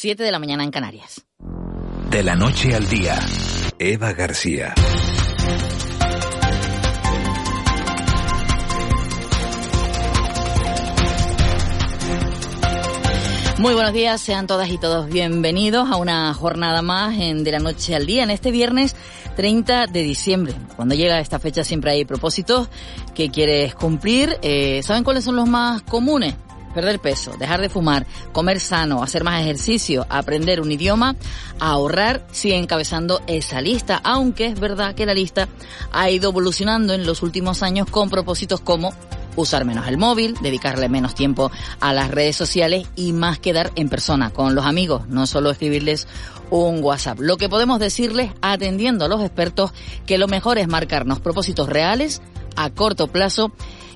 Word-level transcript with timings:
7 0.00 0.22
de 0.22 0.30
la 0.30 0.38
mañana 0.38 0.62
en 0.62 0.70
Canarias. 0.70 1.26
De 2.08 2.22
la 2.22 2.36
noche 2.36 2.72
al 2.72 2.88
día, 2.88 3.18
Eva 3.80 4.12
García. 4.12 4.72
Muy 13.58 13.74
buenos 13.74 13.92
días, 13.92 14.20
sean 14.20 14.46
todas 14.46 14.70
y 14.70 14.78
todos 14.78 15.08
bienvenidos 15.08 15.90
a 15.90 15.96
una 15.96 16.32
jornada 16.32 16.80
más 16.80 17.18
en 17.18 17.42
De 17.42 17.50
la 17.50 17.58
Noche 17.58 17.96
al 17.96 18.06
Día, 18.06 18.22
en 18.22 18.30
este 18.30 18.52
viernes 18.52 18.94
30 19.34 19.88
de 19.88 20.02
diciembre. 20.04 20.54
Cuando 20.76 20.94
llega 20.94 21.18
esta 21.18 21.40
fecha 21.40 21.64
siempre 21.64 21.90
hay 21.90 22.04
propósitos 22.04 22.68
que 23.16 23.30
quieres 23.30 23.74
cumplir. 23.74 24.38
Eh, 24.42 24.80
¿Saben 24.84 25.02
cuáles 25.02 25.24
son 25.24 25.34
los 25.34 25.48
más 25.48 25.82
comunes? 25.82 26.36
Perder 26.78 27.00
peso, 27.00 27.32
dejar 27.36 27.60
de 27.60 27.68
fumar, 27.68 28.06
comer 28.30 28.60
sano, 28.60 29.02
hacer 29.02 29.24
más 29.24 29.40
ejercicio, 29.40 30.06
aprender 30.08 30.60
un 30.60 30.70
idioma, 30.70 31.16
ahorrar, 31.58 32.24
sigue 32.30 32.56
encabezando 32.56 33.20
esa 33.26 33.60
lista, 33.60 34.00
aunque 34.04 34.46
es 34.46 34.60
verdad 34.60 34.94
que 34.94 35.04
la 35.04 35.12
lista 35.12 35.48
ha 35.90 36.08
ido 36.08 36.30
evolucionando 36.30 36.92
en 36.94 37.04
los 37.04 37.24
últimos 37.24 37.64
años 37.64 37.90
con 37.90 38.10
propósitos 38.10 38.60
como 38.60 38.94
usar 39.34 39.64
menos 39.64 39.88
el 39.88 39.98
móvil, 39.98 40.36
dedicarle 40.40 40.88
menos 40.88 41.16
tiempo 41.16 41.50
a 41.80 41.92
las 41.92 42.12
redes 42.12 42.36
sociales 42.36 42.86
y 42.94 43.12
más 43.12 43.40
quedar 43.40 43.72
en 43.74 43.88
persona 43.88 44.30
con 44.30 44.54
los 44.54 44.64
amigos, 44.64 45.08
no 45.08 45.26
solo 45.26 45.50
escribirles 45.50 46.06
un 46.48 46.80
WhatsApp. 46.80 47.18
Lo 47.18 47.38
que 47.38 47.48
podemos 47.48 47.80
decirles, 47.80 48.30
atendiendo 48.40 49.04
a 49.04 49.08
los 49.08 49.20
expertos, 49.20 49.72
que 50.06 50.16
lo 50.16 50.28
mejor 50.28 50.58
es 50.58 50.68
marcarnos 50.68 51.18
propósitos 51.18 51.68
reales 51.68 52.22
a 52.54 52.70
corto 52.70 53.08
plazo 53.08 53.50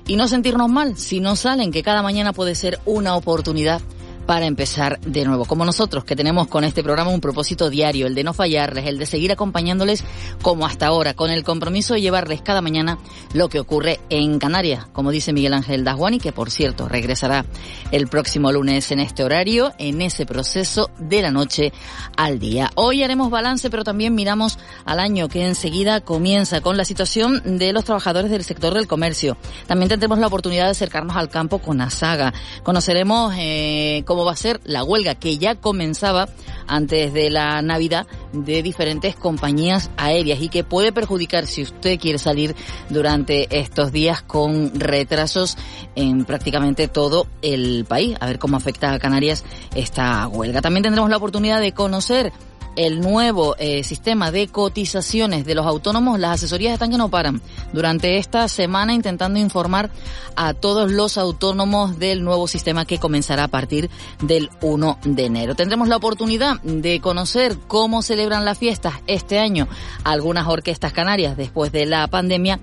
y 0.07 0.15
no 0.15 0.27
sentirnos 0.27 0.69
mal 0.69 0.97
si 0.97 1.19
no 1.19 1.35
salen, 1.35 1.71
que 1.71 1.83
cada 1.83 2.01
mañana 2.01 2.33
puede 2.33 2.55
ser 2.55 2.79
una 2.85 3.15
oportunidad 3.15 3.81
para 4.25 4.45
empezar 4.45 4.99
de 5.01 5.25
nuevo. 5.25 5.45
Como 5.45 5.65
nosotros 5.65 6.03
que 6.03 6.15
tenemos 6.15 6.47
con 6.47 6.63
este 6.63 6.83
programa 6.83 7.11
un 7.11 7.21
propósito 7.21 7.69
diario, 7.69 8.07
el 8.07 8.15
de 8.15 8.23
no 8.23 8.33
fallarles, 8.33 8.85
el 8.85 8.97
de 8.97 9.05
seguir 9.05 9.31
acompañándoles 9.31 10.03
como 10.41 10.65
hasta 10.65 10.87
ahora, 10.87 11.13
con 11.13 11.31
el 11.31 11.43
compromiso 11.43 11.93
de 11.93 12.01
llevarles 12.01 12.41
cada 12.41 12.61
mañana 12.61 12.97
lo 13.33 13.49
que 13.49 13.59
ocurre 13.59 13.99
en 14.09 14.39
Canarias, 14.39 14.87
como 14.93 15.11
dice 15.11 15.33
Miguel 15.33 15.53
Ángel 15.53 15.83
Dasguani, 15.83 16.19
que 16.19 16.31
por 16.31 16.51
cierto 16.51 16.87
regresará 16.87 17.45
el 17.91 18.07
próximo 18.07 18.51
lunes 18.51 18.91
en 18.91 18.99
este 18.99 19.23
horario, 19.23 19.73
en 19.77 20.01
ese 20.01 20.25
proceso 20.25 20.89
de 20.99 21.21
la 21.21 21.31
noche 21.31 21.73
al 22.17 22.39
día. 22.39 22.69
Hoy 22.75 23.03
haremos 23.03 23.29
balance, 23.29 23.69
pero 23.69 23.83
también 23.83 24.15
miramos 24.15 24.57
al 24.85 24.99
año 24.99 25.29
que 25.29 25.45
enseguida 25.45 26.01
comienza 26.01 26.61
con 26.61 26.77
la 26.77 26.85
situación 26.85 27.57
de 27.57 27.73
los 27.73 27.83
trabajadores 27.83 28.31
del 28.31 28.43
sector 28.43 28.73
del 28.73 28.87
comercio. 28.87 29.37
También 29.67 29.89
tendremos 29.89 30.19
la 30.19 30.27
oportunidad 30.27 30.65
de 30.65 30.71
acercarnos 30.71 31.15
al 31.15 31.29
campo 31.29 31.59
con 31.59 31.81
Asaga. 31.81 32.33
Conoceremos 32.63 33.33
eh, 33.37 34.03
cómo 34.13 34.25
va 34.25 34.33
a 34.33 34.35
ser 34.35 34.61
la 34.65 34.83
huelga 34.83 35.15
que 35.15 35.39
ya 35.39 35.55
comenzaba 35.55 36.29
antes 36.67 37.13
de 37.13 37.31
la 37.31 37.63
Navidad 37.63 38.05
de 38.31 38.61
diferentes 38.61 39.15
compañías 39.15 39.89
aéreas 39.97 40.39
y 40.39 40.49
que 40.49 40.63
puede 40.63 40.91
perjudicar 40.91 41.47
si 41.47 41.63
usted 41.63 41.99
quiere 41.99 42.19
salir 42.19 42.55
durante 42.89 43.47
estos 43.59 43.91
días 43.91 44.21
con 44.21 44.71
retrasos 44.79 45.57
en 45.95 46.25
prácticamente 46.25 46.87
todo 46.87 47.25
el 47.41 47.85
país. 47.85 48.15
A 48.19 48.27
ver 48.27 48.37
cómo 48.37 48.55
afecta 48.55 48.93
a 48.93 48.99
Canarias 48.99 49.43
esta 49.73 50.27
huelga. 50.27 50.61
También 50.61 50.83
tendremos 50.83 51.09
la 51.09 51.17
oportunidad 51.17 51.59
de 51.59 51.71
conocer 51.71 52.31
el 52.75 53.01
nuevo 53.01 53.55
eh, 53.57 53.83
sistema 53.83 54.31
de 54.31 54.47
cotizaciones 54.47 55.45
de 55.45 55.55
los 55.55 55.65
autónomos, 55.65 56.19
las 56.19 56.35
asesorías 56.35 56.73
están 56.73 56.91
que 56.91 56.97
no 56.97 57.09
paran. 57.09 57.41
Durante 57.71 58.17
esta 58.17 58.47
semana 58.47 58.93
intentando 58.93 59.39
informar 59.39 59.89
a 60.35 60.53
todos 60.53 60.91
los 60.91 61.17
autónomos 61.17 61.99
del 61.99 62.23
nuevo 62.23 62.47
sistema 62.47 62.85
que 62.85 62.99
comenzará 62.99 63.45
a 63.45 63.47
partir 63.47 63.89
del 64.21 64.49
1 64.61 64.99
de 65.03 65.25
enero. 65.25 65.55
Tendremos 65.55 65.87
la 65.87 65.97
oportunidad 65.97 66.61
de 66.61 66.99
conocer 66.99 67.57
cómo 67.67 68.01
celebran 68.01 68.45
las 68.45 68.57
fiestas 68.57 68.95
este 69.07 69.39
año 69.39 69.67
algunas 70.03 70.47
orquestas 70.47 70.93
canarias 70.93 71.37
después 71.37 71.71
de 71.71 71.85
la 71.85 72.07
pandemia 72.07 72.59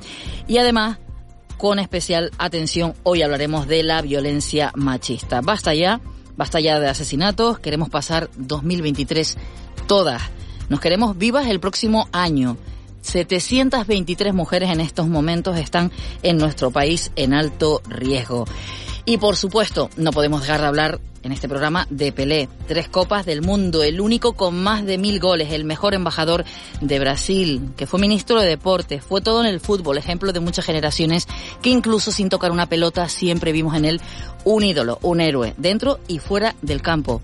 y 0.46 0.58
además 0.58 0.98
con 1.56 1.78
especial 1.78 2.30
atención 2.38 2.94
hoy 3.02 3.22
hablaremos 3.22 3.68
de 3.68 3.82
la 3.82 4.00
violencia 4.00 4.72
machista. 4.74 5.42
Basta 5.42 5.74
ya, 5.74 6.00
basta 6.36 6.58
ya 6.58 6.80
de 6.80 6.88
asesinatos, 6.88 7.58
queremos 7.58 7.90
pasar 7.90 8.30
2023 8.36 9.36
todas. 9.86 10.22
Nos 10.68 10.80
queremos 10.80 11.18
vivas 11.18 11.46
el 11.46 11.60
próximo 11.60 12.08
año. 12.12 12.56
723 13.02 14.34
mujeres 14.34 14.70
en 14.70 14.80
estos 14.80 15.08
momentos 15.08 15.58
están 15.58 15.90
en 16.22 16.36
nuestro 16.36 16.70
país 16.70 17.10
en 17.16 17.34
alto 17.34 17.82
riesgo. 17.88 18.44
Y 19.04 19.16
por 19.16 19.36
supuesto, 19.36 19.90
no 19.96 20.12
podemos 20.12 20.42
dejar 20.42 20.60
de 20.60 20.66
hablar 20.66 21.00
en 21.22 21.32
este 21.32 21.48
programa 21.48 21.86
de 21.90 22.12
Pelé. 22.12 22.48
Tres 22.66 22.88
copas 22.88 23.26
del 23.26 23.42
mundo, 23.42 23.82
el 23.82 24.00
único 24.00 24.34
con 24.34 24.62
más 24.62 24.84
de 24.84 24.98
mil 24.98 25.20
goles, 25.20 25.52
el 25.52 25.64
mejor 25.64 25.94
embajador 25.94 26.44
de 26.80 26.98
Brasil, 26.98 27.70
que 27.76 27.86
fue 27.86 28.00
ministro 28.00 28.40
de 28.40 28.48
Deportes, 28.48 29.02
fue 29.04 29.20
todo 29.20 29.40
en 29.40 29.46
el 29.46 29.60
fútbol, 29.60 29.98
ejemplo 29.98 30.32
de 30.32 30.40
muchas 30.40 30.64
generaciones 30.64 31.26
que 31.62 31.70
incluso 31.70 32.12
sin 32.12 32.28
tocar 32.28 32.52
una 32.52 32.66
pelota 32.66 33.08
siempre 33.08 33.52
vimos 33.52 33.74
en 33.74 33.84
él 33.84 34.00
un 34.44 34.62
ídolo, 34.64 34.98
un 35.02 35.20
héroe, 35.20 35.54
dentro 35.58 36.00
y 36.08 36.18
fuera 36.18 36.54
del 36.62 36.82
campo. 36.82 37.20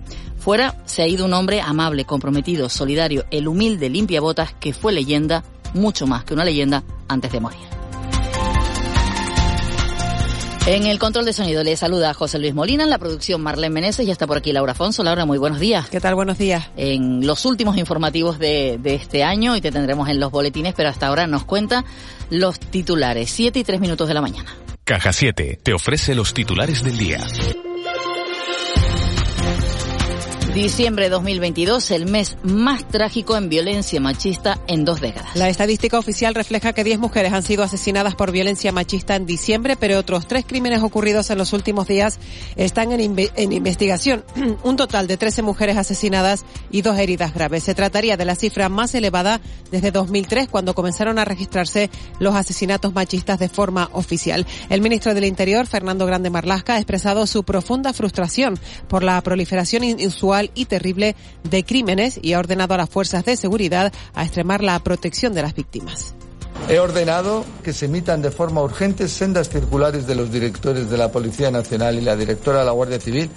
Fuera 0.47 0.75
se 0.85 1.01
ha 1.01 1.07
ido 1.09 1.25
un 1.25 1.33
hombre 1.33 1.59
amable, 1.59 2.05
comprometido, 2.05 2.69
solidario, 2.69 3.25
el 3.31 3.49
humilde 3.49 3.89
limpiabotas 3.89 4.53
que 4.53 4.71
fue 4.71 4.93
leyenda, 4.93 5.43
mucho 5.73 6.07
más 6.07 6.23
que 6.23 6.33
una 6.33 6.45
leyenda, 6.45 6.85
antes 7.09 7.33
de 7.33 7.41
morir. 7.41 7.59
En 10.65 10.85
el 10.85 10.99
control 10.99 11.25
de 11.25 11.33
sonido 11.33 11.65
le 11.65 11.75
saluda 11.75 12.13
José 12.13 12.39
Luis 12.39 12.53
Molina, 12.53 12.85
en 12.85 12.89
la 12.89 12.97
producción 12.97 13.41
Marlene 13.41 13.73
Meneses 13.73 14.07
y 14.07 14.11
está 14.11 14.25
por 14.25 14.37
aquí 14.37 14.53
Laura 14.53 14.71
Afonso. 14.71 15.03
Laura, 15.03 15.25
muy 15.25 15.37
buenos 15.37 15.59
días. 15.59 15.89
¿Qué 15.89 15.99
tal? 15.99 16.15
Buenos 16.15 16.37
días. 16.37 16.69
En 16.77 17.27
los 17.27 17.43
últimos 17.43 17.75
informativos 17.75 18.39
de, 18.39 18.79
de 18.81 18.95
este 18.95 19.25
año 19.25 19.53
y 19.57 19.59
te 19.59 19.73
tendremos 19.73 20.07
en 20.07 20.17
los 20.21 20.31
boletines, 20.31 20.73
pero 20.73 20.87
hasta 20.87 21.07
ahora 21.07 21.27
nos 21.27 21.43
cuenta 21.43 21.83
los 22.29 22.57
titulares. 22.57 23.29
Siete 23.29 23.59
y 23.59 23.65
tres 23.65 23.81
minutos 23.81 24.07
de 24.07 24.13
la 24.13 24.21
mañana. 24.21 24.55
Caja 24.85 25.11
7 25.11 25.59
te 25.61 25.73
ofrece 25.73 26.15
los 26.15 26.33
titulares 26.33 26.85
del 26.85 26.97
día. 26.97 27.19
Diciembre 30.57 31.05
de 31.05 31.11
2022, 31.11 31.91
el 31.91 32.07
mes 32.07 32.35
más 32.41 32.87
trágico 32.87 33.37
en 33.37 33.47
violencia 33.47 34.01
machista 34.01 34.59
en 34.65 34.85
dos 34.85 34.99
décadas. 34.99 35.35
La 35.35 35.49
estadística 35.49 35.99
oficial 35.99 36.33
refleja 36.33 36.73
que 36.73 36.83
10 36.83 36.97
mujeres 36.97 37.31
han 37.31 37.43
sido 37.43 37.61
asesinadas 37.61 38.15
por 38.15 38.31
violencia 38.31 38.71
machista 38.71 39.15
en 39.15 39.27
diciembre, 39.27 39.75
pero 39.79 39.99
otros 39.99 40.27
tres 40.27 40.45
crímenes 40.47 40.81
ocurridos 40.81 41.29
en 41.29 41.37
los 41.37 41.53
últimos 41.53 41.87
días 41.87 42.17
están 42.55 42.91
en, 42.91 43.15
en 43.35 43.51
investigación. 43.53 44.25
Un 44.63 44.77
total 44.77 45.05
de 45.05 45.17
13 45.17 45.43
mujeres 45.43 45.77
asesinadas 45.77 46.43
y 46.71 46.81
dos 46.81 46.97
heridas 46.97 47.35
graves. 47.35 47.61
Se 47.61 47.75
trataría 47.75 48.17
de 48.17 48.25
la 48.25 48.33
cifra 48.33 48.67
más 48.67 48.95
elevada 48.95 49.39
desde 49.69 49.91
2003, 49.91 50.47
cuando 50.47 50.73
comenzaron 50.73 51.19
a 51.19 51.25
registrarse 51.25 51.91
los 52.17 52.33
asesinatos 52.33 52.95
machistas 52.95 53.37
de 53.37 53.47
forma 53.47 53.91
oficial. 53.93 54.47
El 54.71 54.81
ministro 54.81 55.13
del 55.13 55.25
Interior, 55.25 55.67
Fernando 55.67 56.07
Grande 56.07 56.31
Marlasca, 56.31 56.73
ha 56.73 56.77
expresado 56.77 57.27
su 57.27 57.43
profunda 57.43 57.93
frustración 57.93 58.57
por 58.87 59.03
la 59.03 59.21
proliferación 59.21 59.83
inusual 59.83 60.46
y 60.53 60.65
terrible 60.65 61.15
de 61.43 61.63
crímenes 61.63 62.19
y 62.21 62.33
ha 62.33 62.39
ordenado 62.39 62.73
a 62.73 62.77
las 62.77 62.89
fuerzas 62.89 63.25
de 63.25 63.37
seguridad 63.37 63.93
a 64.13 64.23
extremar 64.23 64.63
la 64.63 64.79
protección 64.79 65.33
de 65.33 65.41
las 65.41 65.55
víctimas. 65.55 66.13
He 66.69 66.79
ordenado 66.79 67.45
que 67.63 67.71
se 67.71 67.85
emitan 67.85 68.21
de 68.21 68.31
forma 68.31 68.61
urgente 68.61 69.07
sendas 69.07 69.49
circulares 69.49 70.05
de 70.05 70.15
los 70.15 70.31
directores 70.31 70.89
de 70.89 70.97
la 70.97 71.11
Policía 71.11 71.49
Nacional 71.49 71.95
y 71.97 72.01
la 72.01 72.15
directora 72.15 72.59
de 72.59 72.65
la 72.65 72.71
Guardia 72.71 72.99
Civil 72.99 73.29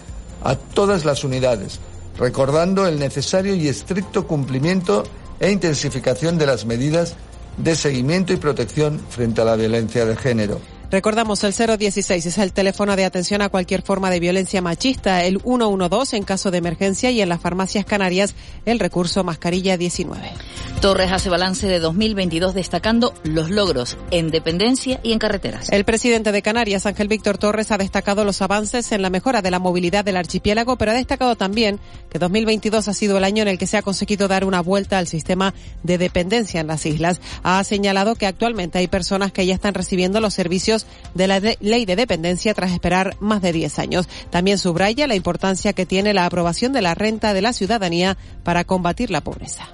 a 0.42 0.56
todas 0.56 1.04
las 1.04 1.22
unidades, 1.22 1.78
recordando 2.18 2.86
el 2.86 2.98
necesario 2.98 3.54
y 3.54 3.68
estricto 3.68 4.26
cumplimiento 4.26 5.04
e 5.38 5.50
intensificación 5.52 6.38
de 6.38 6.46
las 6.46 6.64
medidas 6.64 7.14
de 7.56 7.76
seguimiento 7.76 8.32
y 8.32 8.36
protección 8.36 9.00
frente 9.10 9.42
a 9.42 9.44
la 9.44 9.56
violencia 9.56 10.04
de 10.04 10.16
género. 10.16 10.60
Recordamos, 10.90 11.44
el 11.44 11.52
016 11.52 12.26
es 12.26 12.38
el 12.38 12.52
teléfono 12.52 12.96
de 12.96 13.04
atención 13.04 13.42
a 13.42 13.48
cualquier 13.48 13.82
forma 13.82 14.10
de 14.10 14.18
violencia 14.18 14.60
machista, 14.60 15.22
el 15.22 15.40
112 15.40 16.16
en 16.16 16.24
caso 16.24 16.50
de 16.50 16.58
emergencia 16.58 17.12
y 17.12 17.20
en 17.20 17.28
las 17.28 17.40
farmacias 17.40 17.84
canarias 17.84 18.34
el 18.66 18.80
recurso 18.80 19.22
mascarilla 19.22 19.76
19. 19.76 20.32
Torres 20.80 21.12
hace 21.12 21.28
balance 21.28 21.68
de 21.68 21.78
2022 21.78 22.54
destacando 22.54 23.14
los 23.22 23.50
logros 23.50 23.98
en 24.10 24.30
dependencia 24.30 24.98
y 25.02 25.12
en 25.12 25.18
carreteras. 25.18 25.68
El 25.70 25.84
presidente 25.84 26.32
de 26.32 26.42
Canarias, 26.42 26.86
Ángel 26.86 27.06
Víctor 27.06 27.38
Torres, 27.38 27.70
ha 27.70 27.78
destacado 27.78 28.24
los 28.24 28.40
avances 28.42 28.90
en 28.90 29.02
la 29.02 29.10
mejora 29.10 29.42
de 29.42 29.50
la 29.50 29.58
movilidad 29.58 30.04
del 30.04 30.16
archipiélago, 30.16 30.76
pero 30.76 30.90
ha 30.90 30.94
destacado 30.94 31.36
también 31.36 31.78
que 32.08 32.18
2022 32.18 32.88
ha 32.88 32.94
sido 32.94 33.18
el 33.18 33.24
año 33.24 33.42
en 33.42 33.48
el 33.48 33.58
que 33.58 33.66
se 33.66 33.76
ha 33.76 33.82
conseguido 33.82 34.26
dar 34.26 34.44
una 34.44 34.62
vuelta 34.62 34.98
al 34.98 35.06
sistema 35.06 35.54
de 35.82 35.98
dependencia 35.98 36.60
en 36.60 36.66
las 36.66 36.86
islas. 36.86 37.20
Ha 37.42 37.62
señalado 37.62 38.14
que 38.14 38.26
actualmente 38.26 38.78
hay 38.78 38.88
personas 38.88 39.32
que 39.32 39.46
ya 39.46 39.54
están 39.54 39.74
recibiendo 39.74 40.18
los 40.20 40.34
servicios 40.34 40.79
de 41.14 41.26
la 41.26 41.40
ley 41.60 41.84
de 41.86 41.96
dependencia 41.96 42.54
tras 42.54 42.72
esperar 42.72 43.16
más 43.20 43.42
de 43.42 43.52
10 43.52 43.78
años. 43.78 44.08
También 44.30 44.58
subraya 44.58 45.06
la 45.06 45.14
importancia 45.14 45.72
que 45.72 45.86
tiene 45.86 46.14
la 46.14 46.26
aprobación 46.26 46.72
de 46.72 46.82
la 46.82 46.94
renta 46.94 47.34
de 47.34 47.42
la 47.42 47.52
ciudadanía 47.52 48.16
para 48.44 48.64
combatir 48.64 49.10
la 49.10 49.22
pobreza. 49.22 49.68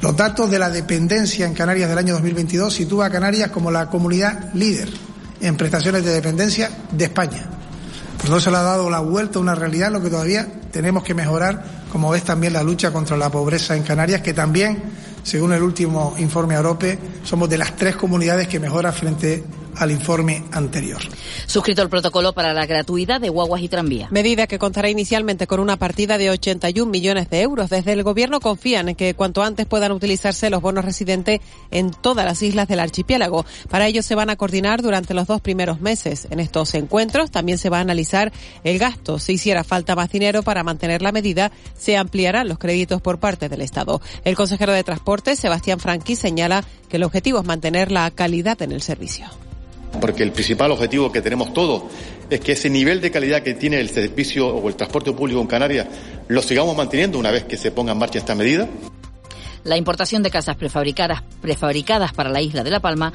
Los 0.00 0.16
datos 0.16 0.50
de 0.50 0.58
la 0.58 0.70
dependencia 0.70 1.46
en 1.46 1.52
Canarias 1.52 1.88
del 1.90 1.98
año 1.98 2.14
2022 2.14 2.72
sitúa 2.72 3.06
a 3.06 3.10
Canarias 3.10 3.50
como 3.50 3.70
la 3.70 3.90
comunidad 3.90 4.52
líder 4.54 4.88
en 5.42 5.56
prestaciones 5.56 6.04
de 6.04 6.12
dependencia 6.12 6.70
de 6.90 7.04
España. 7.04 7.48
Por 8.16 8.26
eso 8.26 8.40
se 8.40 8.50
le 8.50 8.56
ha 8.56 8.62
dado 8.62 8.88
la 8.88 9.00
vuelta 9.00 9.38
a 9.38 9.42
una 9.42 9.54
realidad 9.54 9.90
lo 9.90 10.02
que 10.02 10.10
todavía 10.10 10.46
tenemos 10.70 11.02
que 11.02 11.14
mejorar, 11.14 11.64
como 11.90 12.14
es 12.14 12.22
también 12.22 12.52
la 12.52 12.62
lucha 12.62 12.92
contra 12.92 13.16
la 13.16 13.30
pobreza 13.30 13.76
en 13.76 13.82
Canarias, 13.82 14.20
que 14.22 14.32
también, 14.32 14.82
según 15.22 15.52
el 15.52 15.62
último 15.62 16.14
informe 16.18 16.54
AROPE, 16.54 16.98
somos 17.24 17.48
de 17.48 17.58
las 17.58 17.76
tres 17.76 17.96
comunidades 17.96 18.48
que 18.48 18.60
mejora 18.60 18.92
frente 18.92 19.44
al 19.76 19.90
informe 19.90 20.44
anterior. 20.52 21.00
Suscrito 21.46 21.82
el 21.82 21.88
protocolo 21.88 22.32
para 22.32 22.52
la 22.52 22.66
gratuidad 22.66 23.20
de 23.20 23.28
guaguas 23.28 23.62
y 23.62 23.68
tranvía. 23.68 24.08
Medida 24.10 24.46
que 24.46 24.58
contará 24.58 24.88
inicialmente 24.88 25.46
con 25.46 25.60
una 25.60 25.76
partida 25.76 26.18
de 26.18 26.30
81 26.30 26.90
millones 26.90 27.30
de 27.30 27.42
euros. 27.42 27.70
Desde 27.70 27.92
el 27.92 28.02
Gobierno 28.02 28.40
confían 28.40 28.88
en 28.88 28.94
que 28.94 29.14
cuanto 29.14 29.42
antes 29.42 29.66
puedan 29.66 29.92
utilizarse 29.92 30.50
los 30.50 30.62
bonos 30.62 30.84
residentes 30.84 31.40
en 31.70 31.90
todas 31.90 32.24
las 32.24 32.42
islas 32.42 32.68
del 32.68 32.80
archipiélago. 32.80 33.44
Para 33.68 33.86
ello 33.86 34.02
se 34.02 34.14
van 34.14 34.30
a 34.30 34.36
coordinar 34.36 34.82
durante 34.82 35.14
los 35.14 35.26
dos 35.26 35.40
primeros 35.40 35.80
meses. 35.80 36.28
En 36.30 36.40
estos 36.40 36.74
encuentros 36.74 37.30
también 37.30 37.58
se 37.58 37.70
va 37.70 37.78
a 37.78 37.82
analizar 37.82 38.32
el 38.64 38.78
gasto. 38.78 39.18
Si 39.18 39.34
hiciera 39.34 39.64
falta 39.64 39.96
más 39.96 40.10
dinero 40.10 40.42
para 40.42 40.64
mantener 40.64 41.02
la 41.02 41.12
medida, 41.12 41.50
se 41.78 41.96
ampliarán 41.96 42.48
los 42.48 42.58
créditos 42.58 43.00
por 43.00 43.18
parte 43.18 43.48
del 43.48 43.60
Estado. 43.60 44.00
El 44.24 44.36
consejero 44.36 44.72
de 44.72 44.84
Transporte, 44.84 45.36
Sebastián 45.36 45.80
Franqui, 45.80 46.16
señala 46.16 46.64
que 46.88 46.96
el 46.96 47.04
objetivo 47.04 47.40
es 47.40 47.46
mantener 47.46 47.92
la 47.92 48.10
calidad 48.10 48.60
en 48.62 48.72
el 48.72 48.82
servicio 48.82 49.26
porque 50.00 50.22
el 50.22 50.32
principal 50.32 50.70
objetivo 50.72 51.12
que 51.12 51.22
tenemos 51.22 51.52
todos 51.52 51.84
es 52.28 52.40
que 52.40 52.52
ese 52.52 52.70
nivel 52.70 53.00
de 53.00 53.10
calidad 53.10 53.42
que 53.42 53.54
tiene 53.54 53.80
el 53.80 53.90
servicio 53.90 54.48
o 54.48 54.68
el 54.68 54.76
transporte 54.76 55.12
público 55.12 55.40
en 55.40 55.46
Canarias 55.46 55.86
lo 56.28 56.42
sigamos 56.42 56.76
manteniendo 56.76 57.18
una 57.18 57.30
vez 57.30 57.44
que 57.44 57.56
se 57.56 57.70
ponga 57.70 57.92
en 57.92 57.98
marcha 57.98 58.18
esta 58.18 58.34
medida. 58.34 58.68
La 59.62 59.76
importación 59.76 60.22
de 60.22 60.30
casas 60.30 60.56
prefabricadas, 60.56 61.22
prefabricadas 61.42 62.14
para 62.14 62.30
la 62.30 62.40
isla 62.40 62.64
de 62.64 62.70
La 62.70 62.80
Palma 62.80 63.12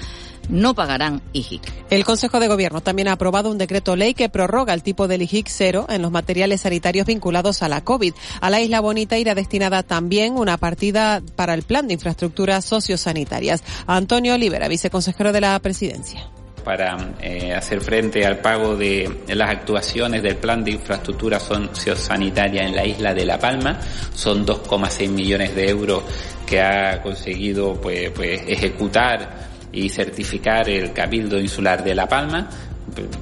no 0.48 0.76
pagarán 0.76 1.24
IGIC. 1.34 1.62
El 1.90 2.06
Consejo 2.06 2.40
de 2.40 2.48
Gobierno 2.48 2.82
también 2.82 3.08
ha 3.08 3.14
aprobado 3.14 3.50
un 3.50 3.58
decreto 3.58 3.96
ley 3.96 4.14
que 4.14 4.30
prorroga 4.30 4.76
el 4.76 4.84
tipo 4.84 5.08
del 5.08 5.24
IGIC 5.24 5.48
cero 5.50 5.88
en 5.90 6.04
los 6.04 6.12
materiales 6.12 6.62
sanitarios 6.62 7.08
vinculados 7.08 7.64
a 7.64 7.70
la 7.70 7.84
COVID. 7.84 8.14
A 8.42 8.50
la 8.52 8.62
Isla 8.62 8.80
Bonita 8.80 9.18
irá 9.18 9.34
destinada 9.34 9.82
también 9.82 10.38
una 10.38 10.58
partida 10.58 11.24
para 11.36 11.56
el 11.56 11.64
plan 11.64 11.88
de 11.88 11.96
infraestructuras 11.96 12.64
sociosanitarias. 12.64 13.64
Antonio 13.88 14.36
Olivera, 14.36 14.68
viceconsejero 14.68 15.32
de 15.32 15.42
la 15.42 15.60
Presidencia 15.60 16.30
para 16.66 16.98
eh, 17.22 17.54
hacer 17.54 17.80
frente 17.80 18.26
al 18.26 18.40
pago 18.40 18.76
de 18.76 19.22
las 19.28 19.50
actuaciones 19.52 20.24
del 20.24 20.38
plan 20.38 20.64
de 20.64 20.72
infraestructura 20.72 21.40
sociosanitaria 21.40 22.64
en 22.64 22.76
la 22.76 22.84
isla 22.86 23.14
de 23.14 23.24
La 23.24 23.40
Palma. 23.40 23.80
Son 24.14 24.46
2,6 24.46 25.10
millones 25.10 25.56
de 25.56 25.70
euros 25.70 26.04
que 26.46 26.60
ha 26.60 27.02
conseguido 27.02 27.80
pues, 27.80 28.10
pues, 28.10 28.42
ejecutar 28.48 29.46
y 29.72 29.90
certificar 29.90 30.68
el 30.68 30.92
Cabildo 30.92 31.40
Insular 31.40 31.84
de 31.84 31.94
La 31.94 32.08
Palma 32.08 32.50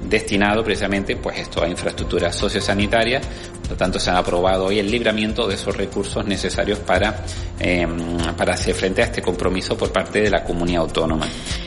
destinado 0.08 0.62
precisamente 0.64 1.16
pues 1.16 1.38
esto 1.38 1.62
a 1.62 1.68
infraestructuras 1.68 2.34
sociosanitarias 2.36 3.26
por 3.62 3.70
lo 3.70 3.76
tanto 3.76 3.98
se 3.98 4.10
han 4.10 4.16
aprobado 4.16 4.66
hoy 4.66 4.78
el 4.78 4.90
libramiento 4.90 5.48
de 5.48 5.54
esos 5.54 5.76
recursos 5.76 6.24
necesarios 6.26 6.78
para 6.80 7.24
em, 7.58 8.16
para 8.36 8.54
hacer 8.54 8.74
frente 8.74 9.02
a 9.02 9.06
este 9.06 9.22
compromiso 9.22 9.76
por 9.76 9.92
parte 9.92 10.20
de 10.20 10.30
la 10.30 10.44
comunidad 10.44 10.82
autónoma 10.82 11.26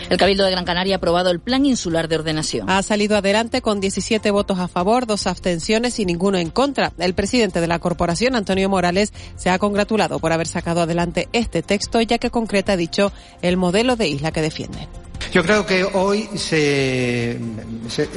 el 0.09 0.17
Cabildo 0.17 0.45
de 0.45 0.51
Gran 0.51 0.63
Canaria 0.63 0.95
ha 0.95 0.97
aprobado 0.97 1.31
el 1.31 1.41
Plan 1.41 1.65
Insular 1.65 2.07
de 2.07 2.15
Ordenación. 2.15 2.69
Ha 2.69 2.81
salido 2.81 3.17
adelante 3.17 3.61
con 3.61 3.81
17 3.81 4.31
votos 4.31 4.57
a 4.57 4.69
favor, 4.69 5.05
dos 5.05 5.27
abstenciones 5.27 5.99
y 5.99 6.05
ninguno 6.05 6.37
en 6.37 6.49
contra. 6.49 6.93
El 6.97 7.13
presidente 7.13 7.59
de 7.59 7.67
la 7.67 7.79
corporación, 7.79 8.35
Antonio 8.35 8.69
Morales, 8.69 9.11
se 9.35 9.49
ha 9.49 9.59
congratulado 9.59 10.19
por 10.19 10.31
haber 10.31 10.47
sacado 10.47 10.81
adelante 10.81 11.27
este 11.33 11.61
texto, 11.61 11.99
ya 12.01 12.19
que 12.19 12.29
concreta, 12.29 12.73
ha 12.73 12.77
dicho, 12.77 13.11
el 13.41 13.57
modelo 13.57 13.97
de 13.97 14.07
isla 14.07 14.31
que 14.31 14.41
defiende. 14.41 14.87
Yo 15.31 15.43
creo 15.43 15.65
que 15.65 15.83
hoy 15.83 16.29
se, 16.35 17.37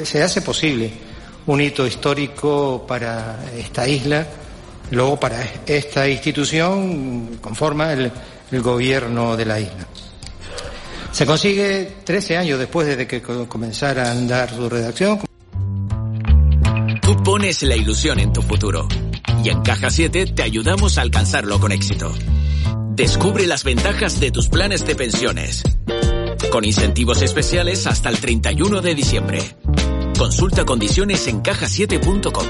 se, 0.03 0.23
hace 0.23 0.41
posible 0.41 0.91
un 1.47 1.61
hito 1.61 1.85
histórico 1.85 2.85
para 2.87 3.39
esta 3.57 3.87
isla, 3.87 4.25
luego 4.91 5.19
para 5.19 5.43
esta 5.65 6.07
institución 6.07 7.37
conforma 7.41 7.93
el, 7.93 8.11
el 8.51 8.61
gobierno 8.61 9.35
de 9.35 9.45
la 9.45 9.59
isla. 9.59 9.87
Se 11.11 11.25
consigue 11.25 11.97
13 12.05 12.37
años 12.37 12.59
después 12.59 12.87
de 12.87 13.05
que 13.05 13.21
comenzara 13.21 14.07
a 14.07 14.11
andar 14.11 14.49
su 14.49 14.69
redacción. 14.69 15.19
Tú 17.01 17.23
pones 17.23 17.61
la 17.63 17.75
ilusión 17.75 18.19
en 18.19 18.31
tu 18.31 18.41
futuro 18.41 18.87
y 19.43 19.49
en 19.49 19.61
Caja 19.61 19.89
7 19.89 20.27
te 20.27 20.43
ayudamos 20.43 20.97
a 20.97 21.01
alcanzarlo 21.01 21.59
con 21.59 21.71
éxito. 21.71 22.13
Descubre 22.95 23.45
las 23.47 23.63
ventajas 23.63 24.19
de 24.19 24.31
tus 24.31 24.47
planes 24.47 24.85
de 24.85 24.95
pensiones. 24.95 25.63
Con 26.51 26.65
incentivos 26.65 27.21
especiales 27.21 27.87
hasta 27.87 28.09
el 28.09 28.19
31 28.19 28.81
de 28.81 28.95
diciembre. 28.95 29.39
Consulta 30.17 30.65
condiciones 30.65 31.27
en 31.27 31.41
cajasiete.com. 31.41 32.45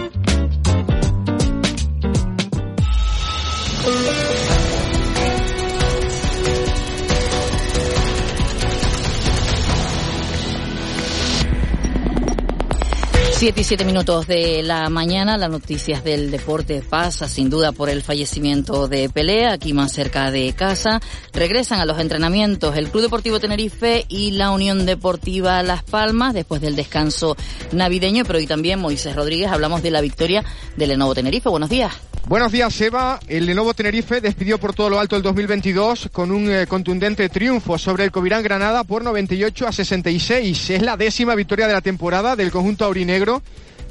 7 13.41 13.59
y 13.59 13.63
7 13.63 13.85
minutos 13.85 14.27
de 14.27 14.61
la 14.61 14.87
mañana, 14.89 15.35
las 15.35 15.49
noticias 15.49 16.03
del 16.03 16.29
deporte 16.29 16.83
pasa 16.87 17.27
sin 17.27 17.49
duda 17.49 17.71
por 17.71 17.89
el 17.89 18.03
fallecimiento 18.03 18.87
de 18.87 19.09
Pelea, 19.09 19.53
aquí 19.53 19.73
más 19.73 19.93
cerca 19.93 20.29
de 20.29 20.53
casa. 20.53 21.01
Regresan 21.33 21.79
a 21.79 21.85
los 21.85 21.97
entrenamientos 21.97 22.77
el 22.77 22.89
Club 22.89 23.01
Deportivo 23.01 23.39
Tenerife 23.39 24.05
y 24.09 24.29
la 24.29 24.51
Unión 24.51 24.85
Deportiva 24.85 25.63
Las 25.63 25.81
Palmas 25.81 26.35
después 26.35 26.61
del 26.61 26.75
descanso 26.75 27.35
navideño, 27.71 28.25
pero 28.25 28.37
hoy 28.37 28.45
también 28.45 28.79
Moisés 28.79 29.15
Rodríguez 29.15 29.49
hablamos 29.51 29.81
de 29.81 29.89
la 29.89 30.01
victoria 30.01 30.43
del 30.77 30.89
Lenovo 30.89 31.15
Tenerife. 31.15 31.49
Buenos 31.49 31.71
días. 31.71 31.91
Buenos 32.27 32.51
días, 32.51 32.79
Eva. 32.79 33.19
El 33.27 33.47
Lenovo 33.47 33.73
Tenerife 33.73 34.21
despidió 34.21 34.59
por 34.59 34.73
todo 34.73 34.89
lo 34.89 34.99
alto 34.99 35.15
el 35.15 35.23
2022 35.23 36.09
con 36.13 36.31
un 36.31 36.49
eh, 36.49 36.67
contundente 36.67 37.27
triunfo 37.29 37.77
sobre 37.77 38.05
el 38.05 38.11
Covirán 38.11 38.43
Granada 38.43 38.83
por 38.83 39.03
98 39.03 39.67
a 39.67 39.71
66. 39.71 40.69
Es 40.69 40.81
la 40.81 40.95
décima 40.95 41.35
victoria 41.35 41.67
de 41.67 41.73
la 41.73 41.81
temporada 41.81 42.35
del 42.35 42.51
conjunto 42.51 42.85
aurinegro 42.85 43.30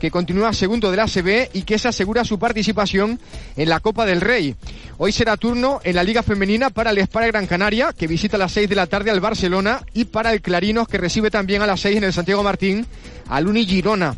que 0.00 0.10
continúa 0.10 0.52
segundo 0.52 0.90
de 0.90 0.96
la 0.96 1.04
ACB 1.04 1.50
y 1.52 1.62
que 1.62 1.78
se 1.78 1.88
asegura 1.88 2.24
su 2.24 2.38
participación 2.38 3.20
en 3.56 3.68
la 3.68 3.80
Copa 3.80 4.06
del 4.06 4.20
Rey. 4.20 4.56
Hoy 4.98 5.12
será 5.12 5.36
turno 5.36 5.80
en 5.84 5.94
la 5.94 6.02
Liga 6.02 6.22
Femenina 6.22 6.70
para 6.70 6.90
el 6.90 6.98
Espara 6.98 7.26
Gran 7.26 7.46
Canaria, 7.46 7.92
que 7.92 8.06
visita 8.06 8.36
a 8.36 8.40
las 8.40 8.52
6 8.52 8.68
de 8.68 8.74
la 8.74 8.86
tarde 8.86 9.10
al 9.10 9.20
Barcelona, 9.20 9.82
y 9.92 10.06
para 10.06 10.32
el 10.32 10.40
Clarinos, 10.40 10.88
que 10.88 10.98
recibe 10.98 11.30
también 11.30 11.62
a 11.62 11.66
las 11.66 11.80
6 11.80 11.98
en 11.98 12.04
el 12.04 12.12
Santiago 12.12 12.42
Martín 12.42 12.86
al 13.28 13.46
Uni 13.46 13.64
Girona. 13.64 14.16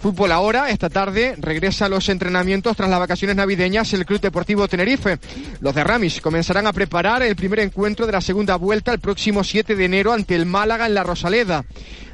Fútbol 0.00 0.30
ahora, 0.30 0.70
esta 0.70 0.88
tarde 0.88 1.34
regresa 1.38 1.86
a 1.86 1.88
los 1.88 2.08
entrenamientos 2.08 2.76
tras 2.76 2.88
las 2.88 3.00
vacaciones 3.00 3.34
navideñas 3.34 3.92
el 3.94 4.06
Club 4.06 4.20
Deportivo 4.20 4.68
Tenerife. 4.68 5.18
Los 5.60 5.74
de 5.74 5.82
Ramis 5.82 6.20
comenzarán 6.20 6.68
a 6.68 6.72
preparar 6.72 7.22
el 7.22 7.34
primer 7.34 7.58
encuentro 7.58 8.06
de 8.06 8.12
la 8.12 8.20
segunda 8.20 8.54
vuelta 8.56 8.92
el 8.92 9.00
próximo 9.00 9.42
7 9.42 9.74
de 9.74 9.84
enero 9.84 10.12
ante 10.12 10.36
el 10.36 10.46
Málaga 10.46 10.86
en 10.86 10.94
la 10.94 11.02
Rosaleda. 11.02 11.64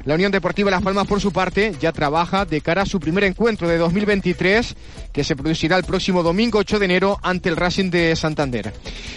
La 0.05 0.13
Unión 0.13 0.31
Deportiva 0.31 0.69
Las 0.69 0.83
Palmas, 0.83 1.07
por 1.07 1.19
su 1.19 1.31
parte, 1.31 1.73
ya 1.81 1.91
trabaja 1.91 2.45
de 2.45 2.61
cara 2.61 2.83
a 2.83 2.85
su 2.85 2.99
primer 2.99 3.23
encuentro 3.23 3.67
de 3.67 3.79
2023, 3.79 4.75
que 5.11 5.23
se 5.23 5.35
producirá 5.35 5.77
el 5.77 5.83
próximo 5.83 6.21
domingo 6.21 6.59
8 6.59 6.77
de 6.77 6.85
enero 6.85 7.19
ante 7.23 7.49
el 7.49 7.55
Racing 7.55 7.89
de 7.89 8.15
Santander. 8.15 8.71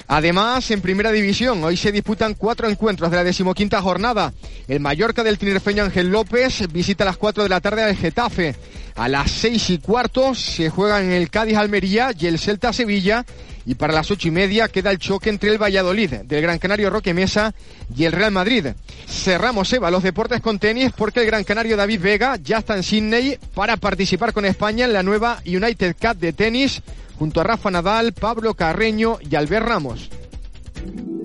Además, 0.06 0.70
en 0.70 0.80
Primera 0.80 1.12
División, 1.12 1.62
hoy 1.62 1.76
se 1.76 1.92
disputan 1.92 2.32
cuatro 2.32 2.70
encuentros 2.70 3.10
de 3.10 3.18
la 3.18 3.24
decimoquinta 3.24 3.82
jornada. 3.82 4.32
El 4.66 4.80
Mallorca 4.80 5.22
del 5.22 5.36
tinerfeño 5.36 5.84
Ángel 5.84 6.08
López 6.08 6.66
visita 6.72 7.04
a 7.04 7.08
las 7.08 7.18
4 7.18 7.42
de 7.42 7.48
la 7.50 7.60
tarde 7.60 7.82
al 7.82 7.94
Getafe. 7.94 8.54
A 8.96 9.08
las 9.08 9.30
seis 9.30 9.68
y 9.70 9.78
cuarto 9.78 10.34
se 10.34 10.70
juegan 10.70 11.12
el 11.12 11.30
Cádiz 11.30 11.56
Almería 11.56 12.12
y 12.18 12.26
el 12.26 12.38
Celta 12.38 12.72
Sevilla 12.72 13.24
y 13.68 13.74
para 13.74 13.92
las 13.92 14.10
ocho 14.10 14.28
y 14.28 14.30
media 14.30 14.68
queda 14.68 14.90
el 14.90 14.98
choque 14.98 15.28
entre 15.28 15.50
el 15.50 15.62
Valladolid 15.62 16.10
del 16.24 16.40
Gran 16.40 16.58
Canario 16.58 16.88
Roque 16.88 17.12
Mesa 17.12 17.54
y 17.94 18.06
el 18.06 18.12
Real 18.12 18.32
Madrid. 18.32 18.68
Cerramos, 19.06 19.70
Eva, 19.74 19.90
los 19.90 20.02
deportes 20.02 20.40
con 20.40 20.58
tenis 20.58 20.90
porque 20.96 21.20
el 21.20 21.26
Gran 21.26 21.44
Canario 21.44 21.76
David 21.76 22.00
Vega 22.00 22.36
ya 22.42 22.58
está 22.58 22.76
en 22.76 22.82
Sydney 22.82 23.38
para 23.54 23.76
participar 23.76 24.32
con 24.32 24.46
España 24.46 24.86
en 24.86 24.94
la 24.94 25.02
nueva 25.02 25.42
United 25.44 25.96
Cup 26.00 26.16
de 26.16 26.32
tenis 26.32 26.80
junto 27.18 27.42
a 27.42 27.44
Rafa 27.44 27.70
Nadal, 27.70 28.14
Pablo 28.14 28.54
Carreño 28.54 29.18
y 29.20 29.36
Albert 29.36 29.66
Ramos. 29.66 30.08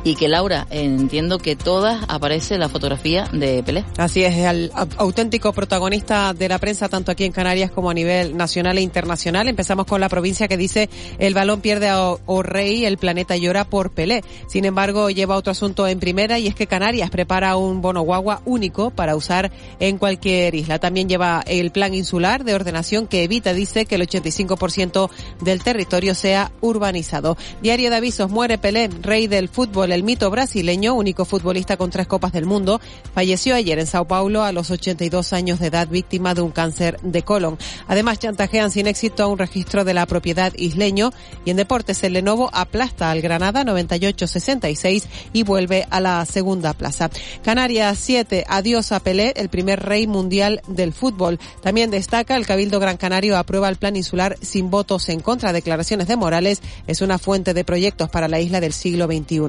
y 0.03 0.15
que 0.15 0.27
Laura, 0.27 0.67
entiendo 0.69 1.37
que 1.37 1.55
todas 1.55 2.03
aparece 2.07 2.57
la 2.57 2.67
fotografía 2.67 3.29
de 3.31 3.63
Pelé. 3.63 3.85
Así 3.97 4.23
es, 4.23 4.35
el 4.37 4.71
auténtico 4.97 5.53
protagonista 5.53 6.33
de 6.33 6.49
la 6.49 6.59
prensa 6.59 6.89
tanto 6.89 7.11
aquí 7.11 7.23
en 7.23 7.31
Canarias 7.31 7.71
como 7.71 7.89
a 7.89 7.93
nivel 7.93 8.35
nacional 8.35 8.77
e 8.77 8.81
internacional. 8.81 9.47
Empezamos 9.47 9.85
con 9.85 10.01
la 10.01 10.09
provincia 10.09 10.47
que 10.47 10.57
dice 10.57 10.89
el 11.19 11.33
balón 11.33 11.61
pierde 11.61 11.89
a 11.89 12.01
O'Reilly, 12.25 12.85
el 12.85 12.97
planeta 12.97 13.37
llora 13.37 13.63
por 13.63 13.91
Pelé. 13.91 14.23
Sin 14.47 14.65
embargo, 14.65 15.09
lleva 15.09 15.37
otro 15.37 15.51
asunto 15.51 15.87
en 15.87 15.99
primera 15.99 16.37
y 16.37 16.47
es 16.47 16.55
que 16.55 16.67
Canarias 16.67 17.09
prepara 17.09 17.55
un 17.55 17.81
bono 17.81 18.01
guagua 18.01 18.41
único 18.45 18.89
para 18.91 19.15
usar 19.15 19.51
en 19.79 19.97
cualquier 19.97 20.53
isla. 20.55 20.79
También 20.79 21.07
lleva 21.07 21.43
el 21.47 21.71
plan 21.71 21.93
insular 21.93 22.43
de 22.43 22.55
ordenación 22.55 23.07
que 23.07 23.23
evita, 23.23 23.53
dice, 23.53 23.85
que 23.85 23.95
el 23.95 24.07
85% 24.07 25.09
del 25.41 25.63
territorio 25.63 26.13
sea 26.13 26.51
urbanizado. 26.59 27.37
Diario 27.61 27.89
de 27.89 27.95
avisos, 27.95 28.29
muere 28.29 28.57
Pelé, 28.57 28.89
rey 29.01 29.27
del 29.27 29.47
fútbol 29.47 29.92
el 29.93 30.03
mito 30.03 30.29
brasileño, 30.29 30.93
único 30.93 31.25
futbolista 31.25 31.77
con 31.77 31.89
tres 31.89 32.07
copas 32.07 32.31
del 32.31 32.45
mundo, 32.45 32.81
falleció 33.13 33.55
ayer 33.55 33.79
en 33.79 33.87
Sao 33.87 34.05
Paulo 34.05 34.43
a 34.43 34.51
los 34.51 34.71
82 34.71 35.33
años 35.33 35.59
de 35.59 35.67
edad 35.67 35.87
víctima 35.87 36.33
de 36.33 36.41
un 36.41 36.51
cáncer 36.51 36.99
de 37.01 37.21
colon. 37.23 37.57
Además, 37.87 38.19
chantajean 38.19 38.71
sin 38.71 38.87
éxito 38.87 39.23
a 39.23 39.27
un 39.27 39.37
registro 39.37 39.83
de 39.83 39.93
la 39.93 40.05
propiedad 40.05 40.53
isleño 40.55 41.11
y 41.45 41.51
en 41.51 41.57
deportes 41.57 42.03
el 42.03 42.13
Lenovo 42.13 42.49
aplasta 42.53 43.11
al 43.11 43.21
Granada 43.21 43.63
98-66 43.63 45.03
y 45.33 45.43
vuelve 45.43 45.85
a 45.89 45.99
la 45.99 46.25
segunda 46.25 46.73
plaza. 46.73 47.09
Canarias 47.43 47.97
7, 47.99 48.45
adiós 48.47 48.91
a 48.91 48.99
Pelé, 48.99 49.33
el 49.35 49.49
primer 49.49 49.81
rey 49.81 50.07
mundial 50.07 50.61
del 50.67 50.93
fútbol. 50.93 51.39
También 51.61 51.91
destaca 51.91 52.35
el 52.35 52.45
Cabildo 52.45 52.79
Gran 52.79 52.97
Canario 52.97 53.37
aprueba 53.37 53.69
el 53.69 53.75
plan 53.75 53.95
insular 53.95 54.37
sin 54.41 54.69
votos 54.69 55.09
en 55.09 55.19
contra. 55.19 55.53
Declaraciones 55.53 56.07
de 56.07 56.15
Morales 56.15 56.61
es 56.87 57.01
una 57.01 57.19
fuente 57.19 57.53
de 57.53 57.63
proyectos 57.63 58.09
para 58.09 58.27
la 58.27 58.39
isla 58.39 58.59
del 58.59 58.73
siglo 58.73 59.05
XXI. 59.05 59.41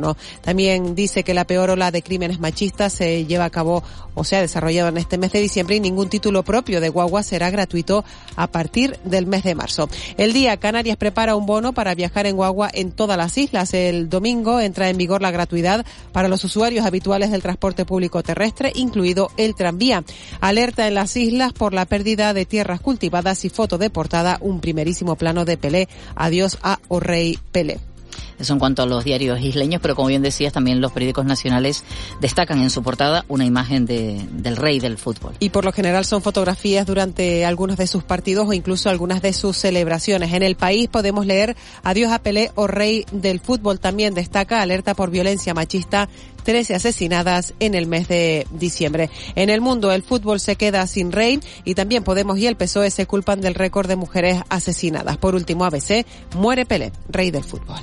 También 0.43 0.95
dice 0.95 1.23
que 1.23 1.35
la 1.35 1.47
peor 1.47 1.71
ola 1.71 1.91
de 1.91 2.03
crímenes 2.03 2.41
machistas 2.41 2.93
se 2.93 3.27
lleva 3.27 3.45
a 3.45 3.51
cabo 3.51 3.83
o 4.15 4.25
se 4.25 4.37
ha 4.37 4.41
desarrollado 4.41 4.89
en 4.89 4.99
este 4.99 5.19
mes 5.19 5.33
de 5.33 5.41
diciembre 5.41 5.77
y 5.77 5.81
ningún 5.81 6.09
título 6.09 6.43
propio 6.43 6.81
de 6.81 6.89
guagua 6.89 7.23
será 7.23 7.51
gratuito 7.51 8.05
a 8.37 8.47
partir 8.47 8.99
del 9.05 9.27
mes 9.27 9.43
de 9.43 9.55
marzo. 9.55 9.89
El 10.17 10.33
día 10.33 10.57
Canarias 10.57 10.97
prepara 10.97 11.37
un 11.37 11.47
bono 11.47 11.73
para 11.73 11.95
viajar 11.95 12.27
en 12.27 12.37
guagua 12.37 12.71
en 12.73 12.93
todas 12.93 13.17
las 13.17 13.37
islas. 13.37 13.75
El 13.75 14.09
domingo 14.09 14.61
entra 14.61 14.89
en 14.89 14.97
vigor 14.97 15.23
la 15.23 15.31
gratuidad 15.31 15.85
para 16.13 16.29
los 16.29 16.45
usuarios 16.45 16.87
habituales 16.87 17.31
del 17.31 17.43
transporte 17.43 17.85
público 17.85 18.23
terrestre, 18.23 18.73
incluido 18.75 19.31
el 19.37 19.55
tranvía. 19.55 20.05
Alerta 20.41 20.87
en 20.87 20.95
las 20.95 21.17
islas 21.17 21.53
por 21.53 21.75
la 21.75 21.87
pérdida 21.87 22.33
de 22.35 22.47
tierras 22.47 22.81
cultivadas 22.81 23.45
y 23.45 23.49
foto 23.49 23.79
de 23.79 23.91
portada, 23.91 24.39
un 24.41 24.61
primerísimo 24.61 25.17
plano 25.17 25.45
de 25.45 25.57
Pelé. 25.57 25.89
Adiós 26.15 26.59
a 26.63 26.79
Orrey 26.89 27.39
Pelé. 27.53 27.81
Eso 28.39 28.53
en 28.53 28.59
cuanto 28.59 28.83
a 28.83 28.87
los 28.87 29.05
diarios 29.05 29.41
isleños, 29.41 29.81
pero 29.81 29.95
como 29.95 30.09
bien 30.09 30.23
decías, 30.23 30.53
también 30.53 30.81
los 30.81 30.93
periódicos 30.93 31.25
nacionales 31.25 31.85
destacan 32.21 32.61
en 32.61 32.71
su 32.71 32.83
portada 32.83 33.25
una 33.29 33.45
imagen 33.45 33.87
de, 33.87 34.25
del 34.33 34.57
rey 34.57 34.81
del 34.81 34.99
fútbol. 34.99 35.35
Y 35.41 35.51
por 35.51 35.65
lo 35.65 35.73
general 35.73 36.05
son 36.05 36.23
fotografías 36.23 36.87
durante 36.87 37.45
algunos 37.45 37.77
de 37.77 37.87
sus 37.87 38.05
partidos 38.05 38.49
o 38.49 38.53
incluso 38.53 38.91
algunas 38.91 39.23
de 39.23 39.33
sus 39.33 39.57
celebraciones. 39.57 40.33
En 40.33 40.43
el 40.43 40.57
país 40.57 40.89
podemos 40.89 41.27
leer 41.27 41.57
Adiós 41.83 42.13
a 42.13 42.19
Pelé 42.19 42.51
o 42.55 42.67
Rey 42.67 43.05
del 43.13 43.41
fútbol. 43.41 43.81
También 43.81 44.15
destaca 44.15 44.61
alerta 44.61 44.95
por 44.95 45.11
violencia 45.11 45.55
machista 45.55 46.09
13 46.45 46.75
asesinadas 46.75 47.55
en 47.59 47.75
el 47.75 47.87
mes 47.87 48.07
de 48.07 48.47
diciembre. 48.53 49.11
En 49.35 49.51
el 49.51 49.61
mundo 49.61 49.93
el 49.93 50.03
fútbol 50.03 50.41
se 50.41 50.57
queda 50.57 50.87
sin 50.87 51.11
rey 51.11 51.41
y 51.65 51.75
también 51.75 52.05
Podemos 52.05 52.39
y 52.39 52.47
el 52.47 52.57
PSOE 52.57 52.91
se 52.91 53.07
culpan 53.07 53.41
del 53.41 53.55
récord 53.55 53.89
de 53.89 53.97
mujeres 53.97 54.43
asesinadas. 54.51 55.17
Por 55.17 55.35
último, 55.35 55.65
ABC, 55.65 56.07
muere 56.37 56.67
Pelé, 56.67 56.93
rey 57.09 57.31
del 57.31 57.45
fútbol. 57.45 57.81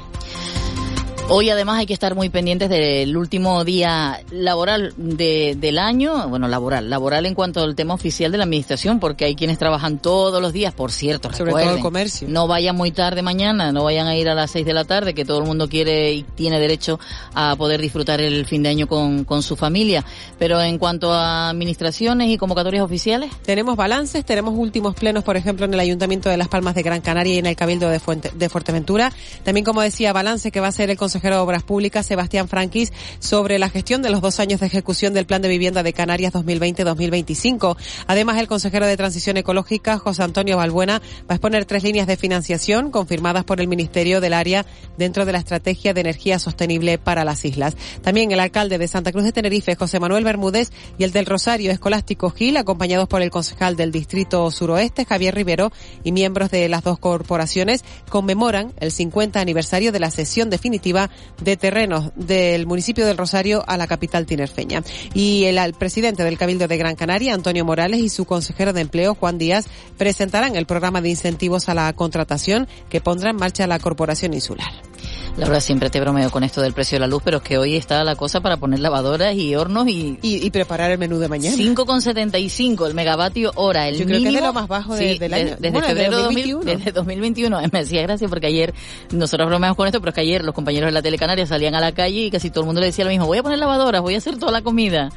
Hoy 1.33 1.49
además 1.49 1.79
hay 1.79 1.85
que 1.85 1.93
estar 1.93 2.13
muy 2.13 2.27
pendientes 2.27 2.69
del 2.69 3.15
último 3.15 3.63
día 3.63 4.21
laboral 4.31 4.93
de, 4.97 5.55
del 5.57 5.79
año, 5.79 6.27
bueno, 6.27 6.49
laboral, 6.49 6.89
laboral 6.89 7.25
en 7.25 7.35
cuanto 7.35 7.61
al 7.61 7.73
tema 7.73 7.93
oficial 7.93 8.33
de 8.33 8.37
la 8.37 8.43
administración, 8.43 8.99
porque 8.99 9.23
hay 9.23 9.35
quienes 9.35 9.57
trabajan 9.57 9.99
todos 9.99 10.41
los 10.41 10.51
días, 10.51 10.73
por 10.73 10.91
cierto, 10.91 11.31
sobre 11.31 11.53
todo 11.53 11.75
el 11.75 11.79
comercio. 11.79 12.27
No 12.29 12.47
vayan 12.47 12.75
muy 12.75 12.91
tarde 12.91 13.21
mañana, 13.21 13.71
no 13.71 13.85
vayan 13.85 14.07
a 14.07 14.15
ir 14.17 14.27
a 14.27 14.35
las 14.35 14.51
seis 14.51 14.65
de 14.65 14.73
la 14.73 14.83
tarde, 14.83 15.13
que 15.13 15.23
todo 15.23 15.39
el 15.39 15.45
mundo 15.45 15.69
quiere 15.69 16.11
y 16.11 16.23
tiene 16.23 16.59
derecho 16.59 16.99
a 17.33 17.55
poder 17.55 17.79
disfrutar 17.79 18.19
el 18.19 18.45
fin 18.45 18.61
de 18.63 18.69
año 18.69 18.87
con, 18.87 19.23
con 19.23 19.41
su 19.41 19.55
familia. 19.55 20.03
Pero 20.37 20.61
en 20.61 20.77
cuanto 20.77 21.13
a 21.13 21.49
administraciones 21.49 22.27
y 22.29 22.37
convocatorias 22.37 22.83
oficiales. 22.83 23.31
Tenemos 23.43 23.77
balances, 23.77 24.25
tenemos 24.25 24.53
últimos 24.57 24.95
plenos, 24.95 25.23
por 25.23 25.37
ejemplo, 25.37 25.65
en 25.65 25.73
el 25.73 25.79
Ayuntamiento 25.79 26.29
de 26.29 26.35
Las 26.35 26.49
Palmas 26.49 26.75
de 26.75 26.83
Gran 26.83 26.99
Canaria 26.99 27.35
y 27.35 27.37
en 27.37 27.45
el 27.45 27.55
Cabildo 27.55 27.89
de, 27.89 28.01
Fuente, 28.01 28.31
de 28.33 28.49
Fuerteventura. 28.49 29.13
También, 29.43 29.63
como 29.63 29.81
decía, 29.81 30.11
balance 30.11 30.51
que 30.51 30.59
va 30.59 30.67
a 30.67 30.71
ser 30.73 30.89
el 30.89 30.97
Consejo 30.97 31.20
Obras 31.23 31.63
Públicas, 31.63 32.05
Sebastián 32.05 32.47
Franquis, 32.47 32.91
sobre 33.19 33.59
la 33.59 33.69
gestión 33.69 34.01
de 34.01 34.09
los 34.09 34.21
dos 34.21 34.39
años 34.39 34.59
de 34.59 34.65
ejecución 34.65 35.13
del 35.13 35.25
Plan 35.25 35.41
de 35.41 35.49
Vivienda 35.49 35.83
de 35.83 35.93
Canarias 35.93 36.33
2020-2025. 36.33 37.77
Además, 38.07 38.37
el 38.39 38.47
consejero 38.47 38.85
de 38.87 38.97
Transición 38.97 39.37
Ecológica, 39.37 39.99
José 39.99 40.23
Antonio 40.23 40.57
Balbuena, 40.57 40.99
va 40.99 41.25
a 41.29 41.33
exponer 41.35 41.65
tres 41.65 41.83
líneas 41.83 42.07
de 42.07 42.17
financiación 42.17 42.91
confirmadas 42.91 43.43
por 43.43 43.61
el 43.61 43.67
Ministerio 43.67 44.19
del 44.19 44.33
Área 44.33 44.65
dentro 44.97 45.25
de 45.25 45.33
la 45.33 45.37
Estrategia 45.37 45.93
de 45.93 46.01
Energía 46.01 46.39
Sostenible 46.39 46.97
para 46.97 47.23
las 47.23 47.45
Islas. 47.45 47.77
También 48.01 48.31
el 48.31 48.39
alcalde 48.39 48.79
de 48.79 48.87
Santa 48.87 49.11
Cruz 49.11 49.23
de 49.23 49.31
Tenerife, 49.31 49.75
José 49.75 49.99
Manuel 49.99 50.23
Bermúdez, 50.23 50.71
y 50.97 51.03
el 51.03 51.11
del 51.11 51.27
Rosario 51.27 51.71
Escolástico 51.71 52.31
Gil, 52.31 52.57
acompañados 52.57 53.07
por 53.07 53.21
el 53.21 53.29
concejal 53.29 53.75
del 53.75 53.91
Distrito 53.91 54.49
Suroeste, 54.49 55.05
Javier 55.05 55.35
Rivero, 55.35 55.71
y 56.03 56.11
miembros 56.11 56.49
de 56.49 56.67
las 56.69 56.83
dos 56.83 56.97
corporaciones, 56.97 57.83
conmemoran 58.09 58.73
el 58.79 58.91
50 58.91 59.39
aniversario 59.39 59.91
de 59.91 59.99
la 59.99 60.09
sesión 60.09 60.49
definitiva 60.49 61.10
de 61.41 61.57
terrenos 61.57 62.11
del 62.15 62.65
municipio 62.65 63.05
del 63.05 63.17
Rosario 63.17 63.63
a 63.67 63.77
la 63.77 63.87
capital 63.87 64.25
tinerfeña. 64.25 64.83
Y 65.13 65.45
el, 65.45 65.57
el, 65.57 65.73
presidente 65.73 66.23
del 66.23 66.37
Cabildo 66.37 66.67
de 66.67 66.77
Gran 66.77 66.95
Canaria, 66.95 67.33
Antonio 67.33 67.65
Morales, 67.65 67.99
y 67.99 68.09
su 68.09 68.25
consejero 68.25 68.73
de 68.73 68.81
empleo, 68.81 69.15
Juan 69.15 69.37
Díaz, 69.37 69.65
presentarán 69.97 70.55
el 70.55 70.65
programa 70.65 71.01
de 71.01 71.09
incentivos 71.09 71.69
a 71.69 71.73
la 71.73 71.91
contratación 71.93 72.67
que 72.89 73.01
pondrá 73.01 73.31
en 73.31 73.37
marcha 73.37 73.67
la 73.67 73.79
Corporación 73.79 74.33
Insular. 74.33 74.90
Laura, 75.37 75.61
siempre 75.61 75.89
te 75.89 75.99
bromeo 75.99 76.29
con 76.29 76.43
esto 76.43 76.61
del 76.61 76.73
precio 76.73 76.97
de 76.97 77.01
la 77.01 77.07
luz, 77.07 77.21
pero 77.23 77.37
es 77.37 77.43
que 77.43 77.57
hoy 77.57 77.75
está 77.75 78.03
la 78.03 78.15
cosa 78.15 78.41
para 78.41 78.57
poner 78.57 78.79
lavadoras 78.79 79.35
y 79.35 79.55
hornos 79.55 79.87
y... 79.87 80.19
Y, 80.21 80.45
y 80.45 80.49
preparar 80.49 80.91
el 80.91 80.97
menú 80.97 81.19
de 81.19 81.27
mañana. 81.27 81.55
5,75 81.55 82.87
el 82.87 82.93
megavatio 82.93 83.51
hora. 83.55 83.87
El 83.87 83.97
Yo 83.97 84.05
mínimo, 84.05 84.21
creo 84.21 84.31
que 84.31 84.37
es 84.37 84.41
de 84.41 84.47
lo 84.47 84.53
más 84.53 84.67
bajo 84.67 84.95
de, 84.95 85.13
sí, 85.13 85.19
del 85.19 85.33
año. 85.33 85.55
Desde 85.59 85.71
bueno, 85.71 85.87
febrero 85.87 86.17
de 86.17 86.23
2021. 86.23 86.63
desde 86.63 86.91
2021. 86.91 87.61
Me 87.71 87.79
hacía 87.79 88.01
gracia 88.03 88.27
porque 88.27 88.47
ayer, 88.47 88.73
nosotros 89.11 89.47
bromeamos 89.47 89.77
con 89.77 89.87
esto, 89.87 89.99
pero 89.99 90.09
es 90.09 90.15
que 90.15 90.21
ayer 90.21 90.43
los 90.43 90.53
compañeros 90.53 90.87
de 90.87 90.91
la 90.91 91.01
Telecanaria 91.01 91.45
salían 91.45 91.75
a 91.75 91.79
la 91.79 91.91
calle 91.91 92.21
y 92.21 92.31
casi 92.31 92.49
todo 92.49 92.61
el 92.61 92.65
mundo 92.67 92.81
le 92.81 92.87
decía 92.87 93.05
lo 93.05 93.11
mismo, 93.11 93.25
voy 93.25 93.37
a 93.37 93.43
poner 93.43 93.59
lavadoras, 93.59 94.01
voy 94.01 94.15
a 94.15 94.17
hacer 94.17 94.37
toda 94.37 94.51
la 94.51 94.61
comida 94.61 95.09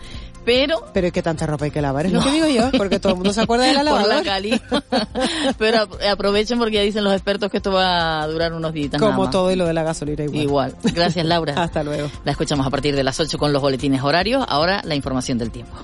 pero 0.44 0.84
pero 0.92 1.08
es 1.08 1.12
que 1.12 1.22
tanta 1.22 1.46
ropa 1.46 1.64
hay 1.64 1.70
que 1.70 1.80
lavar 1.80 2.06
es 2.06 2.12
no. 2.12 2.20
lo 2.20 2.24
que 2.24 2.32
digo 2.32 2.46
yo 2.46 2.70
porque 2.76 2.98
todo 2.98 3.12
el 3.12 3.16
mundo 3.16 3.32
se 3.32 3.40
acuerda 3.40 3.64
de 3.64 3.74
la 3.74 3.82
lavadora 3.82 4.14
Por 4.16 4.24
la 4.24 4.30
cali. 4.30 4.60
pero 5.58 5.88
aprovechen 6.10 6.58
porque 6.58 6.74
ya 6.74 6.82
dicen 6.82 7.04
los 7.04 7.12
expertos 7.12 7.50
que 7.50 7.56
esto 7.58 7.72
va 7.72 8.22
a 8.22 8.26
durar 8.26 8.52
unos 8.52 8.72
días 8.72 8.84
como 8.98 9.30
todo 9.30 9.50
y 9.50 9.56
lo 9.56 9.66
de 9.66 9.72
la 9.72 9.82
gasolina 9.82 10.24
igual. 10.24 10.42
Igual. 10.42 10.74
Gracias 10.94 11.24
Laura. 11.24 11.54
Hasta 11.62 11.82
luego. 11.82 12.10
La 12.24 12.32
escuchamos 12.32 12.66
a 12.66 12.70
partir 12.70 12.94
de 12.94 13.02
las 13.02 13.18
8 13.18 13.38
con 13.38 13.52
los 13.52 13.62
boletines 13.62 14.02
horarios. 14.02 14.44
Ahora 14.48 14.82
la 14.84 14.94
información 14.94 15.38
del 15.38 15.50
tiempo 15.50 15.74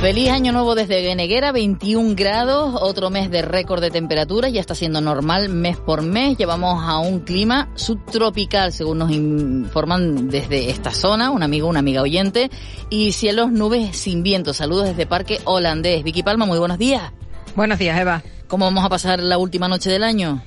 Feliz 0.00 0.30
año 0.30 0.52
nuevo 0.52 0.76
desde 0.76 1.02
Gueneguera, 1.02 1.50
21 1.50 2.14
grados, 2.14 2.78
otro 2.80 3.10
mes 3.10 3.32
de 3.32 3.42
récord 3.42 3.80
de 3.80 3.90
temperatura, 3.90 4.48
ya 4.48 4.60
está 4.60 4.76
siendo 4.76 5.00
normal 5.00 5.48
mes 5.48 5.76
por 5.76 6.02
mes, 6.02 6.38
llevamos 6.38 6.84
a 6.84 6.98
un 6.98 7.20
clima 7.20 7.68
subtropical, 7.74 8.72
según 8.72 8.98
nos 8.98 9.10
informan 9.10 10.28
desde 10.28 10.70
esta 10.70 10.92
zona, 10.92 11.32
un 11.32 11.42
amigo, 11.42 11.66
una 11.66 11.80
amiga 11.80 12.00
oyente, 12.02 12.48
y 12.90 13.10
cielos, 13.10 13.50
nubes 13.50 13.96
sin 13.96 14.22
viento. 14.22 14.54
Saludos 14.54 14.86
desde 14.86 15.04
Parque 15.04 15.40
Holandés. 15.44 16.04
Vicky 16.04 16.22
Palma, 16.22 16.46
muy 16.46 16.60
buenos 16.60 16.78
días. 16.78 17.12
Buenos 17.56 17.80
días, 17.80 17.98
Eva. 17.98 18.22
¿Cómo 18.46 18.66
vamos 18.66 18.84
a 18.84 18.88
pasar 18.88 19.18
la 19.18 19.36
última 19.36 19.66
noche 19.66 19.90
del 19.90 20.04
año? 20.04 20.40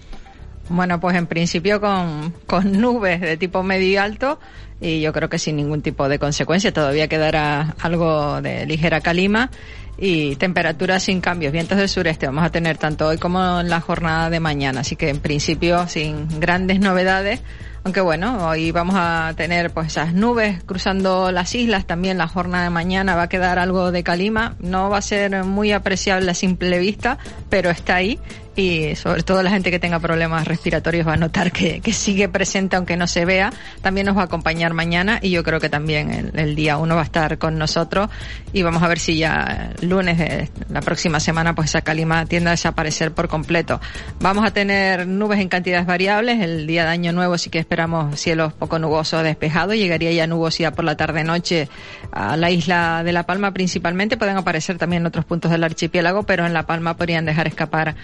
Bueno, 0.69 0.99
pues 0.99 1.15
en 1.15 1.27
principio 1.27 1.81
con, 1.81 2.33
con 2.47 2.71
nubes 2.81 3.21
de 3.21 3.37
tipo 3.37 3.63
medio 3.63 4.01
alto 4.01 4.39
y 4.81 4.99
yo 4.99 5.13
creo 5.13 5.29
que 5.29 5.37
sin 5.37 5.55
ningún 5.55 5.81
tipo 5.81 6.09
de 6.09 6.19
consecuencia. 6.19 6.73
Todavía 6.73 7.07
quedará 7.07 7.75
algo 7.79 8.41
de 8.41 8.65
ligera 8.65 8.99
calima 8.99 9.51
y 9.97 10.35
temperaturas 10.37 11.03
sin 11.03 11.21
cambios, 11.21 11.53
vientos 11.53 11.77
del 11.77 11.87
sureste. 11.87 12.25
Vamos 12.25 12.43
a 12.43 12.49
tener 12.49 12.77
tanto 12.77 13.07
hoy 13.07 13.17
como 13.17 13.59
en 13.59 13.69
la 13.69 13.79
jornada 13.79 14.29
de 14.29 14.39
mañana, 14.39 14.81
así 14.81 14.95
que 14.95 15.09
en 15.09 15.19
principio 15.19 15.87
sin 15.87 16.39
grandes 16.39 16.79
novedades. 16.79 17.41
Aunque 17.83 18.01
bueno, 18.01 18.47
hoy 18.47 18.71
vamos 18.71 18.95
a 18.97 19.33
tener 19.35 19.71
pues 19.71 19.87
esas 19.87 20.13
nubes 20.13 20.63
cruzando 20.63 21.31
las 21.31 21.55
islas, 21.55 21.85
también 21.85 22.17
la 22.17 22.27
jornada 22.27 22.65
de 22.65 22.69
mañana 22.69 23.15
va 23.15 23.23
a 23.23 23.29
quedar 23.29 23.57
algo 23.57 23.91
de 23.91 24.03
calima, 24.03 24.55
no 24.59 24.91
va 24.91 24.99
a 24.99 25.01
ser 25.01 25.43
muy 25.45 25.71
apreciable 25.71 26.29
a 26.29 26.35
simple 26.35 26.77
vista, 26.77 27.17
pero 27.49 27.71
está 27.71 27.95
ahí 27.95 28.19
y 28.55 28.95
sobre 28.95 29.23
todo 29.23 29.41
la 29.43 29.49
gente 29.49 29.71
que 29.71 29.79
tenga 29.79 29.99
problemas 29.99 30.47
respiratorios 30.47 31.07
va 31.07 31.13
a 31.13 31.17
notar 31.17 31.51
que, 31.51 31.79
que, 31.79 31.93
sigue 31.93 32.27
presente 32.27 32.75
aunque 32.75 32.97
no 32.97 33.07
se 33.07 33.23
vea. 33.23 33.53
También 33.81 34.05
nos 34.07 34.17
va 34.17 34.21
a 34.21 34.25
acompañar 34.25 34.73
mañana 34.73 35.19
y 35.21 35.29
yo 35.29 35.43
creo 35.43 35.59
que 35.59 35.69
también 35.69 36.31
el, 36.35 36.55
día 36.55 36.77
uno 36.77 36.95
va 36.95 37.01
a 37.01 37.05
estar 37.05 37.37
con 37.37 37.57
nosotros 37.57 38.09
y 38.51 38.61
vamos 38.63 38.83
a 38.83 38.87
ver 38.87 38.99
si 38.99 39.17
ya 39.17 39.71
lunes 39.81 40.17
de 40.17 40.49
la 40.69 40.81
próxima 40.81 41.19
semana 41.19 41.55
pues 41.55 41.69
esa 41.69 41.81
calima 41.81 42.25
tiende 42.25 42.49
a 42.49 42.51
desaparecer 42.51 43.13
por 43.13 43.29
completo. 43.29 43.79
Vamos 44.19 44.45
a 44.45 44.51
tener 44.51 45.07
nubes 45.07 45.39
en 45.39 45.47
cantidades 45.47 45.85
variables. 45.85 46.41
El 46.41 46.67
día 46.67 46.83
de 46.83 46.89
año 46.89 47.13
nuevo 47.13 47.37
sí 47.37 47.49
que 47.49 47.59
esperamos 47.59 48.19
cielos 48.19 48.53
poco 48.53 48.79
nubosos 48.79 49.23
despejados. 49.23 49.75
Llegaría 49.75 50.11
ya 50.11 50.27
nubosidad 50.27 50.73
por 50.73 50.83
la 50.83 50.97
tarde-noche 50.97 51.69
a 52.11 52.35
la 52.35 52.51
isla 52.51 53.03
de 53.03 53.13
La 53.13 53.23
Palma 53.23 53.53
principalmente. 53.53 54.17
Pueden 54.17 54.37
aparecer 54.37 54.77
también 54.77 55.03
en 55.03 55.07
otros 55.07 55.23
puntos 55.23 55.51
del 55.51 55.63
archipiélago, 55.63 56.23
pero 56.23 56.45
en 56.45 56.53
La 56.53 56.65
Palma 56.65 56.97
podrían 56.97 57.25
dejar 57.25 57.47
escapar 57.47 57.95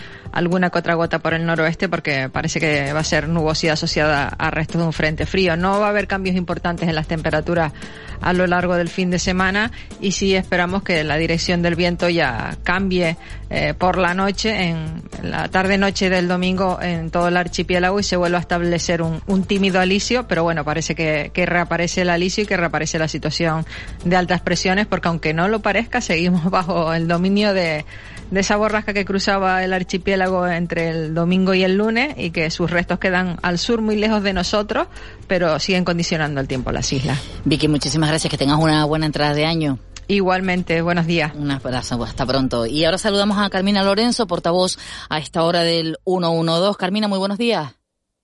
alguna 0.47 0.69
que 0.69 0.93
gota 0.93 1.19
por 1.19 1.33
el 1.33 1.45
noroeste 1.45 1.89
porque 1.89 2.29
parece 2.29 2.59
que 2.61 2.93
va 2.93 3.01
a 3.01 3.03
ser 3.03 3.27
nubosidad 3.27 3.73
asociada 3.73 4.27
a 4.29 4.49
restos 4.49 4.79
de 4.79 4.87
un 4.87 4.93
frente 4.93 5.25
frío. 5.25 5.57
No 5.57 5.79
va 5.81 5.87
a 5.87 5.89
haber 5.89 6.07
cambios 6.07 6.35
importantes 6.35 6.87
en 6.87 6.95
las 6.95 7.07
temperaturas 7.07 7.73
a 8.21 8.33
lo 8.33 8.47
largo 8.47 8.75
del 8.75 8.87
fin 8.89 9.09
de 9.09 9.19
semana 9.19 9.71
y 9.99 10.13
sí 10.13 10.35
esperamos 10.35 10.83
que 10.83 11.03
la 11.03 11.17
dirección 11.17 11.61
del 11.61 11.75
viento 11.75 12.09
ya 12.09 12.57
cambie 12.63 13.17
eh, 13.49 13.73
por 13.77 13.97
la 13.97 14.13
noche, 14.13 14.69
en 14.69 15.03
la 15.21 15.49
tarde-noche 15.49 16.09
del 16.09 16.27
domingo 16.27 16.79
en 16.81 17.11
todo 17.11 17.27
el 17.27 17.37
archipiélago 17.37 17.99
y 17.99 18.03
se 18.03 18.15
vuelva 18.15 18.37
a 18.37 18.41
establecer 18.41 19.01
un, 19.01 19.21
un 19.27 19.43
tímido 19.43 19.79
alisio, 19.79 20.27
pero 20.27 20.43
bueno, 20.43 20.63
parece 20.63 20.95
que, 20.95 21.31
que 21.33 21.45
reaparece 21.45 22.01
el 22.01 22.09
alisio 22.09 22.43
y 22.43 22.47
que 22.47 22.57
reaparece 22.57 22.97
la 22.97 23.07
situación 23.07 23.65
de 24.05 24.15
altas 24.15 24.41
presiones 24.41 24.87
porque 24.87 25.09
aunque 25.09 25.33
no 25.33 25.49
lo 25.49 25.59
parezca, 25.59 25.99
seguimos 25.99 26.45
bajo 26.49 26.93
el 26.93 27.07
dominio 27.07 27.53
de 27.53 27.85
de 28.31 28.39
esa 28.39 28.57
borrasca 28.57 28.93
que 28.93 29.05
cruzaba 29.05 29.63
el 29.63 29.73
archipiélago 29.73 30.47
entre 30.47 30.89
el 30.89 31.13
domingo 31.13 31.53
y 31.53 31.63
el 31.63 31.77
lunes 31.77 32.15
y 32.17 32.31
que 32.31 32.49
sus 32.51 32.69
restos 32.69 32.99
quedan 32.99 33.37
al 33.41 33.57
sur 33.57 33.81
muy 33.81 33.95
lejos 33.95 34.23
de 34.23 34.33
nosotros, 34.33 34.87
pero 35.27 35.59
siguen 35.59 35.85
condicionando 35.85 36.41
el 36.41 36.47
tiempo 36.47 36.71
las 36.71 36.91
islas. 36.91 37.21
Vicky, 37.45 37.67
muchísimas 37.67 38.09
gracias, 38.09 38.31
que 38.31 38.37
tengas 38.37 38.59
una 38.59 38.85
buena 38.85 39.05
entrada 39.05 39.33
de 39.33 39.45
año. 39.45 39.79
Igualmente, 40.09 40.81
buenos 40.81 41.05
días. 41.05 41.35
Un 41.35 41.51
abrazo, 41.51 42.01
hasta 42.03 42.25
pronto. 42.25 42.65
Y 42.65 42.85
ahora 42.85 42.97
saludamos 42.97 43.37
a 43.39 43.49
Carmina 43.49 43.83
Lorenzo, 43.83 44.25
portavoz 44.25 44.77
a 45.09 45.17
esta 45.17 45.43
hora 45.43 45.63
del 45.63 45.97
112. 46.05 46.77
Carmina, 46.77 47.09
muy 47.09 47.19
buenos 47.19 47.37
días. 47.37 47.75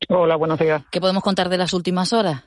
Hola, 0.10 0.36
buenos 0.38 0.60
días. 0.60 0.83
¿Qué 0.91 1.01
podemos 1.01 1.24
contar 1.24 1.50
de 1.50 1.57
las 1.57 1.74
últimas 1.74 2.13
horas? 2.13 2.43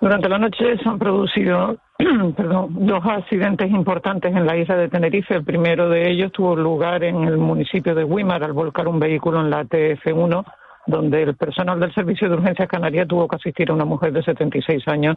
Durante 0.00 0.28
la 0.28 0.38
noche 0.38 0.76
se 0.82 0.88
han 0.88 0.98
producido 0.98 1.76
perdón, 2.36 2.86
dos 2.86 3.04
accidentes 3.04 3.70
importantes 3.70 4.34
en 4.34 4.46
la 4.46 4.56
isla 4.56 4.76
de 4.76 4.88
Tenerife. 4.88 5.34
El 5.34 5.44
primero 5.44 5.88
de 5.88 6.10
ellos 6.10 6.32
tuvo 6.32 6.56
lugar 6.56 7.04
en 7.04 7.24
el 7.24 7.38
municipio 7.38 7.94
de 7.94 8.04
Guimar 8.04 8.42
al 8.44 8.52
volcar 8.52 8.88
un 8.88 8.98
vehículo 8.98 9.40
en 9.40 9.50
la 9.50 9.64
TF1, 9.64 10.44
donde 10.86 11.22
el 11.22 11.36
personal 11.36 11.80
del 11.80 11.94
Servicio 11.94 12.28
de 12.28 12.34
Urgencias 12.34 12.68
Canaria 12.68 13.06
tuvo 13.06 13.28
que 13.28 13.36
asistir 13.36 13.70
a 13.70 13.74
una 13.74 13.84
mujer 13.84 14.12
de 14.12 14.22
76 14.22 14.86
años 14.88 15.16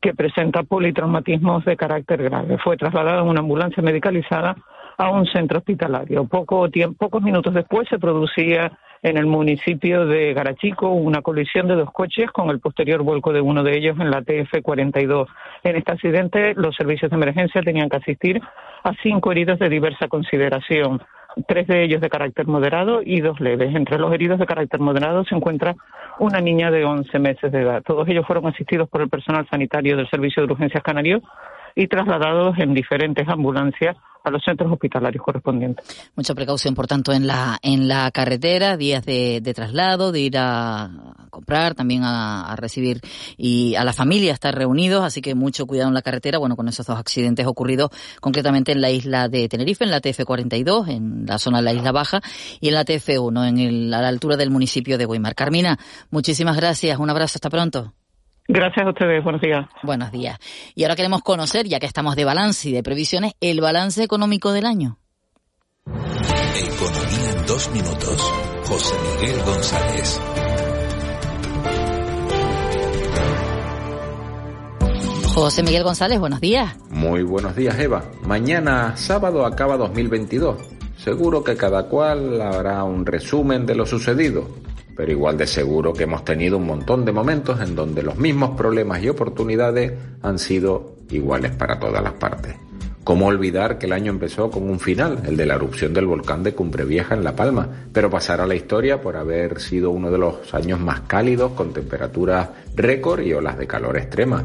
que 0.00 0.14
presenta 0.14 0.62
politraumatismos 0.62 1.64
de 1.64 1.76
carácter 1.76 2.22
grave. 2.22 2.58
Fue 2.58 2.76
trasladada 2.76 3.22
en 3.22 3.28
una 3.28 3.40
ambulancia 3.40 3.82
medicalizada 3.82 4.56
a 4.98 5.10
un 5.10 5.26
centro 5.26 5.58
hospitalario. 5.58 6.24
Poco 6.26 6.68
tiempo, 6.70 6.96
pocos 6.98 7.22
minutos 7.22 7.54
después 7.54 7.88
se 7.88 7.98
producía 7.98 8.72
en 9.02 9.16
el 9.16 9.26
municipio 9.26 10.06
de 10.06 10.34
Garachico 10.34 10.90
una 10.90 11.22
colisión 11.22 11.68
de 11.68 11.74
dos 11.74 11.90
coches 11.92 12.30
con 12.30 12.50
el 12.50 12.60
posterior 12.60 13.02
vuelco 13.02 13.32
de 13.32 13.40
uno 13.40 13.62
de 13.62 13.76
ellos 13.76 13.98
en 14.00 14.10
la 14.10 14.22
TF42. 14.22 15.26
En 15.64 15.76
este 15.76 15.92
accidente 15.92 16.54
los 16.54 16.74
servicios 16.76 17.10
de 17.10 17.16
emergencia 17.16 17.62
tenían 17.62 17.88
que 17.88 17.96
asistir 17.96 18.40
a 18.84 18.92
cinco 19.02 19.32
heridos 19.32 19.58
de 19.58 19.68
diversa 19.68 20.08
consideración, 20.08 21.02
tres 21.46 21.66
de 21.66 21.84
ellos 21.84 22.00
de 22.00 22.08
carácter 22.08 22.46
moderado 22.46 23.02
y 23.04 23.20
dos 23.20 23.40
leves. 23.40 23.74
Entre 23.74 23.98
los 23.98 24.12
heridos 24.12 24.38
de 24.38 24.46
carácter 24.46 24.80
moderado 24.80 25.24
se 25.24 25.34
encuentra 25.34 25.74
una 26.18 26.40
niña 26.40 26.70
de 26.70 26.84
11 26.84 27.18
meses 27.18 27.52
de 27.52 27.62
edad. 27.62 27.82
Todos 27.82 28.08
ellos 28.08 28.26
fueron 28.26 28.46
asistidos 28.46 28.88
por 28.88 29.02
el 29.02 29.08
personal 29.08 29.46
sanitario 29.50 29.96
del 29.96 30.08
Servicio 30.08 30.46
de 30.46 30.52
Urgencias 30.52 30.82
Canario 30.82 31.20
y 31.76 31.86
trasladados 31.86 32.58
en 32.58 32.74
diferentes 32.74 33.28
ambulancias 33.28 33.96
a 34.24 34.30
los 34.30 34.42
centros 34.42 34.72
hospitalarios 34.72 35.22
correspondientes. 35.22 36.10
Mucha 36.16 36.34
precaución, 36.34 36.74
por 36.74 36.88
tanto, 36.88 37.12
en 37.12 37.28
la 37.28 37.58
en 37.62 37.86
la 37.86 38.10
carretera, 38.10 38.76
días 38.76 39.04
de, 39.06 39.40
de 39.40 39.54
traslado, 39.54 40.10
de 40.10 40.18
ir 40.18 40.36
a 40.36 40.90
comprar, 41.30 41.76
también 41.76 42.02
a, 42.02 42.50
a, 42.50 42.56
recibir 42.56 43.00
y 43.36 43.76
a 43.76 43.84
la 43.84 43.92
familia 43.92 44.32
estar 44.32 44.52
reunidos, 44.52 45.04
así 45.04 45.20
que 45.20 45.36
mucho 45.36 45.66
cuidado 45.66 45.88
en 45.88 45.94
la 45.94 46.02
carretera, 46.02 46.38
bueno, 46.38 46.56
con 46.56 46.66
esos 46.66 46.86
dos 46.86 46.98
accidentes 46.98 47.46
ocurridos 47.46 47.90
concretamente 48.20 48.72
en 48.72 48.80
la 48.80 48.90
isla 48.90 49.28
de 49.28 49.48
Tenerife, 49.48 49.84
en 49.84 49.92
la 49.92 50.00
TF42, 50.00 50.88
en 50.88 51.24
la 51.26 51.38
zona 51.38 51.58
de 51.58 51.64
la 51.64 51.72
Isla 51.74 51.92
Baja, 51.92 52.20
y 52.60 52.68
en 52.68 52.74
la 52.74 52.84
TF1, 52.84 53.48
en 53.48 53.58
el, 53.58 53.94
a 53.94 54.02
la 54.02 54.08
altura 54.08 54.36
del 54.36 54.50
municipio 54.50 54.98
de 54.98 55.04
Guaymar. 55.04 55.36
Carmina, 55.36 55.78
muchísimas 56.10 56.56
gracias, 56.56 56.98
un 56.98 57.10
abrazo, 57.10 57.36
hasta 57.36 57.50
pronto. 57.50 57.92
Gracias 58.48 58.86
a 58.86 58.90
ustedes, 58.90 59.24
buenos 59.24 59.40
días. 59.40 59.66
Buenos 59.82 60.12
días. 60.12 60.38
Y 60.74 60.84
ahora 60.84 60.96
queremos 60.96 61.22
conocer, 61.22 61.66
ya 61.66 61.80
que 61.80 61.86
estamos 61.86 62.14
de 62.14 62.24
balance 62.24 62.68
y 62.68 62.72
de 62.72 62.82
previsiones, 62.82 63.32
el 63.40 63.60
balance 63.60 64.02
económico 64.02 64.52
del 64.52 64.66
año. 64.66 64.98
Economía 65.86 67.30
en 67.36 67.46
dos 67.46 67.70
minutos. 67.72 68.32
José 68.68 68.94
Miguel 69.20 69.42
González. 69.44 70.20
José 75.34 75.62
Miguel 75.62 75.82
González, 75.82 76.18
buenos 76.18 76.40
días. 76.40 76.76
Muy 76.88 77.22
buenos 77.22 77.54
días, 77.56 77.78
Eva. 77.78 78.04
Mañana 78.22 78.96
sábado 78.96 79.44
acaba 79.44 79.76
2022. 79.76 80.56
Seguro 80.96 81.44
que 81.44 81.56
cada 81.56 81.88
cual 81.88 82.40
hará 82.40 82.82
un 82.84 83.04
resumen 83.04 83.66
de 83.66 83.74
lo 83.74 83.84
sucedido 83.84 84.48
pero 84.96 85.12
igual 85.12 85.36
de 85.36 85.46
seguro 85.46 85.92
que 85.92 86.04
hemos 86.04 86.24
tenido 86.24 86.56
un 86.56 86.66
montón 86.66 87.04
de 87.04 87.12
momentos 87.12 87.60
en 87.60 87.76
donde 87.76 88.02
los 88.02 88.16
mismos 88.16 88.56
problemas 88.56 89.02
y 89.02 89.08
oportunidades 89.10 89.92
han 90.22 90.38
sido 90.38 90.96
iguales 91.10 91.52
para 91.52 91.78
todas 91.78 92.02
las 92.02 92.14
partes. 92.14 92.56
¿Cómo 93.04 93.26
olvidar 93.26 93.78
que 93.78 93.86
el 93.86 93.92
año 93.92 94.10
empezó 94.10 94.50
con 94.50 94.68
un 94.68 94.80
final, 94.80 95.20
el 95.26 95.36
de 95.36 95.46
la 95.46 95.54
erupción 95.54 95.94
del 95.94 96.06
volcán 96.06 96.42
de 96.42 96.54
Cumbre 96.54 96.84
Vieja 96.84 97.14
en 97.14 97.22
La 97.22 97.36
Palma, 97.36 97.68
pero 97.92 98.10
pasar 98.10 98.40
a 98.40 98.46
la 98.46 98.56
historia 98.56 99.00
por 99.00 99.16
haber 99.16 99.60
sido 99.60 99.90
uno 99.90 100.10
de 100.10 100.18
los 100.18 100.52
años 100.52 100.80
más 100.80 101.02
cálidos 101.02 101.52
con 101.52 101.72
temperaturas 101.72 102.48
récord 102.74 103.20
y 103.20 103.32
olas 103.32 103.58
de 103.58 103.66
calor 103.68 103.96
extrema? 103.96 104.44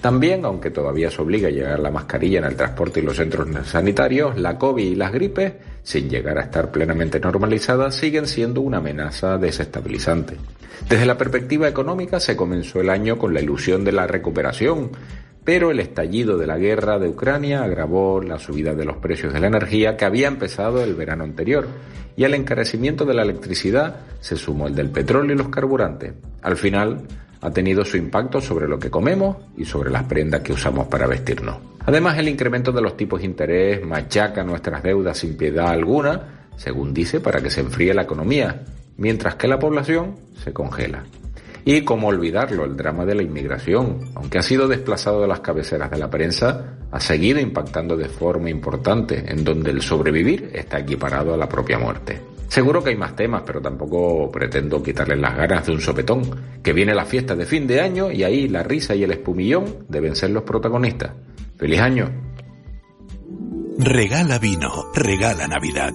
También, 0.00 0.44
aunque 0.46 0.70
todavía 0.70 1.10
se 1.10 1.20
obliga 1.20 1.48
a 1.48 1.50
llevar 1.50 1.80
la 1.80 1.90
mascarilla 1.90 2.38
en 2.38 2.46
el 2.46 2.56
transporte 2.56 3.00
y 3.00 3.02
los 3.02 3.16
centros 3.16 3.48
sanitarios, 3.66 4.38
la 4.38 4.56
COVID 4.56 4.84
y 4.84 4.94
las 4.94 5.12
gripes, 5.12 5.52
sin 5.82 6.08
llegar 6.08 6.38
a 6.38 6.42
estar 6.42 6.70
plenamente 6.70 7.20
normalizadas, 7.20 7.94
siguen 7.94 8.26
siendo 8.26 8.60
una 8.60 8.78
amenaza 8.78 9.38
desestabilizante. 9.38 10.36
Desde 10.88 11.06
la 11.06 11.18
perspectiva 11.18 11.68
económica 11.68 12.20
se 12.20 12.36
comenzó 12.36 12.80
el 12.80 12.90
año 12.90 13.18
con 13.18 13.34
la 13.34 13.40
ilusión 13.40 13.84
de 13.84 13.92
la 13.92 14.06
recuperación, 14.06 14.90
pero 15.44 15.70
el 15.70 15.80
estallido 15.80 16.38
de 16.38 16.46
la 16.46 16.58
guerra 16.58 16.98
de 16.98 17.08
Ucrania 17.08 17.64
agravó 17.64 18.20
la 18.22 18.38
subida 18.38 18.74
de 18.74 18.84
los 18.84 18.98
precios 18.98 19.32
de 19.32 19.40
la 19.40 19.48
energía 19.48 19.96
que 19.96 20.04
había 20.04 20.28
empezado 20.28 20.82
el 20.82 20.94
verano 20.94 21.24
anterior, 21.24 21.66
y 22.16 22.24
al 22.24 22.34
encarecimiento 22.34 23.04
de 23.04 23.14
la 23.14 23.22
electricidad 23.22 23.96
se 24.20 24.36
sumó 24.36 24.68
el 24.68 24.74
del 24.74 24.90
petróleo 24.90 25.34
y 25.34 25.38
los 25.38 25.48
carburantes. 25.48 26.12
Al 26.42 26.56
final, 26.56 27.02
ha 27.42 27.50
tenido 27.50 27.84
su 27.84 27.96
impacto 27.96 28.40
sobre 28.40 28.68
lo 28.68 28.78
que 28.78 28.90
comemos 28.90 29.36
y 29.56 29.64
sobre 29.64 29.90
las 29.90 30.04
prendas 30.04 30.40
que 30.40 30.52
usamos 30.52 30.86
para 30.86 31.06
vestirnos. 31.06 31.56
Además, 31.84 32.16
el 32.18 32.28
incremento 32.28 32.70
de 32.70 32.80
los 32.80 32.96
tipos 32.96 33.20
de 33.20 33.26
interés 33.26 33.84
machaca 33.84 34.44
nuestras 34.44 34.82
deudas 34.82 35.18
sin 35.18 35.36
piedad 35.36 35.68
alguna, 35.68 36.48
según 36.56 36.94
dice, 36.94 37.20
para 37.20 37.40
que 37.40 37.50
se 37.50 37.60
enfríe 37.60 37.92
la 37.92 38.02
economía, 38.02 38.62
mientras 38.96 39.34
que 39.34 39.48
la 39.48 39.58
población 39.58 40.14
se 40.42 40.52
congela. 40.52 41.04
Y 41.64 41.82
cómo 41.82 42.08
olvidarlo, 42.08 42.64
el 42.64 42.76
drama 42.76 43.04
de 43.04 43.16
la 43.16 43.22
inmigración, 43.22 44.10
aunque 44.14 44.38
ha 44.38 44.42
sido 44.42 44.68
desplazado 44.68 45.20
de 45.20 45.28
las 45.28 45.40
cabeceras 45.40 45.90
de 45.90 45.98
la 45.98 46.10
prensa, 46.10 46.76
ha 46.90 47.00
seguido 47.00 47.40
impactando 47.40 47.96
de 47.96 48.08
forma 48.08 48.50
importante, 48.50 49.24
en 49.26 49.44
donde 49.44 49.70
el 49.70 49.82
sobrevivir 49.82 50.50
está 50.54 50.78
equiparado 50.78 51.34
a 51.34 51.36
la 51.36 51.48
propia 51.48 51.78
muerte. 51.78 52.31
Seguro 52.52 52.84
que 52.84 52.90
hay 52.90 52.96
más 52.96 53.16
temas, 53.16 53.44
pero 53.46 53.62
tampoco 53.62 54.30
pretendo 54.30 54.82
quitarles 54.82 55.18
las 55.18 55.34
ganas 55.34 55.64
de 55.64 55.72
un 55.72 55.80
sopetón, 55.80 56.20
que 56.62 56.74
viene 56.74 56.94
la 56.94 57.06
fiesta 57.06 57.34
de 57.34 57.46
fin 57.46 57.66
de 57.66 57.80
año 57.80 58.12
y 58.12 58.24
ahí 58.24 58.46
la 58.46 58.62
risa 58.62 58.94
y 58.94 59.04
el 59.04 59.10
espumillón 59.10 59.86
deben 59.88 60.14
ser 60.14 60.32
los 60.32 60.42
protagonistas. 60.42 61.12
¡Feliz 61.56 61.80
año! 61.80 62.10
Regala 63.78 64.38
vino, 64.38 64.92
regala 64.94 65.48
Navidad. 65.48 65.94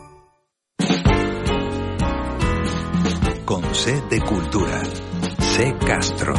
Con 3.45 3.63
C 3.75 4.01
de 4.09 4.19
Cultura. 4.21 4.81
C 5.39 5.75
Castro. 5.85 6.33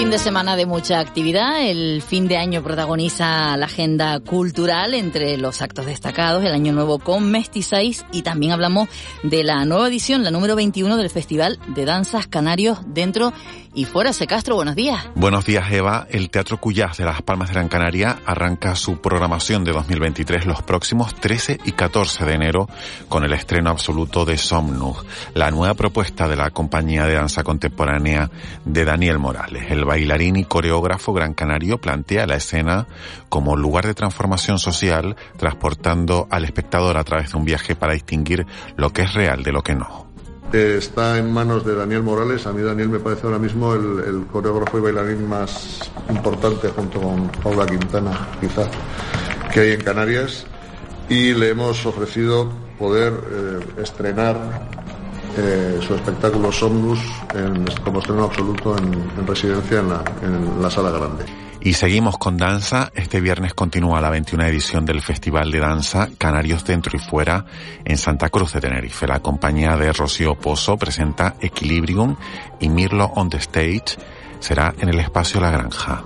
Fin 0.00 0.10
de 0.10 0.18
semana 0.18 0.56
de 0.56 0.64
mucha 0.64 0.98
actividad. 0.98 1.60
El 1.60 2.00
fin 2.00 2.26
de 2.26 2.38
año 2.38 2.62
protagoniza 2.62 3.54
la 3.58 3.66
agenda 3.66 4.18
cultural 4.20 4.94
entre 4.94 5.36
los 5.36 5.60
actos 5.60 5.84
destacados, 5.84 6.42
el 6.42 6.54
Año 6.54 6.72
Nuevo 6.72 6.98
con 6.98 7.30
Mestizais 7.30 8.06
y 8.10 8.22
también 8.22 8.52
hablamos 8.52 8.88
de 9.22 9.44
la 9.44 9.62
nueva 9.66 9.88
edición, 9.88 10.24
la 10.24 10.30
número 10.30 10.56
21 10.56 10.96
del 10.96 11.10
Festival 11.10 11.58
de 11.74 11.84
Danzas 11.84 12.26
Canarios 12.28 12.78
dentro 12.86 13.34
y 13.74 13.84
fuera. 13.84 14.12
Se 14.12 14.26
Castro, 14.26 14.56
buenos 14.56 14.74
días. 14.74 15.06
Buenos 15.14 15.44
días, 15.44 15.70
Eva. 15.70 16.06
El 16.10 16.30
Teatro 16.30 16.58
Cuyás 16.58 16.96
de 16.96 17.04
Las 17.04 17.22
Palmas 17.22 17.48
de 17.48 17.54
Gran 17.54 17.68
Canaria 17.68 18.18
arranca 18.24 18.74
su 18.74 19.00
programación 19.00 19.64
de 19.64 19.72
2023 19.72 20.46
los 20.46 20.62
próximos 20.62 21.14
13 21.14 21.60
y 21.64 21.72
14 21.72 22.24
de 22.24 22.32
enero 22.32 22.68
con 23.08 23.24
el 23.24 23.32
estreno 23.32 23.70
absoluto 23.70 24.24
de 24.24 24.38
Somnus, 24.38 25.04
la 25.34 25.50
nueva 25.50 25.74
propuesta 25.74 26.26
de 26.26 26.36
la 26.36 26.50
compañía 26.50 27.04
de 27.04 27.14
danza 27.14 27.44
contemporánea 27.44 28.30
de 28.64 28.84
Daniel 28.84 29.18
Morales. 29.18 29.70
El 29.70 29.84
bailarín 29.90 30.36
y 30.36 30.44
coreógrafo 30.44 31.12
gran 31.12 31.34
canario 31.34 31.78
plantea 31.78 32.24
la 32.24 32.36
escena 32.36 32.86
como 33.28 33.56
lugar 33.56 33.88
de 33.88 33.94
transformación 33.94 34.60
social, 34.60 35.16
transportando 35.36 36.28
al 36.30 36.44
espectador 36.44 36.96
a 36.96 37.02
través 37.02 37.32
de 37.32 37.38
un 37.38 37.44
viaje 37.44 37.74
para 37.74 37.94
distinguir 37.94 38.46
lo 38.76 38.92
que 38.92 39.02
es 39.02 39.14
real 39.14 39.42
de 39.42 39.50
lo 39.50 39.62
que 39.62 39.74
no. 39.74 40.06
Está 40.52 41.18
en 41.18 41.32
manos 41.32 41.66
de 41.66 41.74
Daniel 41.74 42.04
Morales. 42.04 42.46
A 42.46 42.52
mí 42.52 42.62
Daniel 42.62 42.88
me 42.88 43.00
parece 43.00 43.26
ahora 43.26 43.40
mismo 43.40 43.74
el, 43.74 44.26
coreógrafo 44.30 44.78
y 44.78 44.80
bailarín 44.80 45.28
más 45.28 45.90
importante 46.08 46.68
junto 46.68 47.00
con 47.00 47.28
Paula 47.42 47.66
Quintana, 47.66 48.28
quizá, 48.40 48.70
que 49.52 49.58
hay 49.58 49.72
en 49.72 49.80
Canarias. 49.80 50.46
Y 51.08 51.34
le 51.34 51.48
hemos 51.48 51.84
ofrecido 51.84 52.52
poder 52.78 53.12
eh, 53.12 53.82
estrenar 53.82 54.38
eh, 55.36 55.78
su 55.86 55.94
espectáculo 55.94 56.50
Somnus 56.52 57.00
como 57.84 58.00
estreno 58.00 58.24
absoluto 58.24 58.76
en, 58.76 59.26
residencia 59.26 59.80
en 59.80 59.88
la, 59.88 60.04
en 60.22 60.62
la 60.62 60.70
sala 60.70 60.90
grande. 60.90 61.24
Y 61.62 61.74
seguimos 61.74 62.16
con 62.16 62.38
danza. 62.38 62.90
Este 62.94 63.20
viernes 63.20 63.52
continúa 63.52 64.00
la 64.00 64.08
21 64.08 64.46
edición 64.46 64.86
del 64.86 65.02
Festival 65.02 65.50
de 65.50 65.58
Danza 65.58 66.08
Canarios 66.16 66.64
Dentro 66.64 66.96
y 66.96 67.00
Fuera 67.00 67.44
en 67.84 67.98
Santa 67.98 68.30
Cruz 68.30 68.54
de 68.54 68.60
Tenerife. 68.62 69.06
La 69.06 69.20
compañía 69.20 69.76
de 69.76 69.92
Rocío 69.92 70.36
Pozo 70.36 70.78
presenta 70.78 71.36
Equilibrium 71.38 72.16
y 72.60 72.70
Mirlo 72.70 73.12
on 73.14 73.28
the 73.28 73.36
Stage 73.36 73.98
será 74.38 74.74
en 74.80 74.88
el 74.88 75.00
espacio 75.00 75.38
La 75.40 75.50
Granja. 75.50 76.02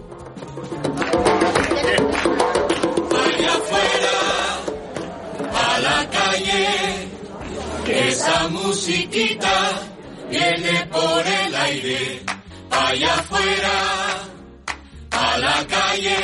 Musiquita 8.75 9.71
viene 10.29 10.87
por 10.91 11.25
el 11.25 11.55
aire, 11.55 12.23
allá 12.71 13.15
afuera 13.15 13.71
a 15.13 15.39
la 15.39 15.67
calle. 15.69 16.17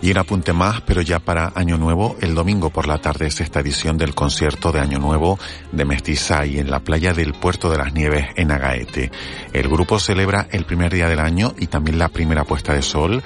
Y 0.00 0.10
en 0.10 0.16
apunte 0.16 0.54
más, 0.54 0.80
pero 0.82 1.02
ya 1.02 1.18
para 1.18 1.52
Año 1.54 1.76
Nuevo, 1.76 2.16
el 2.22 2.34
domingo 2.34 2.70
por 2.70 2.88
la 2.88 2.98
tarde 2.98 3.26
es 3.26 3.42
esta 3.42 3.60
edición 3.60 3.98
del 3.98 4.14
concierto 4.14 4.72
de 4.72 4.80
Año 4.80 4.98
Nuevo 4.98 5.38
de 5.72 5.84
Mestizay 5.84 6.58
en 6.58 6.70
la 6.70 6.80
playa 6.80 7.12
del 7.12 7.34
Puerto 7.34 7.68
de 7.68 7.76
las 7.76 7.92
Nieves 7.92 8.28
en 8.36 8.50
Agaete. 8.50 9.10
El 9.52 9.68
grupo 9.68 9.98
celebra 9.98 10.48
el 10.50 10.64
primer 10.64 10.94
día 10.94 11.08
del 11.08 11.20
año 11.20 11.54
y 11.58 11.66
también 11.66 11.98
la 11.98 12.08
primera 12.08 12.44
puesta 12.44 12.72
de 12.72 12.80
sol 12.80 13.22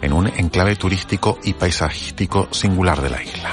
en 0.00 0.12
un 0.14 0.28
enclave 0.28 0.76
turístico 0.76 1.38
y 1.44 1.52
paisajístico 1.52 2.48
singular 2.50 3.02
de 3.02 3.10
la 3.10 3.22
isla. 3.22 3.50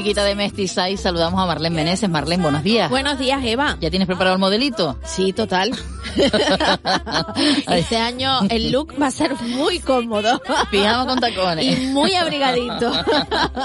Musiquita 0.00 0.24
de 0.24 0.34
Mestiza 0.34 0.88
y 0.88 0.96
saludamos 0.96 1.38
a 1.38 1.44
Marlene 1.44 1.76
Meneses. 1.76 2.08
Marlene, 2.08 2.42
buenos 2.42 2.62
días. 2.62 2.88
Buenos 2.88 3.18
días, 3.18 3.44
Eva. 3.44 3.76
¿Ya 3.82 3.90
tienes 3.90 4.06
preparado 4.06 4.36
el 4.36 4.40
modelito? 4.40 4.98
Sí, 5.04 5.34
total. 5.34 5.72
este 7.68 7.96
año 7.96 8.40
el 8.48 8.72
look 8.72 8.94
va 9.00 9.08
a 9.08 9.10
ser 9.10 9.34
muy 9.42 9.80
cómodo. 9.80 10.40
Pijama 10.70 11.06
con 11.06 11.20
tacones. 11.20 11.78
Y 11.78 11.86
muy 11.86 12.14
abrigadito. 12.14 12.92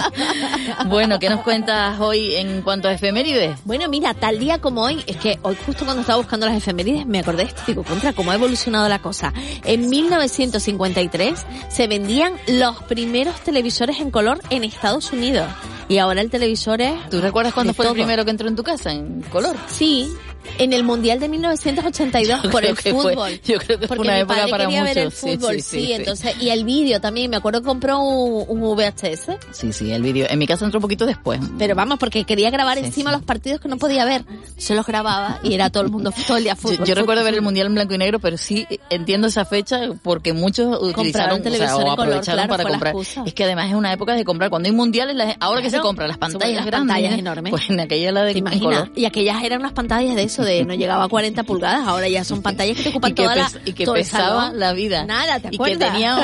bueno, 0.87 1.19
¿qué 1.19 1.29
nos 1.29 1.41
cuentas 1.41 1.99
hoy 1.99 2.35
en 2.35 2.61
cuanto 2.61 2.87
a 2.87 2.93
efemérides? 2.93 3.59
Bueno, 3.65 3.87
mira, 3.89 4.13
tal 4.13 4.39
día 4.39 4.59
como 4.59 4.83
hoy, 4.83 5.03
es 5.07 5.17
que 5.17 5.39
hoy 5.41 5.57
justo 5.65 5.85
cuando 5.85 6.01
estaba 6.01 6.17
buscando 6.17 6.45
las 6.45 6.55
efemérides 6.55 7.05
me 7.05 7.19
acordé 7.19 7.35
de 7.35 7.43
esto, 7.49 7.61
digo, 7.67 7.83
contra 7.83 8.13
cómo 8.13 8.31
ha 8.31 8.35
evolucionado 8.35 8.87
la 8.89 8.99
cosa. 8.99 9.33
En 9.63 9.89
1953 9.89 11.45
se 11.69 11.87
vendían 11.87 12.33
los 12.47 12.81
primeros 12.83 13.39
televisores 13.41 13.99
en 13.99 14.11
color 14.11 14.39
en 14.49 14.63
Estados 14.63 15.11
Unidos. 15.11 15.47
Y 15.87 15.99
ahora 15.99 16.21
el 16.21 16.29
televisor 16.29 16.81
es... 16.81 17.09
¿Tú 17.09 17.21
recuerdas 17.21 17.53
cuándo 17.53 17.73
fue 17.73 17.87
el 17.87 17.93
primero 17.93 18.25
que 18.25 18.31
entró 18.31 18.47
en 18.47 18.55
tu 18.55 18.63
casa 18.63 18.91
en 18.91 19.21
color? 19.23 19.55
Sí, 19.67 20.11
en 20.57 20.73
el 20.73 20.83
Mundial 20.83 21.19
de 21.19 21.29
1982 21.29 22.47
por 22.47 22.65
el 22.65 22.75
fútbol. 22.75 23.39
yo 23.43 23.57
creo 23.59 23.79
que 23.79 23.87
fue 23.87 23.99
una 23.99 24.19
época 24.19 24.47
para 24.49 24.65
quería 24.65 24.83
ver 24.83 24.97
el 24.97 25.11
fútbol, 25.11 25.61
sí, 25.61 25.93
entonces 25.93 26.35
y 26.39 26.49
el 26.49 26.63
vídeo 26.63 26.99
también, 27.01 27.29
me 27.29 27.37
acuerdo 27.37 27.61
que 27.61 27.67
compró 27.67 27.99
un, 27.99 28.65
VHS. 28.75 29.37
Sí, 29.51 29.71
sí, 29.71 29.91
el 29.91 30.01
vídeo. 30.01 30.25
En 30.29 30.39
mi 30.39 30.47
casa 30.47 30.65
entró 30.65 30.79
un 30.79 30.81
poquito 30.81 31.05
después. 31.05 31.39
Pero 31.57 31.75
vamos, 31.75 31.99
porque 31.99 32.23
quería 32.23 32.49
grabar 32.49 32.77
encima 32.77 33.11
los 33.11 33.23
partidos 33.23 33.61
que 33.61 33.67
no 33.67 33.77
podía 33.77 34.05
ver. 34.05 34.25
Se 34.57 34.75
los 34.75 34.85
grababa 34.85 35.39
y 35.43 35.53
era 35.53 35.69
todo 35.69 35.83
el 35.83 35.91
mundo 35.91 36.11
todo 36.27 36.37
el 36.37 36.43
día 36.43 36.55
fútbol. 36.55 36.85
Yo, 36.85 36.95
recuerdo 36.95 37.23
ver 37.23 37.35
el 37.35 37.41
Mundial 37.41 37.67
en 37.67 37.75
blanco 37.75 37.93
y 37.93 37.97
negro, 37.97 38.19
pero 38.19 38.37
sí 38.37 38.67
entiendo 38.89 39.27
esa 39.27 39.45
fecha 39.45 39.81
porque 40.03 40.33
muchos 40.33 40.81
utilizaron 40.81 41.41
televisor 41.41 41.83
o, 41.83 41.91
aprovecharon 41.91 42.47
para 42.47 42.63
comprar. 42.63 42.95
Es 43.25 43.33
que 43.33 43.43
además 43.43 43.69
es 43.69 43.75
una 43.75 43.93
época 43.93 44.13
de 44.13 44.25
comprar 44.25 44.49
cuando 44.49 44.67
hay 44.67 44.75
mundiales, 44.75 45.15
ahora 45.39 45.61
que 45.61 45.69
se 45.69 45.79
compran 45.79 46.07
las 46.07 46.17
pantallas 46.17 46.55
las 46.55 46.65
grandes, 46.65 46.93
pantallas 46.93 47.19
enormes. 47.19 47.51
Pues 47.51 47.69
en 47.69 47.79
aquella 47.79 48.11
la 48.11 48.23
de 48.23 48.41
color. 48.41 48.91
Y 48.95 49.05
aquellas 49.05 49.43
eran 49.43 49.59
unas 49.59 49.73
pantallas 49.73 50.15
de 50.15 50.23
eso 50.23 50.34
de 50.43 50.65
no 50.65 50.73
llegaba 50.73 51.05
a 51.05 51.07
40 51.07 51.43
pulgadas, 51.43 51.87
ahora 51.87 52.07
ya 52.07 52.23
son 52.23 52.41
pantallas 52.41 52.77
que 52.77 52.83
te 52.83 52.89
ocupan 52.89 53.11
y 53.11 53.13
que 53.13 53.23
toda 53.23 53.35
la 53.35 53.51
Y 53.65 53.73
que 53.73 53.85
pesaba 53.85 54.51
la 54.53 54.73
vida. 54.73 55.05
Nada, 55.05 55.39
¿te 55.39 55.49
Y 55.51 55.57
que 55.57 55.77
tenía 55.77 56.17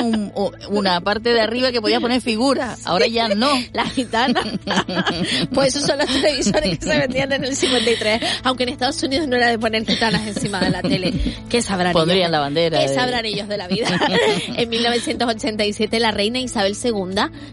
una 0.68 1.00
parte 1.00 1.32
de 1.32 1.40
arriba 1.40 1.72
que 1.72 1.80
podía 1.80 2.00
poner 2.00 2.20
figura, 2.20 2.76
ahora 2.84 3.06
ya 3.06 3.28
no. 3.28 3.52
La 3.72 3.84
gitana. 3.86 4.42
pues 5.54 5.68
esos 5.68 5.86
son 5.86 5.98
los 5.98 6.06
televisores 6.06 6.78
que 6.78 6.84
se 6.84 6.98
vendían 6.98 7.32
en 7.32 7.44
el 7.44 7.56
53, 7.56 8.20
aunque 8.44 8.64
en 8.64 8.68
Estados 8.70 9.02
Unidos 9.02 9.28
no 9.28 9.36
era 9.36 9.48
de 9.48 9.58
poner 9.58 9.86
gitanas 9.86 10.26
encima 10.26 10.60
de 10.60 10.70
la 10.70 10.82
tele. 10.82 11.12
¿Qué 11.48 11.62
sabrán 11.62 11.92
Pondrían 11.92 12.18
ellos? 12.18 12.30
la 12.32 12.40
bandera. 12.40 12.80
¿Qué 12.80 12.88
sabrán 12.88 13.24
ellos 13.24 13.48
de 13.48 13.56
la 13.56 13.68
vida? 13.68 13.88
en 14.56 14.68
1987 14.68 16.00
la 16.00 16.10
reina 16.10 16.38
Isabel 16.38 16.76
II 16.82 16.92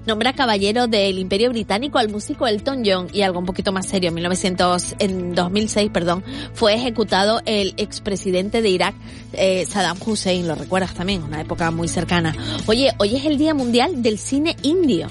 nombra 0.06 0.34
caballero 0.34 0.88
del 0.88 1.20
Imperio 1.20 1.50
Británico 1.50 2.00
al 2.00 2.10
músico 2.10 2.48
Elton 2.48 2.84
John 2.86 3.08
y 3.14 3.22
algo 3.22 3.40
un 3.40 3.46
poquito 3.46 3.72
más 3.72 3.88
serio, 3.88 4.10
en 4.10 4.16
1900 4.16 4.96
en 5.00 5.36
2006, 5.36 5.90
perdón, 5.92 6.24
fue 6.54 6.74
ejecutado 6.74 7.42
el 7.46 7.74
expresidente 7.78 8.62
de 8.62 8.70
Irak, 8.70 8.96
eh, 9.34 9.66
Saddam 9.66 9.98
Hussein, 10.06 10.48
lo 10.48 10.56
recuerdas 10.56 10.94
también, 10.94 11.24
una 11.24 11.42
época 11.42 11.72
muy 11.72 11.88
cercana. 11.88 12.36
Oye, 12.66 12.92
hoy 12.98 13.16
es 13.16 13.26
el 13.26 13.38
Día 13.38 13.54
Mundial 13.54 14.02
del 14.02 14.18
Cine 14.18 14.56
Indio. 14.64 15.08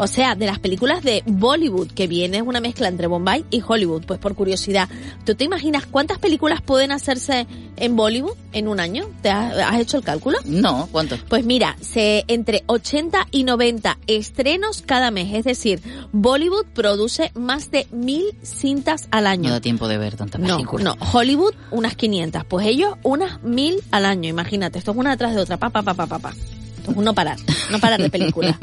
O 0.00 0.06
sea, 0.06 0.36
de 0.36 0.46
las 0.46 0.60
películas 0.60 1.02
de 1.02 1.24
Bollywood, 1.26 1.90
que 1.90 2.06
viene 2.06 2.40
una 2.40 2.60
mezcla 2.60 2.86
entre 2.86 3.08
Bombay 3.08 3.44
y 3.50 3.62
Hollywood. 3.66 4.04
Pues 4.06 4.20
por 4.20 4.36
curiosidad, 4.36 4.88
¿tú 5.24 5.34
te 5.34 5.42
imaginas 5.42 5.86
cuántas 5.86 6.18
películas 6.18 6.62
pueden 6.62 6.92
hacerse 6.92 7.48
en 7.80 7.96
Bollywood 7.96 8.34
en 8.52 8.68
un 8.68 8.80
año? 8.80 9.06
¿Te 9.22 9.30
has, 9.30 9.56
has 9.56 9.80
hecho 9.80 9.96
el 9.98 10.02
cálculo? 10.04 10.38
No, 10.44 10.88
¿cuánto? 10.92 11.16
Pues 11.28 11.44
mira, 11.44 11.76
se 11.80 12.24
entre 12.28 12.62
80 12.66 13.28
y 13.30 13.44
90 13.44 13.98
estrenos 14.06 14.82
cada 14.84 15.10
mes. 15.10 15.34
Es 15.34 15.44
decir, 15.44 15.80
Bollywood 16.12 16.66
produce 16.74 17.32
más 17.34 17.70
de 17.70 17.86
mil 17.90 18.24
cintas 18.42 19.08
al 19.10 19.26
año. 19.26 19.44
No 19.48 19.54
da 19.54 19.60
tiempo 19.60 19.88
de 19.88 19.98
ver 19.98 20.16
tantas 20.16 20.40
No, 20.40 20.56
películas. 20.56 20.84
no, 20.84 21.06
Hollywood 21.12 21.54
unas 21.70 21.94
500, 21.96 22.44
pues 22.44 22.66
ellos 22.66 22.94
unas 23.02 23.42
mil 23.42 23.80
al 23.90 24.04
año, 24.04 24.28
imagínate, 24.28 24.78
esto 24.78 24.90
es 24.92 24.96
una 24.96 25.10
detrás 25.10 25.34
de 25.34 25.40
otra, 25.42 25.56
pa, 25.56 25.70
pa, 25.70 25.82
pa, 25.82 25.94
pa, 25.94 26.06
pa, 26.06 26.18
pa. 26.18 26.32
No 26.96 27.14
parar, 27.14 27.36
no 27.70 27.78
parar 27.78 28.00
de 28.02 28.10
película. 28.10 28.58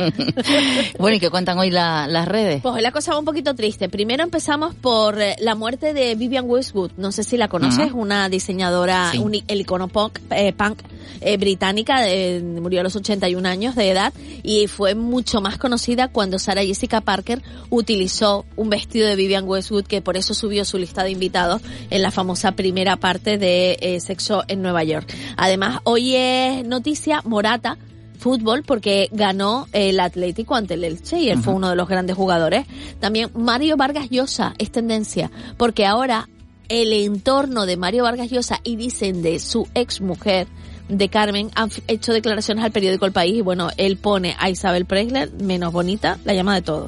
bueno, 0.99 1.17
¿y 1.17 1.19
qué 1.19 1.29
cuentan 1.29 1.57
hoy 1.57 1.71
la- 1.71 2.07
las 2.07 2.27
redes? 2.27 2.61
Pues 2.61 2.75
hoy 2.75 2.81
la 2.81 2.91
cosa 2.91 3.11
va 3.13 3.19
un 3.19 3.25
poquito 3.25 3.55
triste. 3.55 3.89
Primero 3.89 4.23
empezamos 4.23 4.75
por 4.75 5.21
eh, 5.21 5.35
la 5.39 5.55
muerte 5.55 5.93
de 5.93 6.15
Vivian 6.15 6.45
Westwood. 6.49 6.91
No 6.97 7.11
sé 7.11 7.23
si 7.23 7.37
la 7.37 7.47
conoces, 7.47 7.91
una 7.93 8.29
diseñadora, 8.29 9.09
Sí. 9.11 9.17
un, 9.19 9.35
el 9.47 9.61
icono 9.61 9.87
punk, 9.87 10.19
eh, 10.31 10.53
punk 10.53 10.81
eh, 11.21 11.37
británica, 11.37 12.09
eh, 12.09 12.41
murió 12.41 12.81
a 12.81 12.83
los 12.83 12.95
81 12.95 13.47
años 13.47 13.75
de 13.75 13.89
edad 13.89 14.13
y 14.43 14.67
fue 14.67 14.95
mucho 14.95 15.41
más 15.41 15.57
conocida 15.57 16.07
cuando 16.07 16.39
Sarah 16.39 16.63
Jessica 16.63 17.01
Parker 17.01 17.41
utilizó 17.69 18.45
un 18.55 18.69
vestido 18.69 19.07
de 19.07 19.15
Vivian 19.15 19.47
Westwood 19.47 19.85
que 19.85 20.01
por 20.01 20.17
eso 20.17 20.33
subió 20.33 20.65
su 20.65 20.77
lista 20.77 21.03
de 21.03 21.11
invitados 21.11 21.61
en 21.89 22.01
la 22.01 22.11
famosa 22.11 22.53
primera 22.53 22.95
parte 22.97 23.37
de 23.37 23.77
eh, 23.81 23.99
Sexo 23.99 24.43
en 24.47 24.61
Nueva 24.61 24.83
York. 24.83 25.13
Además, 25.37 25.79
hoy 25.83 26.15
es 26.15 26.65
noticia 26.65 27.21
Morata 27.23 27.77
fútbol 28.25 28.63
porque 28.63 29.07
ganó 29.11 29.67
el 29.71 29.99
Atlético 29.99 30.55
ante 30.55 30.73
el 30.73 30.83
Elche 30.83 31.19
y 31.19 31.29
él 31.29 31.37
fue 31.37 31.53
uno 31.53 31.69
de 31.69 31.75
los 31.75 31.87
grandes 31.87 32.15
jugadores. 32.15 32.65
También 32.99 33.29
Mario 33.35 33.77
Vargas 33.77 34.09
Llosa 34.09 34.55
es 34.57 34.71
tendencia 34.71 35.29
porque 35.57 35.85
ahora 35.85 36.27
el 36.67 36.91
entorno 36.91 37.67
de 37.67 37.77
Mario 37.77 38.01
Vargas 38.01 38.31
Llosa 38.31 38.61
y 38.63 38.77
dicen 38.77 39.21
de 39.21 39.37
su 39.39 39.67
ex 39.75 40.01
mujer 40.01 40.47
de 40.89 41.07
Carmen 41.07 41.51
han 41.53 41.69
hecho 41.87 42.13
declaraciones 42.13 42.63
al 42.65 42.71
periódico 42.71 43.05
El 43.05 43.11
País 43.11 43.35
y 43.35 43.41
bueno, 43.41 43.69
él 43.77 43.97
pone 43.97 44.35
a 44.39 44.49
Isabel 44.49 44.85
Preisler 44.85 45.31
menos 45.33 45.71
bonita, 45.71 46.17
la 46.25 46.33
llama 46.33 46.55
de 46.55 46.63
todo. 46.63 46.85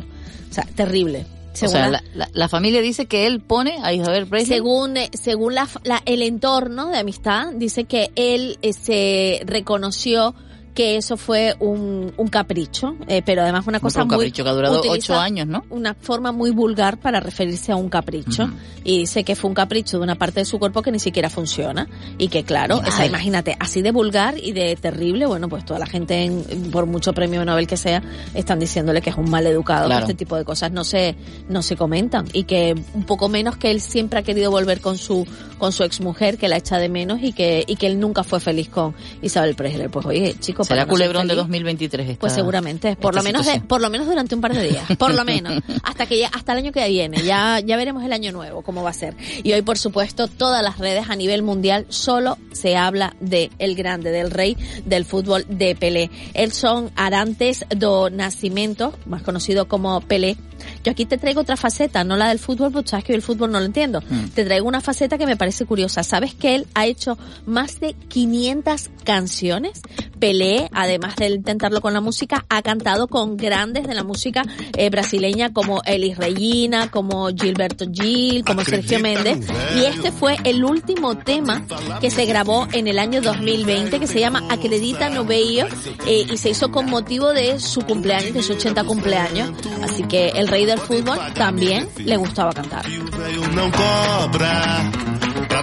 O 0.49 0.53
sea, 0.53 0.63
terrible. 0.75 1.27
O 1.53 1.55
Según 1.59 1.73
sea, 1.73 1.89
la- 1.91 2.03
la, 2.15 2.29
la- 2.33 2.49
familia 2.49 2.81
dice 2.81 3.05
que 3.05 3.27
él 3.27 3.41
pone 3.41 3.77
a 3.83 3.93
Isabel 3.93 4.25
Presley. 4.25 4.57
según 4.57 4.97
eh, 4.97 5.11
según 5.13 5.53
la, 5.53 5.67
la- 5.83 6.01
el 6.07 6.23
entorno 6.23 6.87
de 6.89 6.97
amistad 6.97 7.51
dice 7.53 7.83
que 7.83 8.09
él 8.15 8.57
eh, 8.63 8.73
se 8.73 9.41
reconoció 9.45 10.33
que 10.77 10.95
eso 10.95 11.17
fue 11.17 11.55
un, 11.59 12.13
un 12.17 12.27
capricho, 12.27 12.95
eh, 13.07 13.23
pero 13.25 13.41
además 13.41 13.65
una 13.65 13.79
cosa 13.79 14.03
un 14.03 14.09
muy 14.09 14.17
capricho 14.17 14.43
que 14.43 14.49
ha 14.51 14.53
durado 14.53 14.79
ocho 14.87 15.15
años, 15.17 15.47
¿no? 15.47 15.65
Una 15.71 15.95
forma 15.95 16.31
muy 16.31 16.51
vulgar 16.51 16.99
para 16.99 17.19
referirse 17.19 17.71
a 17.71 17.75
un 17.75 17.89
capricho. 17.89 18.47
Y 18.83 18.99
dice 18.99 19.23
que 19.23 19.35
fue 19.35 19.49
un 19.49 19.55
capricho 19.55 19.97
de 19.97 20.03
una 20.03 20.13
parte 20.13 20.41
de 20.41 20.45
su 20.45 20.59
cuerpo 20.59 20.83
que 20.83 20.91
ni 20.91 20.99
siquiera 20.99 21.31
funciona. 21.31 21.87
Y 22.19 22.27
que 22.27 22.43
claro, 22.43 22.77
o 22.77 22.91
sea, 22.91 23.07
imagínate, 23.07 23.57
así 23.59 23.81
de 23.81 23.91
vulgar 23.91 24.35
y 24.37 24.51
de 24.51 24.75
terrible, 24.75 25.25
bueno, 25.25 25.49
pues 25.49 25.65
toda 25.65 25.79
la 25.79 25.87
gente 25.87 26.23
en- 26.25 26.69
por 26.69 26.85
mucho 26.85 27.11
premio 27.11 27.43
Nobel 27.43 27.65
que 27.65 27.75
sea 27.75 28.03
están 28.35 28.59
diciéndole 28.59 29.01
que 29.01 29.09
es 29.09 29.17
un 29.17 29.31
mal 29.31 29.47
educado, 29.47 29.87
Claro. 29.87 30.01
este 30.05 30.13
tipo 30.13 30.35
de 30.35 30.45
cosas. 30.45 30.71
No 30.71 30.83
se 30.83 31.15
no 31.49 31.63
se 31.63 31.75
comentan. 31.75 32.27
Y 32.33 32.43
que 32.43 32.75
un 32.93 33.03
poco 33.05 33.29
menos 33.29 33.57
que 33.57 33.71
él 33.71 33.81
siempre 33.81 34.19
ha 34.19 34.21
querido 34.21 34.51
volver 34.51 34.79
con 34.79 34.99
su 34.99 35.25
con 35.57 35.71
su 35.71 35.83
exmujer 35.83 36.37
que 36.37 36.47
la 36.47 36.57
echa 36.57 36.77
de 36.77 36.89
menos 36.89 37.19
y 37.21 37.33
que 37.33 37.63
y 37.67 37.75
que 37.75 37.87
él 37.87 37.99
nunca 37.99 38.23
fue 38.23 38.39
feliz 38.39 38.69
con 38.69 38.95
Isabel 39.21 39.55
Presley. 39.55 39.87
Pues 39.87 40.05
oye, 40.05 40.35
chico, 40.39 40.63
Será 40.63 40.81
para 40.81 40.85
no 40.85 40.85
ser 40.85 40.91
culebrón 41.07 41.23
de 41.27 41.33
feliz, 41.33 41.43
2023 41.43 42.09
esta, 42.09 42.19
Pues 42.19 42.33
seguramente, 42.33 42.95
por 42.95 43.15
lo 43.15 43.23
menos 43.23 43.45
de- 43.45 43.59
por 43.61 43.81
lo 43.81 43.89
menos 43.89 44.07
durante 44.07 44.35
un 44.35 44.41
par 44.41 44.53
de 44.53 44.69
días, 44.69 44.85
por 44.97 45.13
lo 45.13 45.23
menos, 45.25 45.53
hasta 45.83 46.05
que 46.05 46.19
ya, 46.19 46.27
hasta 46.27 46.51
el 46.53 46.59
año 46.59 46.71
que 46.71 46.87
viene, 46.87 47.21
ya 47.23 47.59
ya 47.59 47.77
veremos 47.77 48.03
el 48.03 48.13
año 48.13 48.31
nuevo 48.31 48.61
cómo 48.61 48.83
va 48.83 48.91
a 48.91 48.93
ser. 48.93 49.15
Y 49.43 49.53
hoy 49.53 49.61
por 49.61 49.77
supuesto 49.77 50.27
todas 50.27 50.63
las 50.63 50.77
redes 50.77 51.09
a 51.09 51.15
nivel 51.15 51.41
mundial 51.43 51.85
solo 51.89 52.37
se 52.51 52.75
habla 52.77 53.15
de 53.19 53.51
el 53.59 53.75
grande, 53.75 54.11
del 54.11 54.31
rey 54.31 54.57
del 54.85 55.05
fútbol 55.05 55.45
de 55.49 55.75
Pelé. 55.75 56.09
Él 56.33 56.51
son 56.51 56.91
Arantes 56.95 57.65
do 57.75 58.09
Nascimento, 58.09 58.93
más 59.05 59.21
conocido 59.21 59.67
como 59.67 60.01
Pelé. 60.01 60.37
Yo 60.83 60.91
aquí 60.91 61.05
te 61.05 61.17
traigo 61.17 61.41
otra 61.41 61.57
faceta, 61.57 62.03
no 62.03 62.15
la 62.15 62.29
del 62.29 62.39
fútbol, 62.39 62.71
porque 62.71 62.89
sabes 62.89 63.05
que 63.05 63.13
el 63.13 63.21
fútbol 63.21 63.51
no 63.51 63.59
lo 63.59 63.65
entiendo. 63.65 64.01
Te 64.33 64.45
traigo 64.45 64.67
una 64.67 64.81
faceta 64.81 65.17
que 65.17 65.25
me 65.25 65.37
parece 65.37 65.65
curiosa. 65.65 66.03
¿Sabes 66.03 66.33
que 66.33 66.55
él 66.55 66.67
ha 66.73 66.85
hecho 66.85 67.17
más 67.45 67.79
de 67.79 67.93
500 67.93 68.89
canciones? 69.03 69.81
Pelé, 70.19 70.69
además 70.71 71.15
de 71.15 71.29
intentarlo 71.29 71.81
con 71.81 71.93
la 71.93 72.01
música, 72.01 72.45
ha 72.49 72.61
cantado 72.61 73.07
con 73.07 73.37
grandes 73.37 73.87
de 73.87 73.93
la 73.93 74.03
música 74.03 74.43
eh, 74.75 74.89
brasileña 74.89 75.53
como 75.53 75.81
Elis 75.85 76.17
Regina, 76.17 76.89
como 76.89 77.27
Gilberto 77.29 77.85
Gil, 77.91 78.43
como 78.43 78.63
Sergio 78.63 78.99
Méndez. 78.99 79.39
Y 79.75 79.85
este 79.85 80.11
fue 80.11 80.37
el 80.43 80.63
último 80.63 81.17
tema 81.17 81.65
que 82.01 82.09
se 82.09 82.25
grabó 82.25 82.67
en 82.71 82.87
el 82.87 82.99
año 82.99 83.21
2020 83.21 83.99
que 83.99 84.07
se 84.07 84.19
llama 84.19 84.43
Acredita 84.49 85.09
no 85.09 85.25
Veio 85.25 85.67
eh, 86.05 86.25
y 86.31 86.37
se 86.37 86.49
hizo 86.49 86.71
con 86.71 86.89
motivo 86.89 87.33
de 87.33 87.59
su 87.59 87.81
cumpleaños, 87.81 88.33
de 88.33 88.43
su 88.43 88.53
80 88.53 88.83
cumpleaños. 88.83 89.51
Así 89.83 90.03
que 90.03 90.29
el 90.29 90.47
rey 90.47 90.65
del 90.65 90.79
fútbol 90.79 91.17
también 91.33 91.87
le 91.97 92.17
gustaba 92.17 92.53
cantar. 92.53 92.85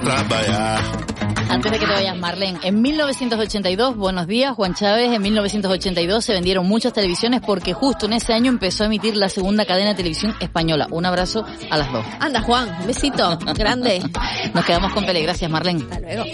Trabalhar. 0.01 1.05
Antes 1.49 1.71
de 1.71 1.79
que 1.79 1.87
te 1.87 1.93
vayas, 1.93 2.17
Marlene, 2.17 2.59
en 2.63 2.83
1982, 2.83 3.97
buenos 3.97 4.27
días, 4.27 4.55
Juan 4.55 4.75
Chávez, 4.75 5.13
en 5.13 5.23
1982 5.23 6.25
se 6.25 6.33
vendieron 6.33 6.67
muchas 6.67 6.93
televisiones 6.93 7.43
porque 7.43 7.75
justo 7.75 8.07
en 8.07 8.15
ese 8.15 8.33
año 8.33 8.51
empezó 8.51 8.83
a 8.83 8.87
emitir 8.87 9.17
la 9.17 9.29
segunda 9.29 9.65
cadena 9.65 9.91
de 9.91 9.95
televisión 9.95 10.35
española. 10.41 10.89
Un 10.91 11.07
abrazo 11.07 11.45
a 11.71 11.77
las 11.77 11.93
dos. 11.93 12.05
Anda, 12.19 12.41
Juan, 12.43 12.69
un 12.81 12.87
besito 12.87 13.39
grande. 13.55 14.03
Nos 14.55 14.65
quedamos 14.65 14.93
con 14.93 15.05
Pele. 15.07 15.23
Gracias, 15.23 15.51
Marlene. 15.51 15.83
Hasta 15.85 16.01
luego. 16.01 16.25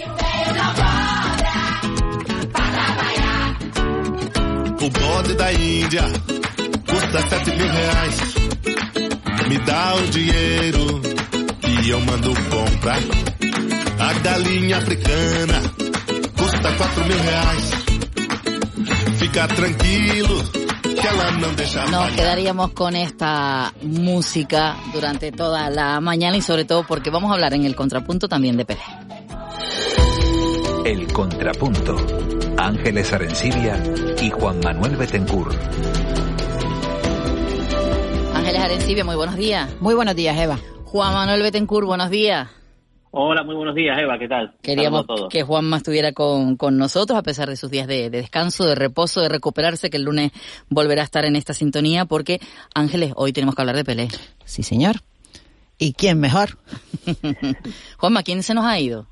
O 4.83 4.89
bode 4.89 5.35
da 5.35 5.51
Índia 11.81 11.89
custa 11.89 11.89
sete 11.89 11.89
mil 11.89 11.89
reais. 11.89 11.89
Me 11.89 11.89
dá 11.89 11.89
o 11.89 11.89
dinheiro 11.89 11.89
e 11.89 11.89
eu 11.89 12.01
mando 12.01 12.33
comprar. 12.49 12.99
A 13.99 14.13
galinha 14.19 14.77
africana 14.77 15.61
custa 16.37 16.77
quatro 16.77 17.05
mil 17.05 17.17
reais. 17.17 17.71
Fica 19.17 19.47
tranquilo 19.47 20.43
que 20.83 21.91
Nos 21.91 22.11
quedaríamos 22.11 22.71
con 22.71 22.95
esta 22.95 23.73
música 23.81 24.75
durante 24.93 25.31
toda 25.31 25.69
la 25.69 25.99
mañana 25.99 26.37
y 26.37 26.41
sobre 26.41 26.65
todo 26.65 26.85
porque 26.85 27.09
vamos 27.09 27.31
a 27.31 27.33
hablar 27.33 27.53
en 27.53 27.65
el 27.65 27.75
contrapunto 27.75 28.27
también 28.27 28.57
de 28.57 28.65
Pelé. 28.65 28.81
El 30.85 31.11
Contrapunto. 31.11 31.95
Ángeles 32.57 33.11
Arencibia 33.13 33.81
y 34.21 34.29
Juan 34.29 34.59
Manuel 34.63 34.97
Betencur. 34.97 35.51
Ángeles 38.33 38.61
Arencibia, 38.61 39.03
muy 39.03 39.15
buenos 39.15 39.35
días. 39.35 39.69
Muy 39.79 39.95
buenos 39.95 40.15
días, 40.15 40.37
Eva. 40.37 40.59
Juan 40.91 41.13
Manuel 41.13 41.41
Betancourt, 41.41 41.87
buenos 41.87 42.09
días. 42.09 42.49
Hola, 43.13 43.43
muy 43.43 43.55
buenos 43.55 43.75
días, 43.75 43.97
Eva, 43.99 44.17
¿qué 44.17 44.27
tal? 44.27 44.53
Queríamos 44.61 45.05
que 45.29 45.43
Juanma 45.43 45.77
estuviera 45.77 46.13
con, 46.13 46.55
con 46.55 46.77
nosotros 46.77 47.17
a 47.19 47.23
pesar 47.23 47.49
de 47.49 47.57
sus 47.57 47.69
días 47.69 47.87
de, 47.87 48.09
de 48.09 48.21
descanso, 48.21 48.65
de 48.65 48.75
reposo, 48.75 49.19
de 49.21 49.27
recuperarse, 49.29 49.89
que 49.89 49.97
el 49.97 50.03
lunes 50.03 50.31
volverá 50.69 51.01
a 51.01 51.05
estar 51.05 51.25
en 51.25 51.35
esta 51.35 51.53
sintonía 51.53 52.05
porque, 52.05 52.39
Ángeles, 52.73 53.11
hoy 53.17 53.33
tenemos 53.33 53.55
que 53.55 53.61
hablar 53.61 53.75
de 53.75 53.83
Pelé. 53.83 54.07
Sí, 54.45 54.63
señor. 54.63 54.97
¿Y 55.77 55.93
quién 55.93 56.19
mejor? 56.19 56.57
Juanma, 57.97 58.23
¿quién 58.23 58.43
se 58.43 58.53
nos 58.53 58.65
ha 58.65 58.79
ido? 58.79 59.07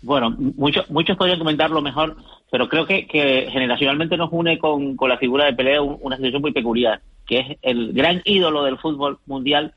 Bueno, 0.00 0.34
muchos 0.38 0.88
muchos 0.90 1.16
podrían 1.18 1.38
comentarlo 1.38 1.82
mejor, 1.82 2.16
pero 2.50 2.68
creo 2.68 2.86
que, 2.86 3.06
que 3.06 3.48
generacionalmente 3.50 4.16
nos 4.16 4.30
une 4.32 4.58
con, 4.58 4.96
con 4.96 5.08
la 5.10 5.18
figura 5.18 5.44
de 5.46 5.52
Pelé 5.54 5.80
un- 5.80 5.98
una 6.00 6.16
situación 6.16 6.40
muy 6.40 6.52
peculiar, 6.52 7.02
que 7.26 7.38
es 7.40 7.58
el 7.62 7.92
gran 7.92 8.22
ídolo 8.24 8.62
del 8.64 8.78
fútbol 8.78 9.18
mundial 9.26 9.74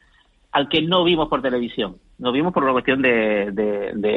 al 0.52 0.70
que 0.70 0.82
no 0.82 1.04
vimos 1.04 1.28
por 1.30 1.42
televisión. 1.42 1.98
No 2.18 2.32
vimos 2.32 2.54
por 2.54 2.64
una 2.64 2.74
cuestión 2.74 3.02
de, 3.02 3.48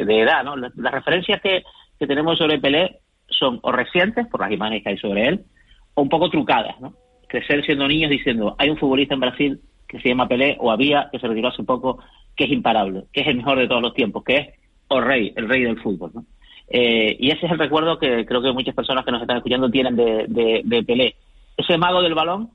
edad, 0.09 0.43
¿no? 0.43 0.55
Las, 0.55 0.73
referencias 0.75 1.41
que, 1.41 1.63
tenemos 1.99 2.37
sobre 2.37 2.59
Pelé 2.59 2.99
son 3.27 3.59
o 3.63 3.71
recientes, 3.71 4.27
por 4.27 4.41
las 4.41 4.51
imágenes 4.51 4.83
que 4.83 4.89
hay 4.89 4.97
sobre 4.97 5.27
él, 5.27 5.45
o 5.93 6.01
un 6.01 6.09
poco 6.09 6.29
trucadas, 6.29 6.79
¿no? 6.79 6.93
Crecer 7.27 7.65
siendo 7.65 7.87
niños 7.87 8.11
diciendo, 8.11 8.55
hay 8.59 8.69
un 8.69 8.77
futbolista 8.77 9.15
en 9.15 9.19
Brasil 9.21 9.61
que 9.87 9.99
se 9.99 10.09
llama 10.09 10.27
Pelé, 10.27 10.57
o 10.59 10.71
había, 10.71 11.09
que 11.11 11.19
se 11.19 11.27
retiró 11.27 11.47
hace 11.47 11.63
poco, 11.63 11.99
que 12.35 12.43
es 12.43 12.51
imparable, 12.51 13.05
que 13.13 13.21
es 13.21 13.27
el 13.27 13.37
mejor 13.37 13.57
de 13.57 13.67
todos 13.67 13.81
los 13.81 13.93
tiempos, 13.93 14.23
que 14.23 14.37
es 14.37 14.47
o 14.87 15.01
rey, 15.01 15.33
el 15.35 15.49
rey 15.49 15.63
del 15.63 15.79
fútbol, 15.81 16.11
¿no? 16.13 16.25
Eh, 16.67 17.15
y 17.19 17.29
ese 17.29 17.45
es 17.45 17.51
el 17.51 17.59
recuerdo 17.59 17.99
que 17.99 18.25
creo 18.25 18.41
que 18.41 18.51
muchas 18.51 18.75
personas 18.75 19.05
que 19.05 19.11
nos 19.11 19.21
están 19.21 19.37
escuchando 19.37 19.69
tienen 19.69 19.95
de 19.95 20.83
Pelé. 20.85 21.15
Ese 21.57 21.77
mago 21.77 22.01
del 22.01 22.15
balón 22.15 22.49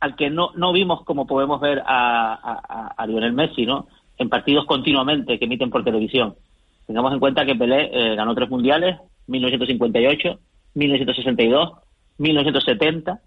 al 0.00 0.16
que 0.16 0.30
no, 0.30 0.50
no 0.54 0.72
vimos 0.72 1.02
como 1.04 1.26
podemos 1.26 1.60
ver 1.60 1.82
a, 1.86 2.92
a, 2.96 3.06
Lionel 3.06 3.32
Messi, 3.32 3.66
¿no? 3.66 3.86
En 4.18 4.28
partidos 4.28 4.66
continuamente 4.66 5.38
que 5.38 5.46
emiten 5.46 5.70
por 5.70 5.84
televisión. 5.84 6.34
Tengamos 6.86 7.12
en 7.12 7.20
cuenta 7.20 7.46
que 7.46 7.54
Pelé 7.54 7.90
eh, 7.92 8.14
ganó 8.14 8.34
tres 8.34 8.50
mundiales, 8.50 8.98
1958, 9.26 10.38
1962, 10.74 11.72
1970, 12.18 13.20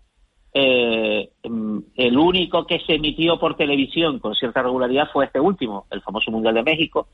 eh, 0.54 1.30
mm, 1.48 1.80
el 1.96 2.18
único 2.18 2.66
que 2.66 2.80
se 2.80 2.96
emitió 2.96 3.40
por 3.40 3.56
televisión 3.56 4.20
con 4.20 4.34
cierta 4.36 4.64
regularidad 4.64 5.10
fue 5.12 5.26
este 5.26 5.40
último, 5.40 5.86
el 5.92 6.02
famoso 6.02 6.32
Mundial 6.32 6.56
de 6.56 6.64
México, 6.64 7.08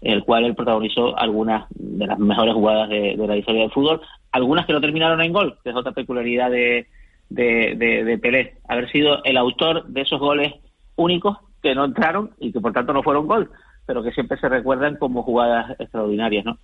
en 0.00 0.12
el 0.12 0.24
cual 0.24 0.44
él 0.44 0.54
protagonizó 0.54 1.16
algunas 1.18 1.66
de 1.70 2.06
las 2.06 2.18
mejores 2.18 2.54
jugadas 2.54 2.88
de, 2.88 3.16
la 3.16 3.36
historia 3.36 3.62
del 3.62 3.72
fútbol, 3.72 4.00
algunas 4.32 4.66
que 4.66 4.72
no 4.72 4.80
terminaron 4.80 5.20
en 5.20 5.32
gol, 5.32 5.58
que 5.62 5.70
es 5.70 5.76
otra 5.76 5.92
peculiaridad 5.92 6.50
de, 6.50 6.86
de, 7.30 8.04
de, 8.04 8.18
Pelé, 8.18 8.54
haber 8.68 8.90
sido 8.90 9.22
el 9.24 9.36
autor 9.36 9.86
de 9.86 10.00
esos 10.00 10.18
goles 10.18 10.54
únicos 10.96 11.38
que 11.62 11.74
no 11.74 11.84
entraron 11.84 12.30
y 12.38 12.52
que 12.52 12.60
por 12.60 12.72
tanto 12.72 12.92
no 12.92 13.02
fueron 13.02 13.26
gol, 13.26 13.50
pero 13.86 14.02
que 14.02 14.12
siempre 14.12 14.38
se 14.38 14.48
recuerdan 14.48 14.96
como 14.96 15.22
jugadas 15.22 15.78
extraordinarias, 15.78 16.44
¿no? 16.44 16.58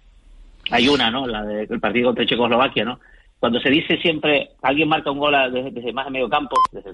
Hay 0.70 0.88
una, 0.88 1.11
¿no? 1.11 1.27
La 1.27 1.42
del 1.44 1.81
partido 1.81 2.09
contra 2.09 2.27
Checoslovaquia, 2.27 2.85
¿no? 2.85 2.98
Cuando 3.38 3.61
se 3.61 3.68
dice 3.68 3.98
siempre, 3.98 4.53
alguien 4.62 4.88
marca 4.88 5.11
un 5.11 5.18
gol 5.18 5.35
desde, 5.53 5.92
más 5.92 6.07
de 6.07 6.11
medio 6.12 6.31
campo, 6.31 6.57
desde, 6.72 6.90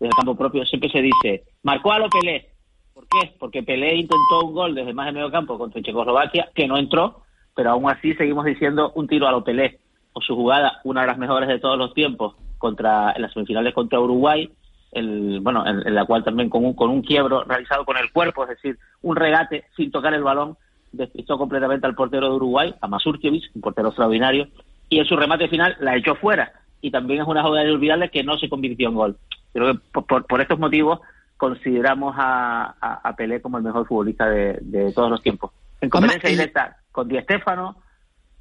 el 0.00 0.10
campo 0.14 0.34
propio, 0.34 0.64
siempre 0.64 0.88
se 0.88 1.02
dice, 1.02 1.44
marcó 1.62 1.92
a 1.92 1.98
lo 1.98 2.08
Pelé. 2.08 2.48
¿Por 2.94 3.06
qué? 3.06 3.34
Porque 3.38 3.62
Pelé 3.62 3.96
intentó 3.96 4.46
un 4.46 4.54
gol 4.54 4.74
desde 4.74 4.94
más 4.94 5.06
de 5.06 5.12
medio 5.12 5.30
campo 5.30 5.58
contra 5.58 5.82
Checoslovaquia, 5.82 6.48
que 6.54 6.66
no 6.66 6.78
entró, 6.78 7.22
pero 7.54 7.72
aún 7.72 7.90
así 7.90 8.14
seguimos 8.14 8.46
diciendo 8.46 8.92
un 8.94 9.08
tiro 9.08 9.28
a 9.28 9.32
lo 9.32 9.44
Pelé. 9.44 9.78
O 10.12 10.22
su 10.22 10.34
jugada, 10.34 10.80
una 10.84 11.02
de 11.02 11.08
las 11.08 11.18
mejores 11.18 11.48
de 11.48 11.58
todos 11.58 11.76
los 11.76 11.92
tiempos, 11.92 12.34
contra 12.60 13.12
en 13.12 13.22
las 13.22 13.32
semifinales 13.32 13.74
contra 13.74 13.98
Uruguay, 13.98 14.48
el, 14.92 15.40
bueno, 15.40 15.66
en, 15.66 15.94
la 15.94 16.04
cual 16.04 16.22
también 16.22 16.50
con 16.50 16.64
un, 16.64 16.74
con 16.74 16.90
un 16.90 17.02
quiebro 17.02 17.42
realizado 17.44 17.84
con 17.84 17.96
el 17.96 18.12
cuerpo, 18.12 18.44
es 18.44 18.50
decir, 18.50 18.78
un 19.02 19.16
regate 19.16 19.64
sin 19.76 19.90
tocar 19.90 20.14
el 20.14 20.22
balón, 20.22 20.56
despistó 20.92 21.38
completamente 21.38 21.86
al 21.86 21.94
portero 21.94 22.28
de 22.28 22.36
Uruguay, 22.36 22.74
a 22.80 22.86
Mazurkiewicz, 22.86 23.50
un 23.54 23.62
portero 23.62 23.88
extraordinario, 23.88 24.48
y 24.88 24.98
en 24.98 25.06
su 25.06 25.16
remate 25.16 25.48
final 25.48 25.76
la 25.80 25.96
echó 25.96 26.14
fuera. 26.16 26.52
Y 26.82 26.90
también 26.90 27.20
es 27.20 27.26
una 27.26 27.42
jugada 27.42 27.64
inolvidable 27.64 28.10
que 28.10 28.24
no 28.24 28.38
se 28.38 28.48
convirtió 28.48 28.88
en 28.88 28.94
gol. 28.94 29.16
Creo 29.52 29.74
que 29.74 29.80
por, 29.92 30.26
por 30.26 30.40
estos 30.40 30.58
motivos 30.58 31.00
consideramos 31.36 32.14
a, 32.18 32.74
a, 33.02 33.16
Pelé 33.16 33.40
como 33.40 33.56
el 33.58 33.64
mejor 33.64 33.86
futbolista 33.86 34.28
de, 34.28 34.92
todos 34.94 35.10
los 35.10 35.22
tiempos. 35.22 35.52
En 35.80 35.88
competencia 35.88 36.28
directa 36.28 36.76
con 36.92 37.08
Di 37.08 37.18
Stéfano, 37.20 37.76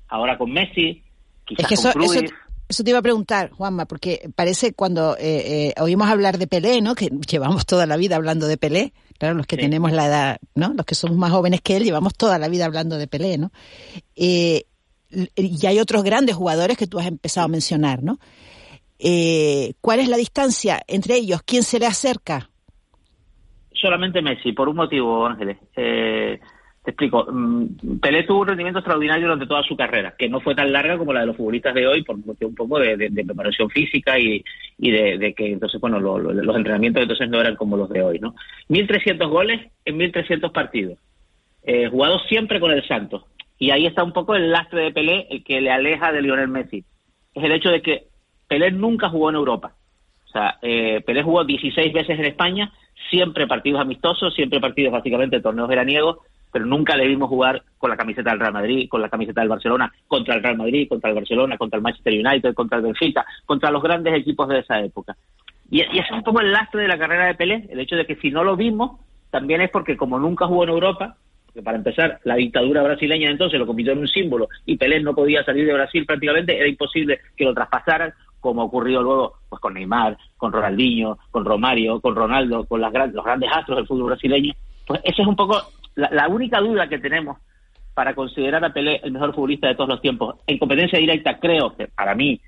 ahora 0.09 0.37
con 0.37 0.51
Messi, 0.51 1.03
quizás 1.45 1.81
con 1.81 1.91
Cruyff. 1.93 2.23
Eso 2.23 2.35
te 2.69 2.89
iba 2.89 2.99
a 2.99 3.03
preguntar, 3.03 3.51
Juanma, 3.51 3.85
porque 3.85 4.29
parece 4.35 4.73
cuando 4.73 5.17
eh, 5.17 5.73
eh, 5.75 5.81
oímos 5.81 6.07
hablar 6.07 6.37
de 6.37 6.47
Pelé, 6.47 6.81
¿no? 6.81 6.95
Que 6.95 7.09
llevamos 7.29 7.65
toda 7.65 7.85
la 7.85 7.97
vida 7.97 8.15
hablando 8.15 8.47
de 8.47 8.57
Pelé. 8.57 8.93
Claro, 9.17 9.35
los 9.35 9.47
que 9.47 9.57
tenemos 9.57 9.91
la 9.91 10.05
edad, 10.05 10.37
¿no? 10.55 10.73
Los 10.73 10.85
que 10.85 10.95
somos 10.95 11.17
más 11.17 11.31
jóvenes 11.31 11.61
que 11.61 11.75
él, 11.75 11.83
llevamos 11.83 12.13
toda 12.13 12.37
la 12.39 12.47
vida 12.47 12.65
hablando 12.65 12.97
de 12.97 13.07
Pelé, 13.07 13.37
¿no? 13.37 13.51
Eh, 14.15 14.65
y 15.35 15.65
hay 15.65 15.79
otros 15.79 16.03
grandes 16.03 16.35
jugadores 16.35 16.77
que 16.77 16.87
tú 16.87 16.99
has 16.99 17.07
empezado 17.07 17.45
a 17.45 17.49
mencionar, 17.49 18.03
¿no? 18.03 18.19
¿Cuál 19.81 19.99
es 19.99 20.07
la 20.07 20.17
distancia 20.17 20.81
entre 20.87 21.15
ellos? 21.15 21.41
¿Quién 21.43 21.63
se 21.63 21.79
le 21.79 21.87
acerca? 21.87 22.49
Solamente 23.81 24.21
Messi, 24.21 24.51
por 24.51 24.67
un 24.67 24.75
motivo, 24.75 25.25
Ángeles. 25.25 25.57
Eh, 25.75 26.39
explico. 26.89 27.25
Mm, 27.31 27.99
Pelé 28.01 28.23
tuvo 28.23 28.41
un 28.41 28.47
rendimiento 28.47 28.79
extraordinario 28.79 29.27
durante 29.27 29.47
toda 29.47 29.63
su 29.63 29.75
carrera, 29.75 30.15
que 30.17 30.29
no 30.29 30.39
fue 30.39 30.55
tan 30.55 30.71
larga 30.71 30.97
como 30.97 31.13
la 31.13 31.21
de 31.21 31.27
los 31.27 31.37
futbolistas 31.37 31.73
de 31.73 31.87
hoy, 31.87 32.03
por 32.03 32.15
un 32.15 32.55
poco 32.55 32.79
de, 32.79 33.11
preparación 33.25 33.69
física 33.69 34.17
y, 34.19 34.43
de, 34.77 35.33
que 35.35 35.53
entonces, 35.53 35.79
bueno, 35.81 35.99
los 35.99 36.55
entrenamientos 36.55 37.03
entonces 37.03 37.29
no 37.29 37.39
eran 37.39 37.55
como 37.55 37.77
los 37.77 37.89
de 37.89 38.01
hoy, 38.01 38.19
¿no? 38.19 38.35
1.300 38.69 39.27
goles 39.29 39.71
en 39.85 39.97
1.300 39.97 40.51
partidos, 40.51 40.99
eh, 41.63 41.87
jugados 41.87 42.23
siempre 42.27 42.59
con 42.59 42.71
el 42.71 42.87
Santos. 42.87 43.23
Y 43.57 43.71
ahí 43.71 43.85
está 43.85 44.03
un 44.03 44.13
poco 44.13 44.35
el 44.35 44.51
lastre 44.51 44.83
de 44.83 44.91
Pelé, 44.91 45.27
el 45.29 45.43
que 45.43 45.59
le 45.59 45.71
aleja 45.71 46.11
de 46.11 46.21
Lionel 46.21 46.47
Messi. 46.47 46.85
Es 47.33 47.43
el 47.43 47.51
hecho 47.51 47.69
de 47.69 47.81
que 47.81 48.07
Pelé 48.47 48.71
nunca 48.71 49.09
jugó 49.09 49.29
en 49.29 49.35
Europa. 49.35 49.73
O 50.27 50.31
sea, 50.31 50.57
eh, 50.61 51.01
Pelé 51.05 51.23
jugó 51.23 51.43
16 51.43 51.91
veces 51.91 52.17
en 52.17 52.25
España, 52.25 52.71
siempre 53.09 53.47
partidos 53.47 53.81
amistosos, 53.81 54.33
siempre 54.33 54.59
partidos 54.59 54.93
básicamente 54.93 55.41
torneos 55.41 55.67
veraniegos, 55.67 56.19
pero 56.51 56.65
nunca 56.65 56.95
le 56.95 57.07
vimos 57.07 57.29
jugar 57.29 57.63
con 57.77 57.89
la 57.89 57.97
camiseta 57.97 58.31
del 58.31 58.39
Real 58.39 58.53
Madrid, 58.53 58.89
con 58.89 59.01
la 59.01 59.09
camiseta 59.09 59.41
del 59.41 59.49
Barcelona, 59.49 59.91
contra 60.07 60.35
el 60.35 60.43
Real 60.43 60.57
Madrid, 60.57 60.87
contra 60.87 61.09
el 61.09 61.15
Barcelona, 61.15 61.57
contra 61.57 61.77
el 61.77 61.83
Manchester 61.83 62.13
United, 62.13 62.53
contra 62.53 62.77
el 62.77 62.83
Benfica, 62.83 63.25
contra 63.45 63.71
los 63.71 63.81
grandes 63.83 64.13
equipos 64.13 64.47
de 64.49 64.59
esa 64.59 64.79
época. 64.79 65.15
Y, 65.69 65.81
y 65.81 65.99
es 65.99 66.11
un 66.11 66.23
poco 66.23 66.41
el 66.41 66.51
lastre 66.51 66.81
de 66.81 66.87
la 66.87 66.97
carrera 66.97 67.25
de 67.25 67.35
Pelé, 67.35 67.67
el 67.69 67.79
hecho 67.79 67.95
de 67.95 68.05
que 68.05 68.15
si 68.15 68.31
no 68.31 68.43
lo 68.43 68.55
vimos, 68.55 68.99
también 69.29 69.61
es 69.61 69.69
porque 69.69 69.95
como 69.95 70.19
nunca 70.19 70.47
jugó 70.47 70.63
en 70.63 70.69
Europa, 70.69 71.15
porque 71.45 71.63
para 71.63 71.77
empezar, 71.77 72.19
la 72.23 72.35
dictadura 72.35 72.83
brasileña 72.83 73.29
entonces 73.29 73.59
lo 73.59 73.65
convirtió 73.65 73.93
en 73.93 73.99
un 73.99 74.07
símbolo 74.07 74.49
y 74.65 74.77
Pelé 74.77 75.01
no 75.01 75.15
podía 75.15 75.43
salir 75.43 75.65
de 75.65 75.73
Brasil 75.73 76.05
prácticamente, 76.05 76.57
era 76.57 76.67
imposible 76.67 77.19
que 77.35 77.45
lo 77.45 77.53
traspasaran, 77.53 78.13
como 78.39 78.63
ocurrió 78.63 79.01
luego 79.01 79.33
pues 79.49 79.59
con 79.61 79.73
Neymar, 79.73 80.17
con 80.37 80.51
Ronaldinho, 80.51 81.17
con 81.31 81.45
Romario, 81.45 81.99
con 82.01 82.15
Ronaldo, 82.15 82.65
con 82.65 82.81
las 82.81 82.93
los 83.13 83.25
grandes 83.25 83.51
astros 83.51 83.77
del 83.77 83.87
fútbol 83.87 84.11
brasileño. 84.11 84.53
Pues 84.85 85.01
esa 85.03 85.21
es 85.21 85.27
un 85.27 85.35
poco 85.35 85.61
la, 85.99 86.27
única 86.27 86.59
duda 86.59 86.87
que 86.87 86.99
tenemos 86.99 87.37
para 87.93 88.15
considerar 88.15 88.63
a 88.63 88.73
Pelé 88.73 89.01
el 89.03 89.11
mejor 89.11 89.33
futbolista 89.33 89.67
de 89.67 89.75
todos 89.75 89.89
los 89.89 90.01
tiempos. 90.01 90.35
En 90.47 90.57
competencia 90.57 90.99
directa, 90.99 91.39
creo 91.39 91.75
que 91.75 91.87
para 91.87 92.15
mí 92.15 92.39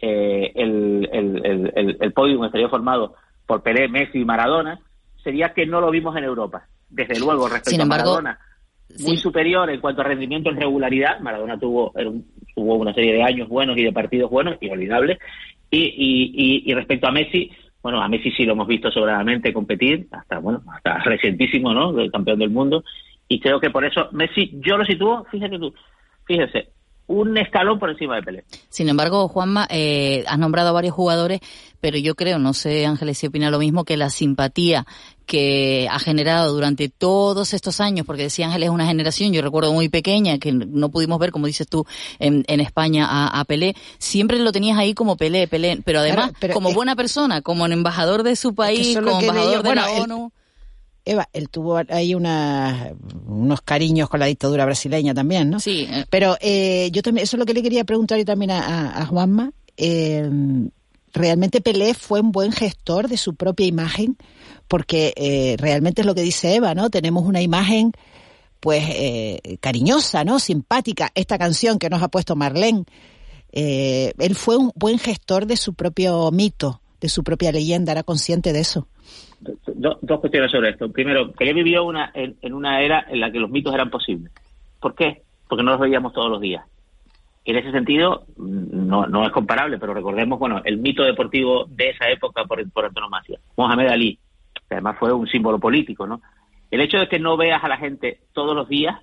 eh, 0.00 0.52
el, 0.54 1.08
el, 1.12 1.72
el, 1.74 1.96
el, 2.00 2.12
podium 2.12 2.44
estaría 2.44 2.68
formado 2.68 3.14
por 3.46 3.62
Pelé, 3.62 3.88
Messi 3.88 4.20
y 4.20 4.24
Maradona, 4.24 4.78
sería 5.22 5.52
que 5.52 5.66
no 5.66 5.80
lo 5.80 5.90
vimos 5.90 6.16
en 6.16 6.24
Europa. 6.24 6.66
Desde 6.88 7.18
luego, 7.18 7.48
respecto 7.48 7.82
a 7.82 7.86
Maradona, 7.86 8.38
muy 8.98 9.16
superior 9.16 9.70
en 9.70 9.80
cuanto 9.80 10.00
a 10.00 10.04
rendimiento 10.04 10.50
en 10.50 10.56
regularidad. 10.56 11.20
Maradona 11.20 11.58
tuvo, 11.58 11.92
tuvo 12.54 12.74
una 12.74 12.94
serie 12.94 13.12
de 13.12 13.22
años 13.22 13.48
buenos 13.48 13.76
y 13.76 13.84
de 13.84 13.92
partidos 13.92 14.30
buenos, 14.30 14.56
inolvidables. 14.60 15.18
Y, 15.70 15.78
y, 15.78 16.70
y, 16.70 16.74
respecto 16.74 17.06
a 17.06 17.12
Messi, 17.12 17.50
bueno, 17.82 18.02
a 18.02 18.08
Messi 18.08 18.30
sí 18.32 18.44
lo 18.44 18.52
hemos 18.52 18.66
visto 18.66 18.90
sobradamente 18.90 19.52
competir, 19.52 20.06
hasta, 20.10 20.38
bueno, 20.38 20.62
hasta 20.74 20.98
recientísimo, 20.98 21.72
¿no? 21.72 21.92
Del 21.92 22.10
campeón 22.10 22.38
del 22.38 22.50
mundo. 22.50 22.84
Y 23.28 23.40
creo 23.40 23.60
que 23.60 23.70
por 23.70 23.84
eso 23.84 24.08
Messi, 24.12 24.50
yo 24.64 24.76
lo 24.76 24.84
sitúo, 24.84 25.24
fíjate 25.30 25.58
tú, 25.58 25.72
fíjese, 26.26 26.68
un 27.10 27.36
escalón 27.38 27.78
por 27.78 27.90
encima 27.90 28.16
de 28.16 28.22
Pelé. 28.22 28.44
Sin 28.68 28.88
embargo, 28.88 29.26
Juanma, 29.26 29.66
eh, 29.68 30.24
has 30.28 30.38
nombrado 30.38 30.68
a 30.68 30.72
varios 30.72 30.94
jugadores, 30.94 31.40
pero 31.80 31.98
yo 31.98 32.14
creo, 32.14 32.38
no 32.38 32.52
sé 32.52 32.86
Ángeles 32.86 33.18
si 33.18 33.26
opina 33.26 33.50
lo 33.50 33.58
mismo, 33.58 33.84
que 33.84 33.96
la 33.96 34.10
simpatía 34.10 34.86
que 35.30 35.86
ha 35.88 36.00
generado 36.00 36.52
durante 36.52 36.88
todos 36.88 37.54
estos 37.54 37.80
años, 37.80 38.04
porque 38.04 38.24
decía 38.24 38.46
Ángeles 38.46 38.66
es 38.66 38.74
una 38.74 38.86
generación, 38.86 39.32
yo 39.32 39.42
recuerdo 39.42 39.72
muy 39.72 39.88
pequeña, 39.88 40.40
que 40.40 40.50
no 40.50 40.88
pudimos 40.88 41.20
ver, 41.20 41.30
como 41.30 41.46
dices 41.46 41.68
tú, 41.68 41.86
en, 42.18 42.44
España 42.48 43.06
a, 43.08 43.44
Pelé, 43.44 43.76
siempre 43.98 44.40
lo 44.40 44.50
tenías 44.50 44.76
ahí 44.76 44.92
como 44.92 45.16
Pelé, 45.16 45.46
Pelé, 45.46 45.80
pero 45.84 46.00
además 46.00 46.32
como 46.52 46.72
buena 46.72 46.96
persona, 46.96 47.42
como 47.42 47.64
embajador 47.66 48.24
de 48.24 48.34
su 48.34 48.56
país, 48.56 48.96
como 48.96 49.20
embajador 49.20 49.62
de 49.62 49.74
la 49.76 49.92
ONU. 49.92 50.32
Eva, 51.04 51.28
él 51.32 51.48
tuvo 51.48 51.80
ahí 51.88 52.12
unos 52.16 53.60
cariños 53.64 54.08
con 54.08 54.18
la 54.18 54.26
dictadura 54.26 54.64
brasileña 54.64 55.14
también, 55.14 55.48
¿no? 55.48 55.60
Sí. 55.60 55.86
Eh. 55.88 56.06
Pero 56.10 56.38
eh, 56.40 56.90
yo 56.92 57.02
también, 57.02 57.22
eso 57.22 57.36
es 57.36 57.38
lo 57.38 57.46
que 57.46 57.54
le 57.54 57.62
quería 57.62 57.84
preguntar 57.84 58.18
yo 58.18 58.24
también 58.24 58.50
a, 58.50 59.06
Juanma. 59.06 59.52
Eh, 59.76 60.28
¿Realmente 61.12 61.60
Pelé 61.60 61.94
fue 61.94 62.20
un 62.20 62.32
buen 62.32 62.50
gestor 62.50 63.06
de 63.06 63.16
su 63.16 63.36
propia 63.36 63.66
imagen? 63.66 64.16
Porque 64.70 65.56
realmente 65.58 66.02
es 66.02 66.06
lo 66.06 66.14
que 66.14 66.22
dice 66.22 66.54
Eva, 66.54 66.74
¿no? 66.74 66.90
Tenemos 66.90 67.24
una 67.24 67.42
imagen 67.42 67.92
pues 68.60 68.84
cariñosa, 69.60 70.22
¿no? 70.22 70.38
Simpática. 70.38 71.10
Esta 71.14 71.38
canción 71.38 71.78
que 71.78 71.90
nos 71.90 72.02
ha 72.02 72.08
puesto 72.08 72.36
Marlene, 72.36 72.84
él 73.52 74.34
fue 74.36 74.56
un 74.56 74.70
buen 74.76 74.98
gestor 74.98 75.46
de 75.46 75.56
su 75.56 75.74
propio 75.74 76.30
mito, 76.30 76.80
de 77.00 77.08
su 77.08 77.24
propia 77.24 77.50
leyenda, 77.50 77.90
era 77.90 78.04
consciente 78.04 78.52
de 78.52 78.60
eso 78.60 78.86
dos 79.40 80.20
cuestiones 80.20 80.50
sobre 80.50 80.70
esto. 80.70 80.90
Primero, 80.90 81.32
que 81.32 81.48
él 81.48 81.54
vivió 81.54 81.84
una, 81.84 82.10
en, 82.14 82.36
una 82.52 82.80
era 82.82 83.06
en 83.08 83.20
la 83.20 83.30
que 83.30 83.38
los 83.38 83.50
mitos 83.50 83.74
eran 83.74 83.90
posibles. 83.90 84.32
¿Por 84.80 84.94
qué? 84.94 85.22
Porque 85.48 85.64
no 85.64 85.72
los 85.72 85.80
veíamos 85.80 86.12
todos 86.12 86.30
los 86.30 86.40
días. 86.40 86.64
En 87.44 87.56
ese 87.56 87.72
sentido, 87.72 88.24
no, 88.36 89.06
no 89.06 89.24
es 89.24 89.32
comparable, 89.32 89.78
pero 89.78 89.94
recordemos, 89.94 90.38
bueno, 90.38 90.60
el 90.64 90.78
mito 90.78 91.02
deportivo 91.02 91.64
de 91.68 91.90
esa 91.90 92.08
época 92.10 92.44
por, 92.44 92.70
por 92.70 92.84
antonomasia. 92.84 93.40
Mohamed 93.56 93.88
Ali, 93.88 94.18
que 94.70 94.76
además 94.76 94.96
fue 94.98 95.12
un 95.12 95.26
símbolo 95.26 95.58
político, 95.58 96.06
¿no? 96.06 96.22
El 96.70 96.80
hecho 96.80 96.96
de 96.96 97.08
que 97.08 97.18
no 97.18 97.36
veas 97.36 97.62
a 97.62 97.68
la 97.68 97.76
gente 97.76 98.20
todos 98.32 98.56
los 98.56 98.68
días, 98.68 98.96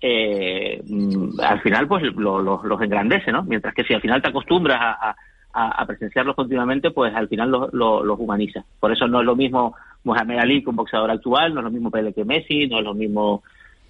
eh, 0.00 0.80
mm, 0.86 1.40
al 1.40 1.60
final, 1.62 1.88
pues 1.88 2.04
los 2.14 2.82
engrandece, 2.82 3.32
¿no? 3.32 3.42
Mientras 3.42 3.74
que 3.74 3.82
si 3.82 3.94
al 3.94 4.02
final 4.02 4.22
te 4.22 4.28
acostumbras 4.28 4.78
a 4.80 5.16
a, 5.54 5.86
presenciarlos 5.86 6.34
continuamente, 6.34 6.90
pues 6.90 7.14
al 7.14 7.28
final 7.28 7.50
los 7.50 7.72
lo, 7.72 8.14
humaniza. 8.16 8.64
Por 8.80 8.92
eso 8.92 9.06
no 9.06 9.20
es 9.20 9.26
lo 9.26 9.36
mismo 9.36 9.74
Mohamed 10.02 10.38
Ali 10.38 10.62
que 10.62 10.70
un 10.70 10.76
boxeador 10.76 11.10
actual, 11.10 11.54
no 11.54 11.60
es 11.60 11.64
lo 11.64 11.70
mismo 11.70 11.90
Pele 11.90 12.12
que 12.12 12.24
Messi, 12.24 12.66
no 12.66 12.78
es 12.78 12.84
lo 12.84 12.94
mismo 12.94 13.42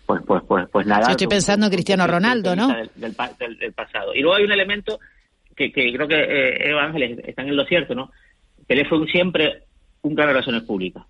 pues 0.04 0.22
pues 0.26 0.42
pues 0.46 0.68
pues 0.70 0.86
nada. 0.86 1.06
Yo 1.06 1.12
estoy 1.12 1.26
pensando 1.26 1.66
en 1.66 1.72
Cristiano 1.72 2.06
Ronaldo, 2.06 2.54
¿no? 2.54 2.68
Del, 2.94 3.14
pasado. 3.74 4.14
Y 4.14 4.20
luego 4.20 4.36
hay 4.36 4.44
un 4.44 4.52
elemento 4.52 5.00
que, 5.56 5.72
que 5.72 5.90
creo 5.90 6.06
que 6.06 6.16
eh, 6.16 6.70
Eva 6.70 6.84
Ángeles 6.84 7.18
están 7.24 7.48
en 7.48 7.56
lo 7.56 7.64
cierto, 7.64 7.94
¿no? 7.94 8.10
Pelé 8.66 8.84
fue 8.84 9.06
siempre 9.06 9.62
un 10.02 10.14
gran 10.14 10.28
relaciones 10.28 10.62
públicas. 10.64 11.04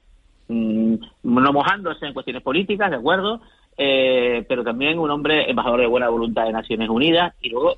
Mm, 0.48 0.94
no 1.22 1.52
mojándose 1.52 2.06
en 2.06 2.12
cuestiones 2.12 2.42
políticas, 2.42 2.90
de 2.90 2.96
acuerdo, 2.96 3.40
eh, 3.78 4.44
pero 4.48 4.62
también 4.62 4.98
un 4.98 5.10
hombre 5.10 5.50
embajador 5.50 5.80
de 5.80 5.86
buena 5.86 6.08
voluntad 6.08 6.44
de 6.44 6.52
Naciones 6.52 6.88
Unidas 6.88 7.34
y 7.40 7.48
luego 7.50 7.76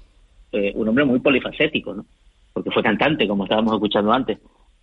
eh, 0.53 0.73
un 0.75 0.89
hombre 0.89 1.05
muy 1.05 1.21
polifacético, 1.21 1.95
¿no? 1.95 2.05
porque 2.53 2.71
fue 2.71 2.83
cantante, 2.83 3.29
como 3.29 3.45
estábamos 3.45 3.75
escuchando 3.75 4.13
antes. 4.13 4.39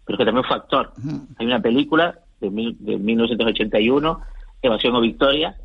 pero 0.05 0.17
que 0.17 0.25
también 0.25 0.45
fue 0.45 0.55
actor. 0.57 0.91
Hay 1.37 1.45
una 1.45 1.61
película 1.61 2.19
de, 2.39 2.49
mil- 2.49 2.77
de 2.79 2.97
1981, 2.97 4.19
Evasión 4.61 4.95
o 4.95 5.01
Victoria, 5.01 5.55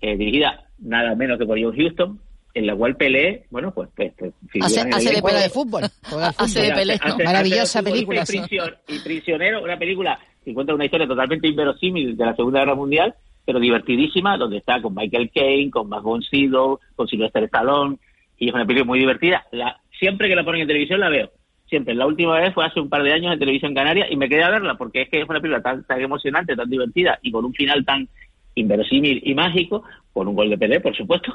eh, 0.00 0.16
dirigida 0.16 0.64
nada 0.80 1.14
menos 1.14 1.38
que 1.38 1.46
por 1.46 1.60
John 1.62 1.74
Huston, 1.78 2.18
en 2.54 2.66
la 2.66 2.74
cual 2.74 2.96
Pelé, 2.96 3.44
bueno, 3.50 3.72
pues, 3.72 3.88
pues, 3.94 4.12
pues, 4.16 4.32
Hace, 4.62 4.80
hace 4.80 5.14
de. 5.14 5.22
Pelé 5.22 5.40
de 5.42 5.50
fútbol. 5.50 5.82
Al 5.84 6.34
Hace 6.38 6.70
fútbol. 6.70 6.86
de 6.86 6.92
hace- 6.94 7.24
Maravillosa 7.24 7.78
hace 7.80 7.90
película. 7.90 8.22
Y, 8.22 8.24
prision- 8.38 8.76
y 8.88 8.98
prisionero, 9.00 9.62
una 9.62 9.78
película 9.78 10.18
que 10.44 10.54
cuenta 10.54 10.74
una 10.74 10.84
historia 10.86 11.06
totalmente 11.06 11.46
inverosímil 11.48 12.16
de 12.16 12.24
la 12.24 12.34
Segunda 12.34 12.60
Guerra 12.60 12.74
Mundial, 12.74 13.14
pero 13.44 13.60
divertidísima, 13.60 14.36
donde 14.36 14.58
está 14.58 14.80
con 14.82 14.94
Michael 14.94 15.30
Caine, 15.34 15.70
con 15.70 15.88
Max 15.88 16.02
von 16.02 16.22
Sydow, 16.22 16.80
con 16.96 17.06
Sylvester 17.08 17.44
Stallone, 17.44 17.96
y 18.38 18.48
es 18.48 18.54
una 18.54 18.64
película 18.66 18.86
muy 18.86 18.98
divertida. 18.98 19.44
La, 19.52 19.80
siempre 19.98 20.28
que 20.28 20.36
la 20.36 20.44
ponen 20.44 20.62
en 20.62 20.66
televisión 20.68 21.00
la 21.00 21.08
veo. 21.08 21.30
Siempre. 21.68 21.94
La 21.94 22.06
última 22.06 22.38
vez 22.40 22.54
fue 22.54 22.64
hace 22.64 22.80
un 22.80 22.88
par 22.88 23.02
de 23.02 23.12
años 23.12 23.30
en 23.32 23.38
televisión 23.38 23.74
canaria 23.74 24.06
y 24.10 24.16
me 24.16 24.26
quedé 24.28 24.42
a 24.42 24.48
verla 24.50 24.76
porque 24.76 25.02
es 25.02 25.10
que 25.10 25.20
es 25.20 25.28
una 25.28 25.38
película 25.40 25.62
tan, 25.62 25.84
tan 25.84 26.00
emocionante, 26.00 26.56
tan 26.56 26.70
divertida 26.70 27.18
y 27.20 27.30
con 27.30 27.44
un 27.44 27.52
final 27.52 27.84
tan 27.84 28.08
inverosímil 28.54 29.20
y 29.24 29.34
mágico, 29.34 29.84
con 30.12 30.26
un 30.28 30.34
gol 30.34 30.50
de 30.50 30.58
Pelé, 30.58 30.80
por 30.80 30.96
supuesto, 30.96 31.32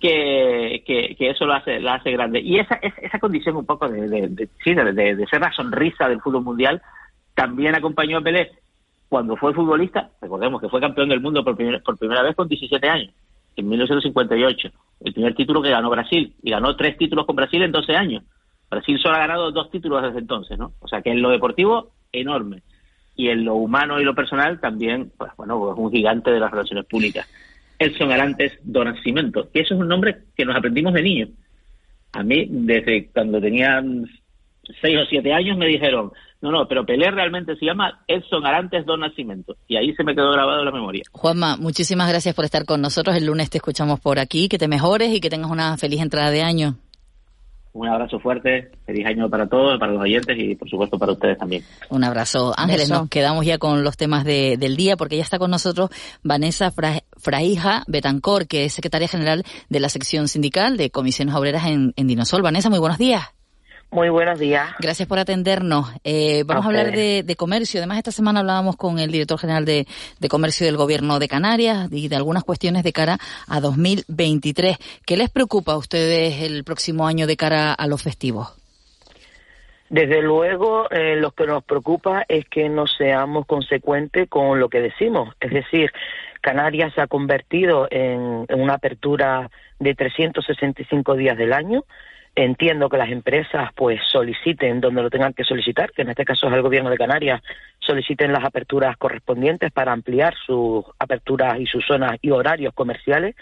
que, 0.00 0.82
eso 1.18 1.46
lo 1.46 1.54
hace, 1.54 1.80
la 1.80 1.94
hace 1.94 2.10
grande. 2.12 2.40
Y 2.40 2.58
esa, 2.58 2.74
es- 2.76 2.94
esa 2.98 3.18
condición 3.18 3.56
un 3.56 3.66
poco 3.66 3.88
de, 3.88 4.08
de, 4.08 4.28
de- 4.28 5.16
de 5.16 5.26
ser 5.26 5.40
la 5.40 5.52
sonrisa 5.52 6.08
del 6.08 6.20
fútbol 6.20 6.42
mundial 6.44 6.80
también 7.34 7.74
acompañó 7.74 8.18
a 8.18 8.22
Pelé 8.22 8.50
cuando 9.08 9.36
fue 9.36 9.52
futbolista, 9.52 10.10
recordemos 10.22 10.60
que 10.60 10.68
fue 10.70 10.80
campeón 10.80 11.08
del 11.10 11.20
mundo 11.20 11.44
por, 11.44 11.54
primer- 11.56 11.82
por 11.82 11.98
primera 11.98 12.22
vez 12.22 12.34
con 12.34 12.48
17 12.48 12.88
años, 12.88 13.12
en 13.56 13.68
1958, 13.68 14.70
el 15.04 15.12
primer 15.12 15.34
título 15.34 15.60
que 15.60 15.68
ganó 15.70 15.90
Brasil, 15.90 16.34
y 16.42 16.50
ganó 16.50 16.74
tres 16.76 16.96
títulos 16.96 17.26
con 17.26 17.36
Brasil 17.36 17.62
en 17.62 17.72
12 17.72 17.94
años. 17.94 18.22
Brasil 18.70 18.98
solo 18.98 19.16
ha 19.16 19.18
ganado 19.18 19.50
dos 19.52 19.70
títulos 19.70 20.02
desde 20.02 20.20
entonces, 20.20 20.58
¿no? 20.58 20.72
O 20.80 20.88
sea 20.88 21.02
que 21.02 21.10
en 21.10 21.20
lo 21.20 21.28
deportivo, 21.28 21.90
enorme. 22.10 22.62
Y 23.14 23.28
en 23.28 23.44
lo 23.44 23.54
humano 23.56 24.00
y 24.00 24.04
lo 24.04 24.14
personal 24.14 24.60
también, 24.60 25.12
pues 25.16 25.32
bueno, 25.36 25.58
pues 25.58 25.74
un 25.76 25.90
gigante 25.90 26.30
de 26.30 26.40
las 26.40 26.50
relaciones 26.50 26.86
públicas. 26.86 27.28
Elson 27.78 28.12
Arantes 28.12 28.58
do 28.62 28.84
Nascimento, 28.84 29.50
que 29.52 29.60
eso 29.60 29.74
es 29.74 29.80
un 29.80 29.88
nombre 29.88 30.18
que 30.36 30.44
nos 30.44 30.56
aprendimos 30.56 30.94
de 30.94 31.02
niño. 31.02 31.28
A 32.12 32.22
mí, 32.22 32.46
desde 32.48 33.08
cuando 33.08 33.40
tenía 33.40 33.82
seis 34.80 34.98
o 34.98 35.04
siete 35.06 35.32
años, 35.32 35.58
me 35.58 35.66
dijeron, 35.66 36.12
no, 36.42 36.50
no, 36.50 36.66
pero 36.66 36.84
Pelé 36.84 37.10
realmente 37.10 37.56
se 37.56 37.64
llama 37.64 38.02
Edson 38.08 38.44
Arantes 38.44 38.84
do 38.84 38.96
Nascimento. 38.96 39.56
Y 39.68 39.76
ahí 39.76 39.94
se 39.94 40.02
me 40.02 40.14
quedó 40.14 40.32
grabado 40.32 40.64
la 40.64 40.72
memoria. 40.72 41.04
Juanma, 41.12 41.56
muchísimas 41.56 42.08
gracias 42.08 42.34
por 42.34 42.44
estar 42.44 42.64
con 42.64 42.80
nosotros. 42.80 43.16
El 43.16 43.26
lunes 43.26 43.48
te 43.48 43.58
escuchamos 43.58 44.00
por 44.00 44.18
aquí. 44.18 44.48
Que 44.48 44.58
te 44.58 44.66
mejores 44.66 45.12
y 45.12 45.20
que 45.20 45.30
tengas 45.30 45.52
una 45.52 45.76
feliz 45.78 46.00
entrada 46.00 46.32
de 46.32 46.42
año. 46.42 46.74
Un 47.74 47.88
abrazo 47.88 48.18
fuerte, 48.20 48.70
feliz 48.84 49.06
año 49.06 49.30
para 49.30 49.46
todos, 49.48 49.78
para 49.80 49.92
los 49.92 50.02
oyentes 50.02 50.36
y 50.38 50.54
por 50.54 50.68
supuesto 50.68 50.98
para 50.98 51.12
ustedes 51.12 51.38
también. 51.38 51.64
Un 51.88 52.04
abrazo. 52.04 52.52
Ángeles, 52.56 52.90
nos 53.00 53.08
quedamos 53.08 53.46
ya 53.46 53.56
con 53.56 53.82
los 53.82 53.96
temas 53.96 54.24
de- 54.24 54.56
del 54.58 54.76
día 54.76 54.96
porque 54.98 55.16
ya 55.16 55.22
está 55.22 55.38
con 55.38 55.50
nosotros 55.50 55.88
Vanessa 56.22 56.70
Fra- 56.70 57.02
Fraija 57.16 57.82
Betancor, 57.86 58.46
que 58.46 58.66
es 58.66 58.74
secretaria 58.74 59.08
general 59.08 59.44
de 59.70 59.80
la 59.80 59.88
sección 59.88 60.28
sindical 60.28 60.76
de 60.76 60.90
comisiones 60.90 61.34
obreras 61.34 61.66
en, 61.66 61.94
en 61.96 62.06
Dinosol. 62.06 62.42
Vanessa, 62.42 62.68
muy 62.68 62.78
buenos 62.78 62.98
días. 62.98 63.22
Muy 63.92 64.08
buenos 64.08 64.38
días. 64.38 64.70
Gracias 64.78 65.06
por 65.06 65.18
atendernos. 65.18 65.86
Eh, 66.02 66.44
vamos 66.46 66.64
a, 66.64 66.68
A 66.68 66.70
hablar 66.70 66.92
de, 66.92 67.22
de 67.22 67.36
comercio. 67.36 67.78
Además, 67.78 67.98
esta 67.98 68.10
semana 68.10 68.40
hablábamos 68.40 68.76
con 68.76 68.98
el 68.98 69.12
director 69.12 69.38
general 69.38 69.66
de, 69.66 69.86
de 70.18 70.28
comercio 70.30 70.64
del 70.64 70.78
gobierno 70.78 71.18
de 71.18 71.28
Canarias 71.28 71.88
y 71.92 72.08
de 72.08 72.16
algunas 72.16 72.42
cuestiones 72.42 72.84
de 72.84 72.92
cara 72.94 73.18
a 73.46 73.60
2023. 73.60 74.78
¿Qué 75.04 75.16
les 75.18 75.28
preocupa 75.28 75.74
a 75.74 75.76
ustedes 75.76 76.40
el 76.40 76.64
próximo 76.64 77.06
año 77.06 77.26
de 77.26 77.36
cara 77.36 77.74
a 77.74 77.86
los 77.86 78.02
festivos? 78.02 78.58
Desde 79.90 80.22
luego, 80.22 80.90
eh, 80.90 81.16
lo 81.16 81.32
que 81.32 81.46
nos 81.46 81.62
preocupa 81.62 82.24
es 82.26 82.46
que 82.48 82.70
no 82.70 82.86
seamos 82.86 83.44
consecuentes 83.44 84.26
con 84.30 84.58
lo 84.58 84.70
que 84.70 84.80
decimos. 84.80 85.34
Es 85.38 85.50
decir, 85.50 85.92
Canarias 86.40 86.94
se 86.94 87.02
ha 87.02 87.08
convertido 87.08 87.88
en, 87.90 88.46
en 88.48 88.58
una 88.58 88.74
apertura 88.74 89.50
de 89.78 89.94
365 89.94 91.14
días 91.14 91.36
del 91.36 91.52
año. 91.52 91.84
Entiendo 92.34 92.88
que 92.88 92.96
las 92.96 93.10
empresas 93.10 93.70
pues 93.74 94.00
soliciten 94.10 94.80
donde 94.80 95.02
lo 95.02 95.10
tengan 95.10 95.34
que 95.34 95.44
solicitar, 95.44 95.92
que 95.92 96.02
en 96.02 96.10
este 96.10 96.24
caso 96.24 96.46
es 96.48 96.54
el 96.54 96.62
gobierno 96.62 96.88
de 96.88 96.96
Canarias, 96.96 97.42
soliciten 97.78 98.32
las 98.32 98.44
aperturas 98.44 98.96
correspondientes 98.96 99.70
para 99.70 99.92
ampliar 99.92 100.34
sus 100.46 100.84
aperturas 100.98 101.60
y 101.60 101.66
sus 101.66 101.84
zonas 101.86 102.18
y 102.22 102.30
horarios 102.30 102.72
comerciales 102.72 103.34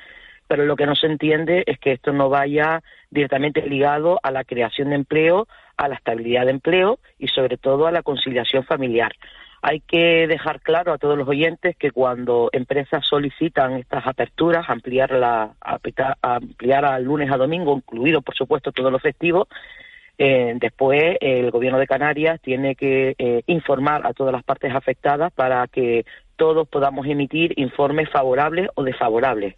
pero 0.50 0.64
lo 0.64 0.74
que 0.74 0.84
no 0.84 0.96
se 0.96 1.06
entiende 1.06 1.62
es 1.64 1.78
que 1.78 1.92
esto 1.92 2.12
no 2.12 2.28
vaya 2.28 2.82
directamente 3.08 3.62
ligado 3.62 4.18
a 4.20 4.32
la 4.32 4.42
creación 4.42 4.88
de 4.88 4.96
empleo, 4.96 5.46
a 5.76 5.86
la 5.86 5.94
estabilidad 5.94 6.44
de 6.44 6.50
empleo 6.50 6.98
y 7.20 7.28
sobre 7.28 7.56
todo 7.56 7.86
a 7.86 7.92
la 7.92 8.02
conciliación 8.02 8.64
familiar. 8.64 9.12
Hay 9.62 9.80
que 9.80 10.26
dejar 10.26 10.60
claro 10.60 10.92
a 10.92 10.98
todos 10.98 11.18
los 11.18 11.28
oyentes 11.28 11.76
que 11.76 11.90
cuando 11.90 12.48
empresas 12.52 13.06
solicitan 13.06 13.74
estas 13.74 14.06
aperturas, 14.06 14.68
ampliar, 14.68 15.10
la, 15.12 15.52
ampliar 16.22 16.84
a 16.86 16.98
lunes 16.98 17.30
a 17.30 17.36
domingo, 17.36 17.76
incluido 17.76 18.22
por 18.22 18.34
supuesto 18.34 18.72
todos 18.72 18.90
los 18.90 19.02
festivos, 19.02 19.48
eh, 20.16 20.54
después 20.56 21.16
el 21.20 21.50
gobierno 21.50 21.78
de 21.78 21.86
Canarias 21.86 22.40
tiene 22.42 22.74
que 22.74 23.14
eh, 23.18 23.42
informar 23.46 24.06
a 24.06 24.12
todas 24.12 24.32
las 24.32 24.44
partes 24.44 24.74
afectadas 24.74 25.32
para 25.32 25.66
que 25.66 26.04
todos 26.36 26.66
podamos 26.68 27.06
emitir 27.06 27.52
informes 27.58 28.08
favorables 28.10 28.68
o 28.74 28.82
desfavorables. 28.82 29.56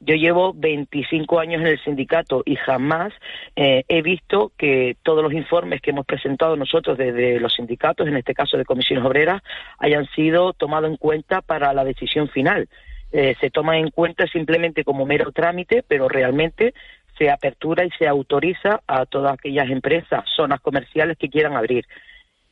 Yo 0.00 0.14
llevo 0.14 0.54
25 0.54 1.40
años 1.40 1.60
en 1.60 1.66
el 1.66 1.82
sindicato 1.82 2.42
y 2.46 2.54
jamás 2.54 3.12
eh, 3.56 3.84
he 3.88 4.00
visto 4.00 4.52
que 4.56 4.96
todos 5.02 5.24
los 5.24 5.32
informes 5.32 5.80
que 5.80 5.90
hemos 5.90 6.06
presentado 6.06 6.56
nosotros 6.56 6.96
desde 6.96 7.40
los 7.40 7.54
sindicatos, 7.54 8.06
en 8.06 8.16
este 8.16 8.32
caso 8.32 8.56
de 8.56 8.64
comisiones 8.64 9.04
obreras, 9.04 9.42
hayan 9.78 10.06
sido 10.14 10.52
tomados 10.52 10.88
en 10.90 10.96
cuenta 10.96 11.42
para 11.42 11.72
la 11.72 11.84
decisión 11.84 12.28
final. 12.28 12.68
Eh, 13.10 13.34
se 13.40 13.50
toma 13.50 13.78
en 13.78 13.90
cuenta 13.90 14.26
simplemente 14.28 14.84
como 14.84 15.04
mero 15.04 15.32
trámite, 15.32 15.82
pero 15.86 16.08
realmente 16.08 16.74
se 17.18 17.30
apertura 17.30 17.84
y 17.84 17.90
se 17.98 18.06
autoriza 18.06 18.80
a 18.86 19.04
todas 19.04 19.32
aquellas 19.32 19.68
empresas, 19.68 20.24
zonas 20.36 20.60
comerciales 20.60 21.18
que 21.18 21.28
quieran 21.28 21.56
abrir. 21.56 21.84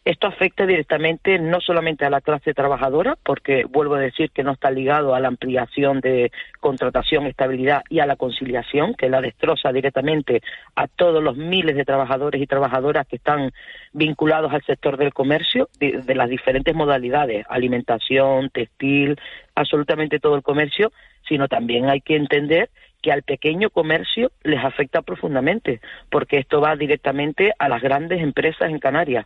Esto 0.07 0.29
afecta 0.29 0.67
directamente 0.67 1.37
no 1.41 1.61
solamente 1.61 2.05
a 2.05 2.11
la 2.11 2.21
clase 2.21 2.55
trabajadora, 2.55 3.19
porque 3.25 3.65
vuelvo 3.65 3.97
a 3.97 3.99
decir 3.99 4.31
que 4.31 4.45
no 4.45 4.53
está 4.53 4.71
ligado 4.71 5.17
a 5.17 5.19
la 5.19 5.27
ampliación 5.27 6.01
de 6.01 6.31
contratación, 6.61 7.27
estabilidad 7.27 7.83
y 7.91 7.99
a 7.99 8.07
la 8.07 8.15
conciliación, 8.15 8.95
que 8.95 9.09
la 9.09 9.21
destroza 9.21 9.73
directamente 9.73 10.43
a 10.77 10.87
todos 10.87 11.25
los 11.25 11.37
miles 11.37 11.75
de 11.75 11.85
trabajadores 11.85 12.41
y 12.41 12.47
trabajadoras 12.47 13.09
que 13.09 13.17
están 13.17 13.51
vinculados 13.95 14.53
al 14.53 14.63
sector 14.63 14.97
del 14.97 15.13
comercio, 15.13 15.69
de, 15.81 16.15
las 16.15 16.31
diferentes 16.31 16.73
modalidades, 16.73 17.45
alimentación, 17.49 18.51
textil, 18.51 19.19
absolutamente 19.57 20.21
todo 20.21 20.37
el 20.37 20.45
comercio, 20.45 20.93
sino 21.27 21.49
también 21.49 21.91
hay 21.91 22.01
que 22.01 22.15
entender 22.15 22.71
que 23.03 23.13
al 23.13 23.23
pequeño 23.23 23.71
comercio 23.71 24.33
les 24.43 24.65
afecta 24.65 25.03
profundamente, 25.03 25.81
porque 26.11 26.39
esto 26.39 26.61
va 26.61 26.77
directamente 26.77 27.53
a 27.59 27.69
las 27.69 27.83
grandes 27.83 28.21
empresas 28.21 28.71
en 28.71 28.79
Canarias. 28.79 29.25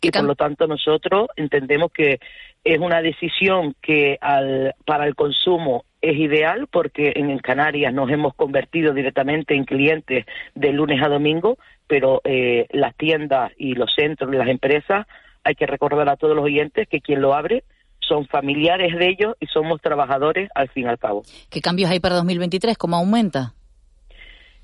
Y 0.00 0.10
por 0.10 0.24
lo 0.24 0.34
tanto 0.34 0.66
nosotros 0.66 1.28
entendemos 1.36 1.92
que 1.92 2.20
es 2.64 2.78
una 2.78 3.02
decisión 3.02 3.74
que 3.80 4.18
al, 4.20 4.74
para 4.84 5.06
el 5.06 5.14
consumo 5.14 5.84
es 6.00 6.16
ideal 6.16 6.68
porque 6.70 7.12
en, 7.16 7.30
en 7.30 7.38
Canarias 7.38 7.92
nos 7.92 8.10
hemos 8.10 8.34
convertido 8.34 8.92
directamente 8.92 9.54
en 9.54 9.64
clientes 9.64 10.26
de 10.54 10.72
lunes 10.72 11.02
a 11.02 11.08
domingo, 11.08 11.58
pero 11.86 12.20
eh, 12.24 12.66
las 12.70 12.94
tiendas 12.96 13.52
y 13.56 13.74
los 13.74 13.92
centros 13.94 14.32
y 14.32 14.36
las 14.36 14.48
empresas 14.48 15.06
hay 15.44 15.54
que 15.54 15.66
recordar 15.66 16.08
a 16.08 16.16
todos 16.16 16.36
los 16.36 16.44
oyentes 16.44 16.88
que 16.88 17.00
quien 17.00 17.20
lo 17.20 17.34
abre 17.34 17.64
son 18.08 18.26
familiares 18.26 18.96
de 18.96 19.08
ellos 19.08 19.36
y 19.40 19.46
somos 19.46 19.80
trabajadores 19.80 20.48
al 20.54 20.68
fin 20.70 20.84
y 20.84 20.88
al 20.88 20.98
cabo. 20.98 21.22
¿Qué 21.50 21.60
cambios 21.60 21.90
hay 21.90 22.00
para 22.00 22.16
2023? 22.16 22.78
¿Cómo 22.78 22.96
aumenta? 22.96 23.52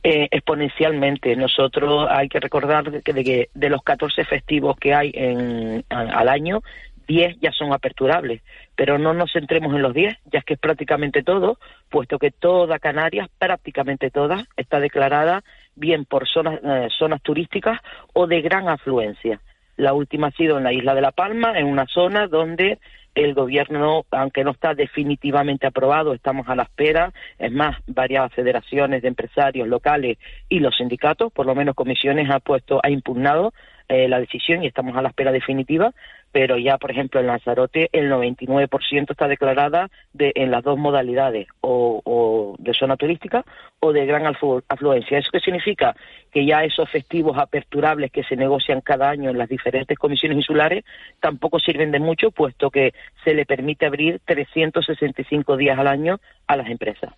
Eh, 0.03 0.29
exponencialmente. 0.31 1.35
Nosotros 1.37 2.07
hay 2.11 2.29
que 2.29 2.41
recordar 2.41 3.03
que 3.03 3.13
de, 3.13 3.25
que 3.25 3.49
de 3.55 3.71
los 3.71 3.83
14 3.83 4.25
festivos 4.25 4.77
que 4.77 4.95
hay 4.95 5.11
en, 5.15 5.85
al 5.89 6.29
año, 6.29 6.63
10 7.07 7.39
ya 7.41 7.53
son 7.53 7.73
aperturables. 7.73 8.43
Pero 8.77 8.99
no 8.99 9.15
nos 9.15 9.33
centremos 9.33 9.75
en 9.75 9.83
los 9.83 9.95
10, 9.95 10.15
ya 10.31 10.41
es 10.41 10.45
que 10.45 10.55
es 10.55 10.61
prácticamente 10.61 11.23
todo, 11.23 11.59
puesto 11.89 12.19
que 12.19 12.31
toda 12.31 12.79
Canarias, 12.79 13.29
prácticamente 13.39 14.11
toda, 14.11 14.45
está 14.57 14.81
declarada 14.81 15.43
bien 15.77 16.05
por 16.05 16.29
zonas, 16.29 16.61
eh, 16.63 16.89
zonas 16.99 17.23
turísticas 17.23 17.81
o 18.13 18.27
de 18.27 18.43
gran 18.43 18.69
afluencia. 18.69 19.41
La 19.77 19.93
última 19.93 20.29
ha 20.29 20.33
sido 20.33 20.59
en 20.59 20.65
la 20.65 20.73
isla 20.73 20.95
de 20.95 21.01
La 21.01 21.13
Palma, 21.13 21.59
en 21.59 21.67
una 21.67 21.87
zona 21.87 22.27
donde 22.27 22.79
el 23.15 23.35
gobierno, 23.35 24.05
aunque 24.11 24.45
no 24.45 24.51
está 24.51 24.75
definitivamente 24.75 25.67
aprobado, 25.67 26.15
estamos 26.15 26.49
a 26.49 26.57
la 26.57 26.65
espera. 26.65 27.13
Es 27.39 27.53
más, 27.53 27.77
varias 27.87 28.33
federaciones 28.33 29.03
de 29.03 29.09
empresarios 29.09 29.69
locales 29.69 30.19
y 30.49 30.59
los 30.59 30.77
sindicatos, 30.77 31.33
por 31.33 31.47
lo 31.47 31.55
menos 31.55 31.75
comisiones, 31.75 32.29
ha 32.31 32.41
puesto, 32.41 32.81
ha 32.83 32.91
impugnado 32.91 33.53
eh, 33.89 34.09
la 34.09 34.19
decisión 34.19 34.63
y 34.63 34.67
estamos 34.67 34.97
a 34.97 35.03
la 35.03 35.11
espera 35.11 35.31
definitiva. 35.31 35.93
Pero 36.35 36.59
ya, 36.59 36.79
por 36.79 36.91
ejemplo, 36.91 37.21
en 37.21 37.29
Lanzarote 37.29 37.91
el 37.93 38.11
99% 38.11 39.09
está 39.09 39.29
declarada 39.29 39.89
de, 40.13 40.33
en 40.35 40.51
las 40.51 40.65
dos 40.65 40.77
modalidades, 40.77 41.47
o, 41.61 42.57
de 42.59 42.75
zona 42.75 42.97
turística 42.97 43.45
o 43.79 43.93
de 43.93 44.05
gran 44.05 44.27
afluencia. 44.27 45.19
¿Eso 45.19 45.31
qué 45.33 45.39
significa? 45.39 45.95
Que 46.33 46.45
ya 46.45 46.65
esos 46.65 46.91
festivos 46.91 47.39
aperturables 47.39 48.11
que 48.11 48.25
se 48.25 48.35
negocian 48.35 48.81
cada 48.81 49.11
año 49.11 49.31
en 49.31 49.39
las 49.39 49.49
diferentes 49.49 49.97
comisiones 49.97 50.39
insulares 50.39 50.85
tampoco 51.21 51.61
sirven 51.61 51.93
de 51.93 52.01
mucho, 52.01 52.33
puesto 52.33 52.69
que 52.69 52.95
se 53.23 53.33
le 53.33 53.47
permite 53.47 53.87
abrir 53.87 54.21
365 54.25 55.57
días 55.57 55.79
al 55.79 55.87
año 55.87 56.19
a 56.49 56.57
las 56.57 56.67
empresas. 56.69 57.13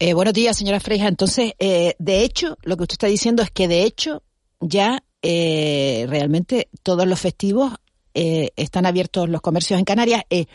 Eh, 0.00 0.12
buenos 0.12 0.34
días, 0.34 0.58
señora 0.58 0.80
Freija. 0.80 1.06
Entonces, 1.06 1.52
eh, 1.60 1.94
de 2.00 2.24
hecho, 2.24 2.58
lo 2.64 2.76
que 2.76 2.82
usted 2.82 2.94
está 2.94 3.06
diciendo 3.06 3.44
es 3.44 3.52
que, 3.52 3.68
de 3.68 3.84
hecho, 3.84 4.24
ya 4.58 5.04
eh, 5.22 6.06
realmente 6.08 6.66
todos 6.82 7.06
los 7.06 7.20
festivos 7.20 7.74
eh, 8.16 8.50
están 8.56 8.86
abiertos 8.86 9.28
los 9.28 9.42
comercios 9.42 9.78
en 9.78 9.84
Canarias. 9.84 10.22
Eh, 10.30 10.46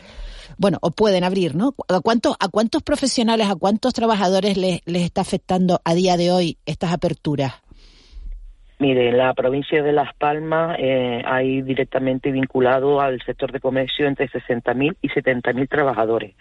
bueno, 0.58 0.78
o 0.82 0.90
pueden 0.90 1.24
abrir, 1.24 1.54
¿no? 1.54 1.74
¿A 1.88 2.00
cuántos, 2.00 2.36
a 2.40 2.48
cuántos 2.48 2.82
profesionales, 2.82 3.48
a 3.48 3.54
cuántos 3.54 3.94
trabajadores 3.94 4.56
les, 4.56 4.80
les 4.84 5.02
está 5.02 5.22
afectando 5.22 5.80
a 5.84 5.94
día 5.94 6.16
de 6.16 6.30
hoy 6.30 6.58
estas 6.66 6.92
aperturas? 6.92 7.62
Mire, 8.82 9.10
en 9.10 9.16
la 9.16 9.32
provincia 9.32 9.80
de 9.80 9.92
Las 9.92 10.12
Palmas 10.16 10.76
eh, 10.80 11.22
hay 11.24 11.62
directamente 11.62 12.32
vinculado 12.32 13.00
al 13.00 13.22
sector 13.24 13.52
de 13.52 13.60
comercio 13.60 14.08
entre 14.08 14.28
60.000 14.28 14.96
y 15.00 15.08
70.000 15.08 15.68
trabajadores. 15.68 16.34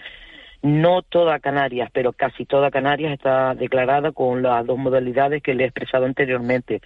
No 0.63 1.01
toda 1.01 1.39
Canarias, 1.39 1.89
pero 1.91 2.13
casi 2.13 2.45
toda 2.45 2.69
Canarias 2.69 3.13
está 3.13 3.55
declarada 3.55 4.11
con 4.11 4.43
las 4.43 4.63
dos 4.65 4.77
modalidades 4.77 5.41
que 5.41 5.55
le 5.55 5.63
he 5.63 5.67
expresado 5.67 6.05
anteriormente. 6.05 6.81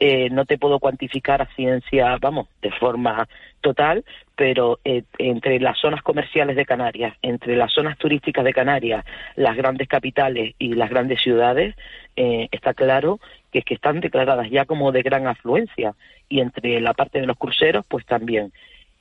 Eh, 0.00 0.30
no 0.30 0.46
te 0.46 0.56
puedo 0.56 0.78
cuantificar 0.78 1.42
a 1.42 1.54
ciencia, 1.54 2.16
vamos, 2.20 2.48
de 2.62 2.70
forma 2.70 3.28
total, 3.60 4.04
pero 4.34 4.78
eh, 4.82 5.02
entre 5.18 5.60
las 5.60 5.78
zonas 5.78 6.02
comerciales 6.02 6.56
de 6.56 6.64
Canarias, 6.64 7.16
entre 7.20 7.54
las 7.54 7.70
zonas 7.72 7.98
turísticas 7.98 8.44
de 8.44 8.54
Canarias, 8.54 9.04
las 9.36 9.56
grandes 9.56 9.88
capitales 9.88 10.54
y 10.58 10.74
las 10.74 10.88
grandes 10.88 11.20
ciudades, 11.20 11.74
eh, 12.16 12.48
está 12.50 12.72
claro 12.72 13.20
que, 13.52 13.60
que 13.60 13.74
están 13.74 14.00
declaradas 14.00 14.48
ya 14.50 14.64
como 14.64 14.90
de 14.90 15.02
gran 15.02 15.26
afluencia. 15.26 15.94
Y 16.30 16.40
entre 16.40 16.80
la 16.80 16.94
parte 16.94 17.20
de 17.20 17.26
los 17.26 17.36
cruceros, 17.36 17.84
pues 17.86 18.06
también. 18.06 18.52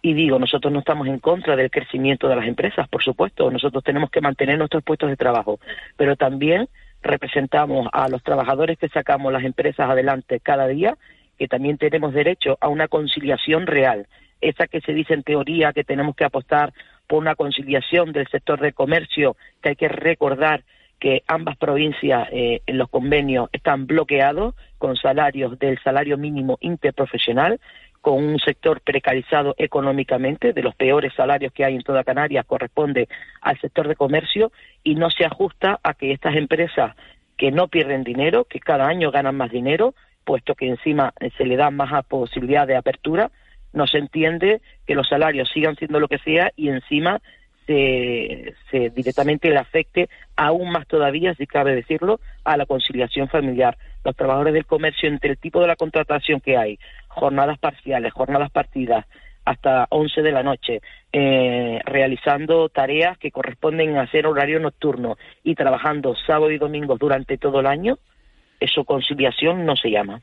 Y 0.08 0.14
digo, 0.14 0.40
nosotros 0.40 0.72
no 0.72 0.80
estamos 0.80 1.06
en 1.08 1.20
contra 1.20 1.58
del 1.58 1.70
crecimiento 1.70 2.30
de 2.30 2.38
las 2.38 2.48
empresas, 2.48 2.88
por 2.88 3.04
supuesto, 3.04 3.52
nosotros 3.52 3.84
tenemos 3.84 4.10
que 4.10 4.22
mantener 4.22 4.58
nuestros 4.58 4.82
puestos 4.82 5.10
de 5.10 5.18
trabajo, 5.18 5.60
pero 5.98 6.16
también 6.16 6.70
representamos 7.02 7.90
a 7.92 8.08
los 8.08 8.24
trabajadores 8.24 8.78
que 8.78 8.88
sacamos 8.88 9.34
las 9.34 9.44
empresas 9.44 9.90
adelante 9.90 10.40
cada 10.40 10.66
día, 10.70 10.98
que 11.38 11.50
también 11.50 11.78
tenemos 11.78 12.14
derecho 12.14 12.58
a 12.62 12.70
una 12.70 12.88
conciliación 12.88 13.68
real, 13.68 14.08
esa 14.40 14.68
que 14.68 14.80
se 14.80 14.94
dice 14.94 15.14
en 15.14 15.24
teoría 15.24 15.74
que 15.74 15.84
tenemos 15.84 16.16
que 16.16 16.24
apostar 16.24 16.72
por 17.06 17.20
una 17.20 17.36
conciliación 17.36 18.14
del 18.14 18.30
sector 18.30 18.62
de 18.62 18.72
comercio, 18.72 19.36
que 19.62 19.70
hay 19.70 19.76
que 19.76 19.90
recordar 19.90 20.64
que 21.00 21.24
ambas 21.28 21.58
provincias 21.58 22.28
eh, 22.32 22.62
en 22.66 22.78
los 22.78 22.90
convenios 22.90 23.50
están 23.52 23.88
bloqueados 23.88 24.56
con 24.78 24.96
salarios 24.96 25.60
del 25.60 25.78
salario 25.84 26.18
mínimo 26.18 26.58
interprofesional, 26.62 27.60
con 28.08 28.24
un 28.24 28.40
sector 28.40 28.80
precarizado 28.80 29.54
económicamente, 29.58 30.54
de 30.54 30.64
los 30.64 30.74
peores 30.76 31.14
salarios 31.14 31.52
que 31.52 31.66
hay 31.66 31.76
en 31.76 31.82
toda 31.82 32.06
Canarias, 32.06 32.46
corresponde 32.46 33.10
al 33.42 33.60
sector 33.60 33.86
de 33.86 33.98
comercio 33.98 34.54
y 34.82 34.96
no 34.96 35.10
se 35.10 35.26
ajusta 35.26 35.82
a 35.84 35.94
que 35.94 36.14
estas 36.14 36.38
empresas 36.38 36.96
que 37.36 37.52
no 37.52 37.68
pierden 37.68 38.06
dinero, 38.06 38.46
que 38.46 38.62
cada 38.62 38.88
año 38.88 39.12
ganan 39.12 39.36
más 39.36 39.52
dinero, 39.52 39.94
puesto 40.24 40.56
que 40.56 40.70
encima 40.70 41.14
se 41.38 41.44
le 41.44 41.58
da 41.58 41.70
más 41.70 42.06
posibilidad 42.06 42.66
de 42.66 42.78
apertura, 42.78 43.30
no 43.74 43.88
se 43.88 43.98
entiende 43.98 44.62
que 44.86 44.96
los 44.96 45.10
salarios 45.10 45.50
sigan 45.54 45.76
siendo 45.76 46.00
lo 46.00 46.08
que 46.08 46.20
sea 46.20 46.54
y 46.56 46.70
encima 46.70 47.20
se, 47.66 48.54
se, 48.72 48.90
directamente 48.92 49.50
le 49.50 49.58
afecte 49.58 50.08
aún 50.38 50.72
más 50.72 50.88
todavía, 50.88 51.36
si 51.36 51.46
cabe 51.46 51.76
decirlo, 51.76 52.22
a 52.46 52.56
la 52.56 52.66
conciliación 52.66 53.28
familiar. 53.28 53.78
Los 54.06 54.16
trabajadores 54.16 54.54
del 54.54 54.66
comercio, 54.66 55.10
entre 55.10 55.32
el 55.32 55.38
tipo 55.38 55.60
de 55.60 55.68
la 55.68 55.76
contratación 55.76 56.40
que 56.40 56.56
hay, 56.56 56.80
jornadas 57.18 57.58
parciales, 57.60 58.14
jornadas 58.14 58.52
partidas, 58.52 59.06
hasta 59.46 59.88
11 59.90 60.22
de 60.22 60.32
la 60.32 60.44
noche, 60.44 60.82
eh, 61.12 61.80
realizando 61.86 62.68
tareas 62.70 63.18
que 63.18 63.32
corresponden 63.32 63.98
a 63.98 64.04
hacer 64.04 64.28
horario 64.28 64.60
nocturno 64.60 65.18
y 65.44 65.56
trabajando 65.56 66.16
sábado 66.26 66.52
y 66.52 66.58
domingo 66.58 66.98
durante 66.98 67.38
todo 67.38 67.62
el 67.62 67.68
año, 67.68 67.98
eso 68.60 68.84
conciliación 68.84 69.66
no 69.66 69.76
se 69.76 69.90
llama. 69.90 70.22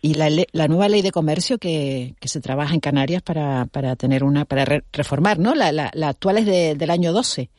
Y 0.00 0.14
la, 0.14 0.28
la 0.52 0.68
nueva 0.68 0.88
ley 0.88 1.02
de 1.02 1.12
comercio 1.12 1.58
que, 1.58 2.14
se 2.20 2.40
trabaja 2.40 2.74
en 2.74 2.80
Canarias 2.80 3.22
para, 3.22 3.66
para 3.66 3.94
tener 3.94 4.24
una, 4.24 4.44
para 4.44 4.64
reformar, 4.92 5.38
¿no? 5.38 5.54
La, 5.54 5.90
actual 6.08 6.38
es 6.38 6.46
de, 6.46 6.74
del 6.74 6.90
año 6.90 7.12
12. 7.12 7.50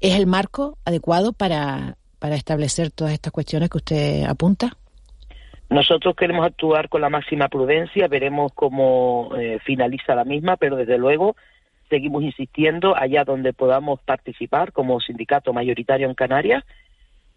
¿Es 0.00 0.14
el 0.14 0.26
marco 0.26 0.78
adecuado 0.84 1.32
para, 1.32 1.96
para 2.18 2.36
establecer 2.36 2.90
todas 2.90 3.12
estas 3.12 3.32
cuestiones 3.32 3.68
que 3.68 3.78
usted 3.78 4.24
apunta? 4.24 4.77
Nosotros 5.70 6.16
queremos 6.16 6.46
actuar 6.46 6.88
con 6.88 7.02
la 7.02 7.10
máxima 7.10 7.48
prudencia, 7.48 8.08
veremos 8.08 8.52
cómo 8.54 9.30
eh, 9.38 9.58
finaliza 9.64 10.14
la 10.14 10.24
misma, 10.24 10.56
pero 10.56 10.76
desde 10.76 10.96
luego 10.96 11.36
seguimos 11.90 12.22
insistiendo 12.22 12.96
allá 12.96 13.24
donde 13.24 13.52
podamos 13.52 14.00
participar 14.00 14.72
como 14.72 15.00
sindicato 15.00 15.52
mayoritario 15.52 16.08
en 16.08 16.14
Canarias, 16.14 16.64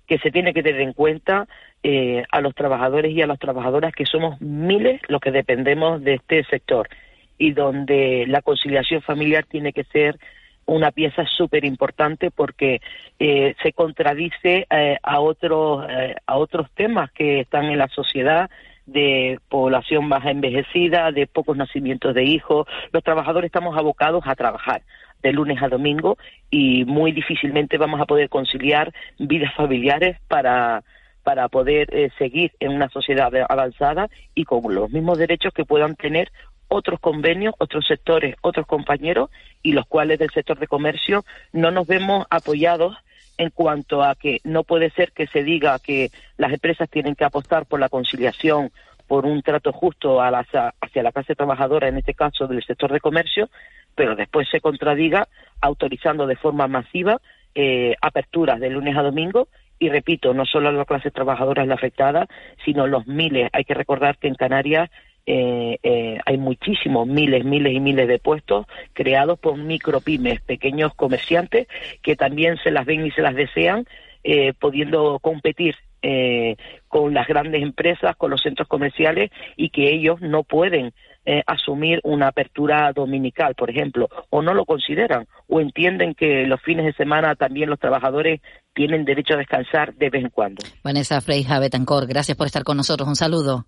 que 0.08 0.18
se 0.20 0.32
tiene 0.32 0.54
que 0.54 0.64
tener 0.64 0.82
en 0.82 0.94
cuenta 0.94 1.48
eh, 1.84 2.24
a 2.32 2.42
los 2.42 2.56
trabajadores 2.56 3.12
y 3.14 3.22
a 3.22 3.28
las 3.28 3.40
trabajadoras 3.40 3.94
que 3.94 4.06
somos 4.06 4.40
miles 4.42 5.02
los 5.08 5.22
que 5.22 5.32
dependemos 5.32 6.04
de 6.04 6.16
este 6.16 6.44
sector 6.46 6.90
y 7.38 7.52
donde 7.54 8.26
la 8.28 8.42
conciliación 8.42 9.02
familiar 9.02 9.46
tiene 9.46 9.74
que 9.74 9.84
ser 9.86 10.20
una 10.66 10.92
pieza 10.92 11.26
súper 11.26 11.66
importante 11.66 12.32
porque 12.32 12.82
eh, 13.20 13.56
se 13.62 13.74
contradice 13.74 14.68
eh, 14.70 14.98
a 15.04 15.20
otros 15.20 15.86
eh, 15.90 16.16
a 16.26 16.38
otros 16.38 16.70
temas 16.72 17.12
que 17.12 17.42
están 17.42 17.66
en 17.66 17.78
la 17.78 17.88
sociedad 17.90 18.50
de 18.86 19.40
población 19.50 20.08
más 20.08 20.26
envejecida, 20.26 21.12
de 21.12 21.28
pocos 21.28 21.56
nacimientos 21.56 22.14
de 22.14 22.24
hijos. 22.24 22.68
Los 22.92 23.04
trabajadores 23.04 23.48
estamos 23.48 23.78
abocados 23.78 24.24
a 24.26 24.36
trabajar 24.36 24.82
de 25.22 25.34
lunes 25.34 25.62
a 25.62 25.70
domingo 25.70 26.18
y 26.50 26.84
muy 26.86 27.12
difícilmente 27.12 27.78
vamos 27.78 28.02
a 28.02 28.06
poder 28.06 28.30
conciliar 28.30 28.92
vidas 29.20 29.54
familiares 29.56 30.18
para 30.28 30.84
para 31.24 31.50
poder 31.50 31.88
eh, 31.94 32.10
seguir 32.18 32.52
en 32.60 32.72
una 32.72 32.90
sociedad 32.90 33.32
avanzada 33.48 34.10
y 34.34 34.44
con 34.44 34.74
los 34.74 34.90
mismos 34.90 35.18
derechos 35.18 35.54
que 35.54 35.66
puedan 35.66 35.96
tener 35.96 36.32
otros 36.72 37.02
convenios, 37.02 37.54
otros 37.58 37.86
sectores, 37.86 38.36
otros 38.42 38.66
compañeros 38.66 39.30
y 39.62 39.74
los 39.74 39.86
cuales 39.86 40.18
del 40.20 40.30
sector 40.32 40.58
de 40.58 40.68
comercio 40.68 41.26
no 41.52 41.70
nos 41.70 41.86
vemos 41.86 42.26
apoyados 42.30 42.96
en 43.38 43.50
cuanto 43.50 44.04
a 44.04 44.16
que 44.16 44.40
no 44.46 44.64
puede 44.64 44.90
ser 44.92 45.12
que 45.12 45.28
se 45.28 45.44
diga 45.44 45.78
que 45.80 46.12
las 46.38 46.54
empresas 46.54 46.90
tienen 46.90 47.16
que 47.16 47.26
apostar 47.26 47.66
por 47.66 47.80
la 47.82 47.90
conciliación, 47.90 48.72
por 49.06 49.26
un 49.26 49.42
trato 49.42 49.74
justo 49.74 50.22
a 50.22 50.32
la, 50.32 50.46
hacia 50.80 51.04
la 51.04 51.12
clase 51.12 51.36
trabajadora, 51.36 51.90
en 51.90 51.98
este 51.98 52.14
caso 52.14 52.48
del 52.48 52.64
sector 52.64 52.94
de 52.94 53.02
comercio, 53.02 53.50
pero 53.94 54.16
después 54.16 54.48
se 54.50 54.62
contradiga 54.62 55.28
autorizando 55.60 56.26
de 56.26 56.38
forma 56.38 56.68
masiva 56.68 57.20
eh, 57.54 57.96
aperturas 58.02 58.62
de 58.62 58.70
lunes 58.70 58.96
a 58.96 59.02
domingo 59.02 59.50
y 59.78 59.90
repito, 59.90 60.34
no 60.34 60.46
solo 60.46 60.72
la 60.72 60.86
clase 60.86 61.12
trabajadora 61.12 61.64
es 61.64 61.68
la 61.68 61.74
afectada, 61.74 62.28
sino 62.64 62.88
los 62.88 63.08
miles. 63.08 63.50
Hay 63.52 63.66
que 63.66 63.74
recordar 63.74 64.18
que 64.20 64.28
en 64.28 64.36
Canarias 64.36 64.92
eh, 65.26 65.78
eh, 65.84 66.20
hay 66.26 66.38
muchísimos, 66.38 67.08
miles, 67.08 67.46
miles 67.46 67.74
y 67.74 67.80
miles 67.80 68.08
de 68.08 68.20
puestos 68.20 68.66
creados 68.94 69.40
por 69.40 69.58
micropymes, 69.58 70.42
pequeños 70.42 70.94
comerciantes 70.96 71.68
que 72.02 72.16
también 72.16 72.58
se 72.64 72.72
las 72.72 72.86
ven 72.86 73.06
y 73.06 73.12
se 73.12 73.22
las 73.22 73.36
desean, 73.36 73.86
eh, 74.24 74.54
pudiendo 74.60 75.20
competir 75.20 75.76
eh, 76.04 76.56
con 76.88 77.14
las 77.14 77.28
grandes 77.28 77.62
empresas, 77.62 78.16
con 78.16 78.32
los 78.32 78.42
centros 78.42 78.68
comerciales 78.68 79.30
y 79.56 79.70
que 79.70 79.94
ellos 79.94 80.20
no 80.22 80.44
pueden 80.44 80.94
eh, 81.26 81.44
asumir 81.46 82.00
una 82.04 82.30
apertura 82.30 82.92
dominical, 82.94 83.54
por 83.54 83.70
ejemplo, 83.70 84.10
o 84.32 84.42
no 84.42 84.56
lo 84.56 84.66
consideran, 84.66 85.28
o 85.48 85.60
entienden 85.60 86.16
que 86.16 86.48
los 86.48 86.60
fines 86.62 86.86
de 86.86 86.94
semana 86.94 87.36
también 87.36 87.70
los 87.70 87.80
trabajadores 87.80 88.42
tienen 88.74 89.06
derecho 89.06 89.36
a 89.36 89.38
descansar 89.38 89.94
de 89.94 90.10
vez 90.10 90.24
en 90.24 90.30
cuando. 90.32 90.64
Vanessa 90.84 91.22
Freija 91.22 91.60
Betancor, 91.60 92.08
gracias 92.08 92.36
por 92.36 92.48
estar 92.48 92.64
con 92.64 92.78
nosotros. 92.78 93.08
Un 93.08 93.16
saludo. 93.16 93.66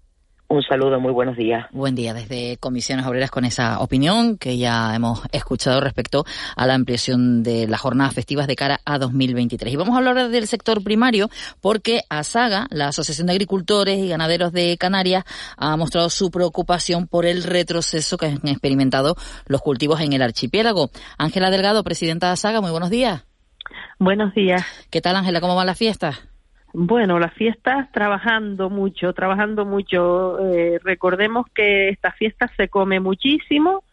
Un 0.53 0.61
saludo, 0.61 0.99
muy 0.99 1.11
buenos 1.11 1.35
días. 1.35 1.65
Buen 1.71 1.95
día 1.95 2.13
desde 2.13 2.57
Comisiones 2.57 3.07
Obreras 3.07 3.31
con 3.31 3.43
esa 3.43 3.79
opinión 3.79 4.37
que 4.37 4.55
ya 4.55 4.93
hemos 4.93 5.23
escuchado 5.31 5.81
respecto 5.81 6.25
a 6.55 6.67
la 6.67 6.75
ampliación 6.75 7.41
de 7.41 7.67
las 7.67 7.81
jornadas 7.81 8.13
festivas 8.13 8.45
de 8.45 8.55
cara 8.55 8.79
a 8.85 8.99
2023. 8.99 9.73
Y 9.73 9.77
vamos 9.77 9.95
a 9.95 9.97
hablar 9.97 10.29
del 10.29 10.45
sector 10.45 10.83
primario 10.83 11.31
porque 11.59 12.01
ASAGA, 12.07 12.67
la 12.69 12.89
Asociación 12.89 13.25
de 13.25 13.33
Agricultores 13.33 13.97
y 13.97 14.09
Ganaderos 14.09 14.51
de 14.51 14.77
Canarias, 14.77 15.23
ha 15.57 15.75
mostrado 15.75 16.11
su 16.11 16.29
preocupación 16.29 17.07
por 17.07 17.25
el 17.25 17.41
retroceso 17.41 18.17
que 18.17 18.27
han 18.27 18.47
experimentado 18.47 19.15
los 19.47 19.59
cultivos 19.59 20.01
en 20.01 20.13
el 20.13 20.21
archipiélago. 20.21 20.91
Ángela 21.17 21.49
Delgado, 21.49 21.83
presidenta 21.83 22.27
de 22.27 22.33
ASAGA, 22.33 22.61
muy 22.61 22.69
buenos 22.69 22.91
días. 22.91 23.25
Buenos 23.97 24.35
días. 24.35 24.63
¿Qué 24.91 25.01
tal, 25.01 25.15
Ángela? 25.15 25.41
¿Cómo 25.41 25.55
van 25.55 25.65
las 25.65 25.79
fiestas? 25.79 26.21
Bueno, 26.75 27.19
las 27.19 27.33
fiestas 27.33 27.91
trabajando 27.91 28.71
mucho, 28.71 29.13
trabajando 29.13 29.63
mucho. 29.63 30.39
Eh, 30.39 30.79
recordemos 30.83 31.45
que 31.53 31.89
estas 31.89 32.15
fiestas 32.15 32.49
se 32.57 32.67
come 32.67 32.99
muchísimo 32.99 33.83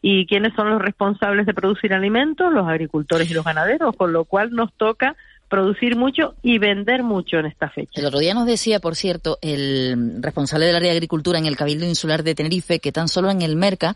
y 0.00 0.24
quiénes 0.26 0.54
son 0.54 0.70
los 0.70 0.80
responsables 0.80 1.46
de 1.46 1.54
producir 1.54 1.92
alimentos, 1.92 2.52
los 2.52 2.68
agricultores 2.68 3.28
y 3.28 3.34
los 3.34 3.44
ganaderos, 3.44 3.96
con 3.96 4.12
lo 4.12 4.24
cual 4.24 4.52
nos 4.52 4.72
toca 4.74 5.16
producir 5.48 5.96
mucho 5.96 6.34
y 6.42 6.58
vender 6.58 7.02
mucho 7.02 7.38
en 7.38 7.46
esta 7.46 7.68
fecha. 7.68 8.00
El 8.00 8.06
otro 8.06 8.18
día 8.18 8.34
nos 8.34 8.46
decía, 8.46 8.80
por 8.80 8.96
cierto, 8.96 9.38
el 9.42 10.18
responsable 10.20 10.66
del 10.66 10.76
área 10.76 10.90
de 10.90 10.96
agricultura 10.96 11.38
en 11.38 11.46
el 11.46 11.56
Cabildo 11.56 11.86
Insular 11.86 12.22
de 12.22 12.34
Tenerife 12.34 12.80
que 12.80 12.92
tan 12.92 13.08
solo 13.08 13.30
en 13.30 13.42
el 13.42 13.56
Merca 13.56 13.94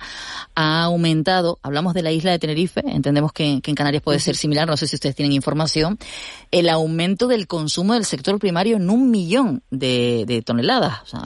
ha 0.54 0.84
aumentado, 0.84 1.58
hablamos 1.62 1.94
de 1.94 2.02
la 2.02 2.10
isla 2.10 2.30
de 2.30 2.38
Tenerife, 2.38 2.82
entendemos 2.86 3.32
que, 3.32 3.60
en 3.64 3.74
Canarias 3.74 4.02
puede 4.02 4.18
ser 4.18 4.34
similar, 4.34 4.66
no 4.66 4.76
sé 4.76 4.86
si 4.86 4.96
ustedes 4.96 5.14
tienen 5.14 5.32
información, 5.32 5.98
el 6.50 6.68
aumento 6.68 7.28
del 7.28 7.46
consumo 7.46 7.94
del 7.94 8.04
sector 8.04 8.38
primario 8.38 8.76
en 8.76 8.90
un 8.90 9.10
millón 9.10 9.62
de, 9.70 10.24
de 10.26 10.42
toneladas. 10.42 11.02
O 11.02 11.06
sea, 11.06 11.20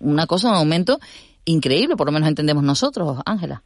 una 0.00 0.26
cosa, 0.26 0.50
un 0.50 0.56
aumento 0.56 0.98
increíble, 1.44 1.96
por 1.96 2.06
lo 2.06 2.12
menos 2.12 2.28
entendemos 2.28 2.62
nosotros, 2.62 3.18
Ángela. 3.26 3.62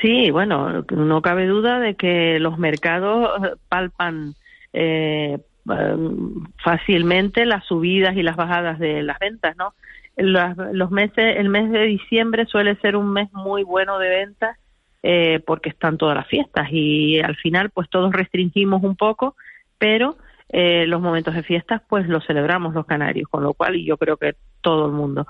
Sí, 0.00 0.30
bueno, 0.30 0.84
no 0.90 1.22
cabe 1.22 1.46
duda 1.46 1.78
de 1.78 1.94
que 1.94 2.38
los 2.38 2.58
mercados 2.58 3.30
palpan 3.68 4.34
eh, 4.72 5.38
fácilmente 6.62 7.44
las 7.44 7.64
subidas 7.66 8.16
y 8.16 8.22
las 8.22 8.36
bajadas 8.36 8.78
de 8.78 9.02
las 9.02 9.18
ventas, 9.18 9.56
¿no? 9.56 9.74
Los, 10.16 10.90
meses, 10.90 11.36
el 11.38 11.48
mes 11.48 11.70
de 11.70 11.84
diciembre 11.84 12.44
suele 12.46 12.76
ser 12.76 12.96
un 12.96 13.12
mes 13.12 13.32
muy 13.32 13.62
bueno 13.62 13.98
de 13.98 14.08
ventas 14.10 14.58
eh, 15.02 15.40
porque 15.46 15.70
están 15.70 15.96
todas 15.96 16.14
las 16.14 16.26
fiestas 16.26 16.68
y 16.70 17.20
al 17.20 17.36
final 17.36 17.70
pues 17.70 17.88
todos 17.88 18.12
restringimos 18.12 18.82
un 18.82 18.96
poco, 18.96 19.34
pero 19.78 20.18
eh, 20.50 20.84
los 20.86 21.00
momentos 21.00 21.34
de 21.34 21.42
fiestas 21.42 21.80
pues 21.88 22.06
los 22.06 22.26
celebramos 22.26 22.74
los 22.74 22.84
canarios, 22.84 23.28
con 23.30 23.42
lo 23.42 23.54
cual 23.54 23.76
y 23.76 23.86
yo 23.86 23.96
creo 23.96 24.16
que 24.16 24.34
todo 24.60 24.86
el 24.86 24.92
mundo. 24.92 25.26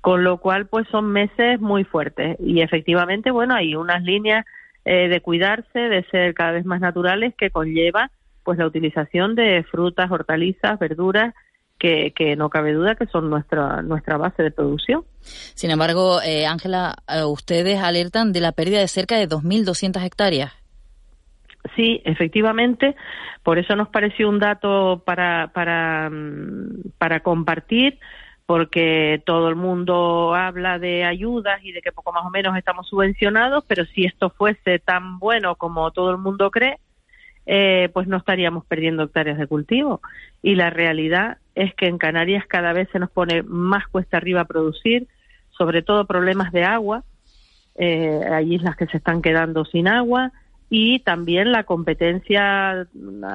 Con 0.00 0.24
lo 0.24 0.38
cual 0.38 0.66
pues 0.66 0.88
son 0.88 1.12
meses 1.12 1.60
muy 1.60 1.84
fuertes 1.84 2.36
y 2.40 2.60
efectivamente 2.60 3.30
bueno 3.30 3.54
hay 3.54 3.76
unas 3.76 4.02
líneas 4.02 4.44
eh, 4.84 5.08
de 5.08 5.20
cuidarse, 5.20 5.78
de 5.78 6.02
ser 6.10 6.34
cada 6.34 6.52
vez 6.52 6.64
más 6.64 6.80
naturales 6.80 7.34
que 7.36 7.50
conlleva 7.50 8.10
pues 8.44 8.58
la 8.58 8.66
utilización 8.66 9.34
de 9.34 9.64
frutas, 9.70 10.10
hortalizas, 10.10 10.78
verduras, 10.78 11.34
que, 11.78 12.12
que, 12.14 12.36
no 12.36 12.50
cabe 12.50 12.72
duda 12.72 12.94
que 12.94 13.06
son 13.06 13.28
nuestra, 13.28 13.82
nuestra 13.82 14.16
base 14.16 14.42
de 14.42 14.50
producción. 14.50 15.04
Sin 15.20 15.70
embargo, 15.70 16.20
eh, 16.22 16.46
Ángela, 16.46 16.94
eh, 17.08 17.24
ustedes 17.24 17.80
alertan 17.80 18.32
de 18.32 18.40
la 18.40 18.52
pérdida 18.52 18.80
de 18.80 18.88
cerca 18.88 19.16
de 19.16 19.28
2.200 19.28 20.04
hectáreas. 20.04 20.52
Sí, 21.74 22.00
efectivamente. 22.04 22.94
Por 23.42 23.58
eso 23.58 23.74
nos 23.74 23.88
pareció 23.88 24.28
un 24.28 24.38
dato 24.38 25.02
para, 25.04 25.50
para, 25.52 26.10
mm, 26.10 26.92
para 26.98 27.20
compartir, 27.20 27.98
porque 28.46 29.22
todo 29.24 29.48
el 29.48 29.56
mundo 29.56 30.34
habla 30.34 30.78
de 30.78 31.04
ayudas 31.04 31.62
y 31.62 31.72
de 31.72 31.80
que 31.80 31.92
poco 31.92 32.12
más 32.12 32.24
o 32.24 32.30
menos 32.30 32.56
estamos 32.56 32.86
subvencionados, 32.88 33.64
pero 33.66 33.84
si 33.86 34.04
esto 34.04 34.30
fuese 34.30 34.78
tan 34.78 35.18
bueno 35.18 35.56
como 35.56 35.90
todo 35.90 36.10
el 36.10 36.18
mundo 36.18 36.50
cree, 36.50 36.78
eh, 37.46 37.90
pues 37.92 38.06
no 38.06 38.16
estaríamos 38.16 38.64
perdiendo 38.64 39.02
hectáreas 39.02 39.38
de 39.38 39.46
cultivo. 39.46 40.00
Y 40.42 40.54
la 40.54 40.70
realidad 40.70 41.38
es 41.54 41.74
que 41.74 41.86
en 41.86 41.98
Canarias 41.98 42.44
cada 42.46 42.72
vez 42.72 42.88
se 42.90 42.98
nos 42.98 43.10
pone 43.10 43.42
más 43.42 43.86
cuesta 43.88 44.16
arriba 44.16 44.44
producir, 44.44 45.06
sobre 45.50 45.82
todo 45.82 46.06
problemas 46.06 46.52
de 46.52 46.64
agua. 46.64 47.04
Eh, 47.76 48.20
hay 48.30 48.54
islas 48.54 48.76
que 48.76 48.86
se 48.86 48.96
están 48.96 49.20
quedando 49.20 49.64
sin 49.64 49.88
agua 49.88 50.32
y 50.70 51.00
también 51.00 51.52
la 51.52 51.64
competencia 51.64 52.86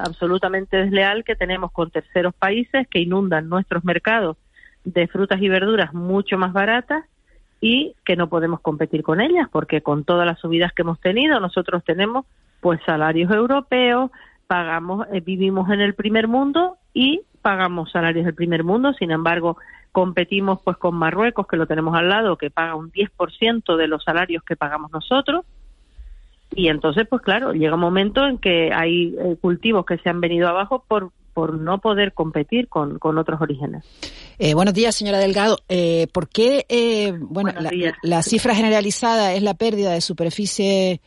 absolutamente 0.03 0.77
desleal 0.77 1.23
que 1.23 1.35
tenemos 1.35 1.71
con 1.71 1.91
terceros 1.91 2.33
países 2.33 2.87
que 2.87 2.99
inundan 2.99 3.49
nuestros 3.49 3.83
mercados 3.83 4.37
de 4.83 5.07
frutas 5.07 5.41
y 5.41 5.49
verduras 5.49 5.93
mucho 5.93 6.37
más 6.37 6.53
baratas 6.53 7.05
y 7.61 7.95
que 8.05 8.15
no 8.15 8.29
podemos 8.29 8.61
competir 8.61 9.03
con 9.03 9.21
ellas 9.21 9.47
porque 9.51 9.81
con 9.81 10.05
todas 10.05 10.25
las 10.25 10.39
subidas 10.39 10.73
que 10.73 10.81
hemos 10.81 10.99
tenido 10.99 11.39
nosotros 11.39 11.83
tenemos 11.83 12.25
pues 12.61 12.79
salarios 12.85 13.31
europeos, 13.31 14.11
pagamos, 14.47 15.07
eh, 15.13 15.21
vivimos 15.21 15.69
en 15.69 15.81
el 15.81 15.93
primer 15.93 16.27
mundo 16.27 16.77
y 16.93 17.21
pagamos 17.41 17.91
salarios 17.91 18.25
del 18.25 18.35
primer 18.35 18.63
mundo, 18.63 18.93
sin 18.93 19.11
embargo, 19.11 19.57
competimos 19.91 20.59
pues 20.63 20.77
con 20.77 20.95
Marruecos, 20.95 21.47
que 21.47 21.57
lo 21.57 21.67
tenemos 21.67 21.95
al 21.95 22.09
lado, 22.09 22.37
que 22.37 22.49
paga 22.49 22.75
un 22.75 22.91
10% 22.91 23.77
de 23.77 23.87
los 23.87 24.03
salarios 24.03 24.43
que 24.43 24.55
pagamos 24.55 24.91
nosotros. 24.91 25.45
Y 26.51 26.67
entonces, 26.67 27.07
pues 27.07 27.21
claro, 27.21 27.53
llega 27.53 27.75
un 27.75 27.81
momento 27.81 28.25
en 28.25 28.39
que 28.39 28.71
hay 28.73 29.15
eh, 29.19 29.37
cultivos 29.39 29.85
que 29.85 29.97
se 29.99 30.09
han 30.09 30.19
venido 30.19 30.47
abajo 30.47 30.83
por, 30.87 31.11
por 31.33 31.53
no 31.53 31.79
poder 31.79 32.13
competir 32.13 32.67
con, 32.67 32.97
con 32.97 33.17
otros 33.17 33.39
orígenes. 33.39 33.85
Eh, 34.39 34.53
buenos 34.55 34.73
días, 34.73 34.95
señora 34.95 35.19
Delgado. 35.19 35.59
Eh, 35.69 36.07
¿Por 36.11 36.27
qué, 36.27 36.65
eh, 36.69 37.13
bueno, 37.19 37.53
la, 37.59 37.71
la, 38.01 38.23
cifra 38.23 38.55
generalizada 38.55 39.33
es 39.33 39.43
la 39.43 39.53
pérdida 39.53 39.91
de 39.91 40.01
superficie 40.01 41.01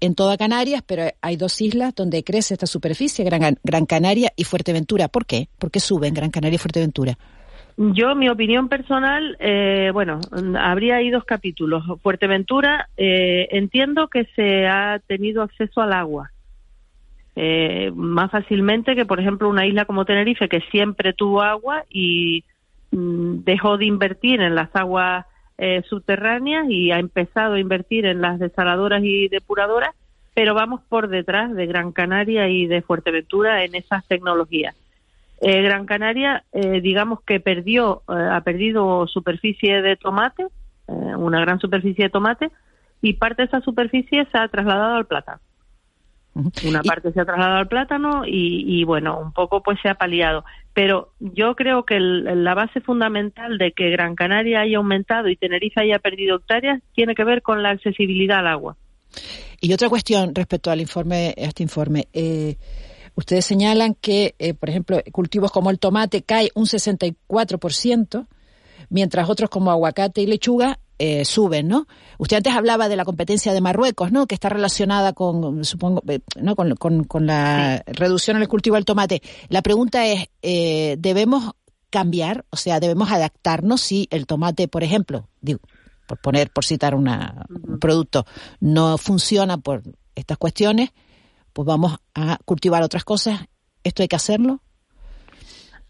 en 0.00 0.14
toda 0.14 0.36
Canarias, 0.36 0.82
pero 0.86 1.04
hay 1.20 1.36
dos 1.36 1.60
islas 1.60 1.94
donde 1.94 2.24
crece 2.24 2.54
esta 2.54 2.66
superficie, 2.66 3.24
Gran, 3.24 3.58
Gran 3.62 3.86
Canaria 3.86 4.32
y 4.36 4.44
Fuerteventura. 4.44 5.08
¿Por 5.08 5.26
qué? 5.26 5.48
¿Por 5.58 5.70
qué 5.70 5.80
suben 5.80 6.14
Gran 6.14 6.30
Canaria 6.30 6.56
y 6.56 6.58
Fuerteventura? 6.58 7.18
Yo, 7.76 8.16
mi 8.16 8.28
opinión 8.28 8.68
personal, 8.68 9.36
eh, 9.38 9.90
bueno, 9.92 10.20
habría 10.58 10.96
ahí 10.96 11.10
dos 11.10 11.24
capítulos. 11.24 11.84
Fuerteventura, 12.02 12.88
eh, 12.96 13.48
entiendo 13.52 14.08
que 14.08 14.24
se 14.34 14.66
ha 14.66 15.00
tenido 15.06 15.42
acceso 15.42 15.80
al 15.80 15.92
agua 15.92 16.32
eh, 17.40 17.92
más 17.94 18.32
fácilmente 18.32 18.96
que, 18.96 19.06
por 19.06 19.20
ejemplo, 19.20 19.48
una 19.48 19.64
isla 19.64 19.84
como 19.84 20.04
Tenerife, 20.04 20.48
que 20.48 20.60
siempre 20.72 21.12
tuvo 21.12 21.40
agua 21.40 21.84
y 21.88 22.42
mm, 22.90 23.44
dejó 23.44 23.78
de 23.78 23.84
invertir 23.84 24.40
en 24.40 24.56
las 24.56 24.74
aguas 24.74 25.24
eh, 25.58 25.82
subterráneas 25.88 26.70
y 26.70 26.92
ha 26.92 26.98
empezado 26.98 27.54
a 27.54 27.60
invertir 27.60 28.06
en 28.06 28.20
las 28.20 28.38
desaladoras 28.38 29.02
y 29.02 29.28
depuradoras, 29.28 29.94
pero 30.34 30.54
vamos 30.54 30.80
por 30.88 31.08
detrás 31.08 31.52
de 31.54 31.66
Gran 31.66 31.90
Canaria 31.90 32.48
y 32.48 32.66
de 32.66 32.80
Fuerteventura 32.80 33.64
en 33.64 33.74
esas 33.74 34.06
tecnologías. 34.06 34.76
Eh, 35.40 35.62
Gran 35.62 35.84
Canaria, 35.84 36.44
eh, 36.52 36.80
digamos 36.80 37.22
que 37.22 37.40
perdió, 37.40 38.02
ha 38.06 38.40
perdido 38.42 39.06
superficie 39.08 39.82
de 39.82 39.96
tomate, 39.96 40.46
una 40.86 41.40
gran 41.40 41.58
superficie 41.58 42.04
de 42.04 42.10
tomate, 42.10 42.50
y 43.02 43.14
parte 43.14 43.42
de 43.42 43.46
esa 43.46 43.60
superficie 43.60 44.26
se 44.32 44.38
ha 44.38 44.48
trasladado 44.48 44.96
al 44.96 45.06
plátano. 45.06 45.40
Una 46.64 46.82
parte 46.82 47.12
se 47.12 47.20
ha 47.20 47.24
trasladado 47.24 47.58
al 47.58 47.68
plátano 47.68 48.24
y, 48.26 48.64
y, 48.66 48.84
bueno, 48.84 49.18
un 49.18 49.32
poco 49.32 49.62
pues 49.62 49.78
se 49.82 49.88
ha 49.88 49.94
paliado. 49.94 50.44
Pero 50.72 51.12
yo 51.18 51.56
creo 51.56 51.84
que 51.84 51.98
la 51.98 52.54
base 52.54 52.80
fundamental 52.80 53.58
de 53.58 53.72
que 53.72 53.90
Gran 53.90 54.14
Canaria 54.14 54.60
haya 54.60 54.78
aumentado 54.78 55.28
y 55.28 55.36
Tenerife 55.36 55.80
haya 55.80 55.98
perdido 55.98 56.36
hectáreas 56.36 56.80
tiene 56.94 57.14
que 57.14 57.24
ver 57.24 57.42
con 57.42 57.62
la 57.62 57.70
accesibilidad 57.70 58.38
al 58.38 58.46
agua. 58.46 58.76
Y 59.60 59.72
otra 59.72 59.88
cuestión 59.88 60.34
respecto 60.34 60.70
al 60.70 60.80
informe, 60.80 61.34
a 61.36 61.44
este 61.44 61.64
informe. 61.64 62.06
Eh, 62.12 62.56
ustedes 63.16 63.44
señalan 63.44 63.94
que, 63.94 64.36
eh, 64.38 64.54
por 64.54 64.70
ejemplo, 64.70 65.00
cultivos 65.10 65.50
como 65.50 65.70
el 65.70 65.80
tomate 65.80 66.22
cae 66.22 66.50
un 66.54 66.66
64%, 66.66 68.26
mientras 68.88 69.28
otros 69.28 69.50
como 69.50 69.70
aguacate 69.70 70.22
y 70.22 70.26
lechuga 70.26 70.78
eh, 71.00 71.24
suben, 71.24 71.68
¿no? 71.68 71.86
Usted 72.18 72.38
antes 72.38 72.52
hablaba 72.52 72.88
de 72.88 72.96
la 72.96 73.04
competencia 73.04 73.52
de 73.52 73.60
Marruecos, 73.60 74.10
¿no? 74.10 74.26
Que 74.26 74.34
está 74.34 74.48
relacionada 74.48 75.12
con, 75.12 75.64
supongo, 75.64 76.02
eh, 76.08 76.20
¿no? 76.40 76.56
Con, 76.56 77.04
con, 77.04 77.26
la 77.26 77.84
reducción 77.86 78.36
en 78.36 78.42
el 78.42 78.48
cultivo 78.48 78.74
del 78.74 78.84
tomate. 78.84 79.22
La 79.48 79.62
pregunta 79.62 80.06
es, 80.06 80.26
eh, 80.42 80.96
¿debemos 80.98 81.52
cambiar? 81.90 82.46
O 82.50 82.56
sea, 82.56 82.80
¿debemos 82.80 83.12
adaptarnos 83.12 83.80
si 83.80 84.08
el 84.10 84.26
tomate, 84.26 84.66
por 84.66 84.82
ejemplo, 84.82 85.28
digo, 85.40 85.60
por 86.08 86.18
poner, 86.18 86.50
por 86.50 86.64
citar 86.64 86.96
una, 86.96 87.46
un 87.48 87.78
producto, 87.78 88.26
no 88.58 88.98
funciona 88.98 89.58
por 89.58 89.82
estas 90.16 90.36
cuestiones, 90.36 90.90
pues 91.52 91.64
vamos 91.64 91.96
a 92.14 92.38
cultivar 92.44 92.82
otras 92.82 93.04
cosas. 93.04 93.40
¿Esto 93.84 94.02
hay 94.02 94.08
que 94.08 94.16
hacerlo? 94.16 94.62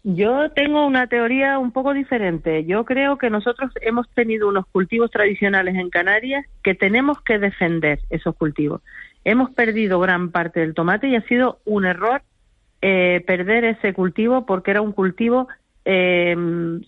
Yo 0.03 0.49
tengo 0.51 0.85
una 0.85 1.07
teoría 1.07 1.59
un 1.59 1.71
poco 1.71 1.93
diferente. 1.93 2.63
Yo 2.65 2.85
creo 2.85 3.17
que 3.17 3.29
nosotros 3.29 3.71
hemos 3.81 4.09
tenido 4.11 4.47
unos 4.47 4.65
cultivos 4.67 5.11
tradicionales 5.11 5.75
en 5.75 5.89
Canarias 5.89 6.45
que 6.63 6.73
tenemos 6.73 7.21
que 7.21 7.37
defender 7.37 7.99
esos 8.09 8.35
cultivos. 8.35 8.81
Hemos 9.25 9.51
perdido 9.51 9.99
gran 9.99 10.31
parte 10.31 10.61
del 10.61 10.73
tomate 10.73 11.09
y 11.09 11.17
ha 11.17 11.21
sido 11.23 11.59
un 11.65 11.85
error 11.85 12.21
eh, 12.81 13.21
perder 13.27 13.65
ese 13.65 13.93
cultivo 13.93 14.45
porque 14.45 14.71
era 14.71 14.81
un 14.81 14.93
cultivo 14.93 15.49
eh, 15.83 16.33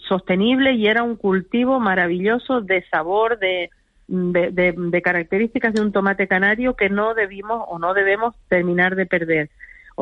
sostenible 0.08 0.74
y 0.74 0.88
era 0.88 1.04
un 1.04 1.18
cultivo 1.18 1.82
maravilloso 1.82 2.62
de 2.62 2.86
sabor, 2.90 3.40
de, 3.40 3.70
de 4.08 5.02
características 5.02 5.74
de 5.74 5.82
un 5.82 5.92
tomate 5.92 6.30
canario 6.30 6.76
que 6.78 6.90
no 6.90 7.14
debimos 7.14 7.66
o 7.68 7.78
no 7.78 7.94
debemos 7.94 8.36
terminar 8.48 8.96
de 8.96 9.06
perder. 9.06 9.50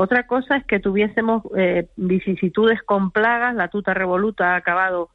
Otra 0.02 0.28
cosa 0.28 0.56
es 0.56 0.64
que 0.64 0.80
tuviésemos 0.80 1.44
eh, 1.58 1.90
vicisitudes 1.98 2.82
con 2.84 3.12
plagas, 3.12 3.54
la 3.54 3.68
tuta 3.68 3.94
revoluta 3.94 4.54
ha 4.54 4.56
acabado 4.56 5.10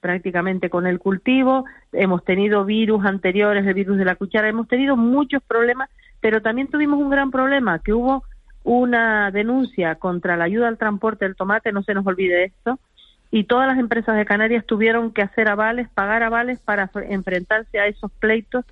prácticamente 0.00 0.70
con 0.70 0.86
el 0.86 0.98
cultivo, 0.98 1.66
hemos 1.92 2.24
tenido 2.24 2.64
virus 2.64 3.04
anteriores, 3.04 3.66
el 3.66 3.74
virus 3.74 3.98
de 3.98 4.06
la 4.06 4.14
cuchara, 4.14 4.48
hemos 4.48 4.66
tenido 4.66 4.96
muchos 4.96 5.42
problemas, 5.42 5.90
pero 6.22 6.40
también 6.40 6.68
tuvimos 6.68 6.98
un 6.98 7.10
gran 7.10 7.30
problema, 7.30 7.80
que 7.80 7.92
hubo 7.92 8.24
una 8.64 9.30
denuncia 9.30 9.96
contra 9.96 10.38
la 10.38 10.44
ayuda 10.44 10.68
al 10.68 10.78
transporte 10.78 11.26
del 11.26 11.36
tomate, 11.36 11.70
no 11.70 11.82
se 11.82 11.92
nos 11.92 12.06
olvide 12.06 12.44
esto, 12.44 12.78
y 13.30 13.44
todas 13.44 13.68
las 13.68 13.78
empresas 13.78 14.16
de 14.16 14.24
Canarias 14.24 14.64
tuvieron 14.64 15.12
que 15.12 15.20
hacer 15.20 15.50
avales, 15.50 15.90
pagar 15.90 16.22
avales 16.22 16.60
para 16.60 16.90
enfrentarse 17.10 17.78
a 17.78 17.88
esos 17.88 18.10
pleitos 18.12 18.64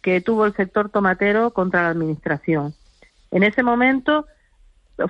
que 0.00 0.20
tuvo 0.20 0.46
el 0.46 0.54
sector 0.54 0.88
tomatero 0.88 1.52
contra 1.52 1.84
la 1.84 1.90
administración. 1.90 2.74
En 3.30 3.44
ese 3.44 3.62
momento 3.62 4.26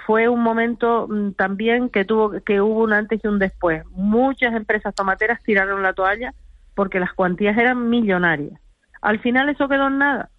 fue 0.07 0.29
un 0.29 0.43
momento 0.43 1.07
mm, 1.09 1.33
también 1.33 1.89
que 1.89 2.05
tuvo 2.05 2.41
que 2.45 2.61
hubo 2.61 2.83
un 2.85 2.93
antes 2.93 3.21
y 3.23 3.29
un 3.29 3.39
después. 3.39 3.85
Muchas 3.91 4.55
empresas 4.55 4.95
tomateras 4.95 5.43
tiraron 5.43 5.83
la 5.83 5.93
toalla 5.93 6.35
porque 6.75 7.01
las 7.01 7.13
cuantías 7.13 7.57
eran 7.57 7.91
millonarias. 7.91 8.61
Al 9.01 9.19
final 9.21 9.49
eso 9.49 9.69
quedó 9.69 9.89
en 9.89 9.99
nada. 9.99 10.31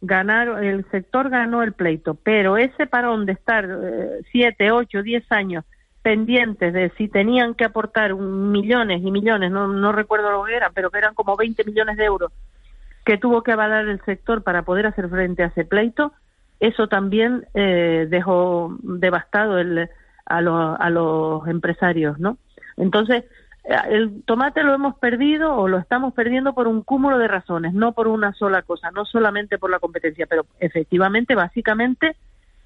Ganaron, 0.00 0.62
el 0.62 0.84
sector 0.90 1.30
ganó 1.30 1.62
el 1.62 1.72
pleito, 1.72 2.14
pero 2.14 2.58
ese 2.58 2.86
parón 2.86 3.24
de 3.24 3.32
estar 3.32 3.64
eh, 3.64 4.20
siete, 4.30 4.70
ocho, 4.70 5.02
diez 5.02 5.24
años 5.32 5.64
pendientes 6.02 6.74
de 6.74 6.92
si 6.98 7.08
tenían 7.08 7.54
que 7.54 7.64
aportar 7.64 8.14
millones 8.14 9.00
y 9.02 9.10
millones, 9.10 9.50
no, 9.50 9.68
no 9.68 9.90
recuerdo 9.92 10.30
lo 10.30 10.44
que 10.44 10.54
eran, 10.54 10.72
pero 10.74 10.90
que 10.90 10.98
eran 10.98 11.14
como 11.14 11.34
20 11.34 11.64
millones 11.64 11.96
de 11.96 12.04
euros 12.04 12.30
que 13.04 13.18
tuvo 13.18 13.42
que 13.42 13.52
avalar 13.52 13.86
el 13.86 14.02
sector 14.04 14.42
para 14.42 14.62
poder 14.62 14.86
hacer 14.86 15.08
frente 15.08 15.42
a 15.42 15.46
ese 15.46 15.64
pleito, 15.64 16.12
eso 16.66 16.88
también 16.88 17.46
eh, 17.54 18.06
dejó 18.08 18.76
devastado 18.82 19.58
el, 19.58 19.88
a, 20.26 20.38
a 20.74 20.90
los 20.90 21.46
empresarios, 21.48 22.18
¿no? 22.18 22.38
Entonces, 22.76 23.24
eh, 23.64 23.76
el 23.90 24.22
tomate 24.24 24.62
lo 24.62 24.74
hemos 24.74 24.96
perdido 24.98 25.54
o 25.54 25.68
lo 25.68 25.78
estamos 25.78 26.14
perdiendo 26.14 26.54
por 26.54 26.68
un 26.68 26.82
cúmulo 26.82 27.18
de 27.18 27.28
razones, 27.28 27.74
no 27.74 27.92
por 27.92 28.08
una 28.08 28.32
sola 28.32 28.62
cosa, 28.62 28.90
no 28.90 29.04
solamente 29.04 29.58
por 29.58 29.70
la 29.70 29.78
competencia, 29.78 30.26
pero 30.26 30.46
efectivamente, 30.60 31.34
básicamente, 31.34 32.16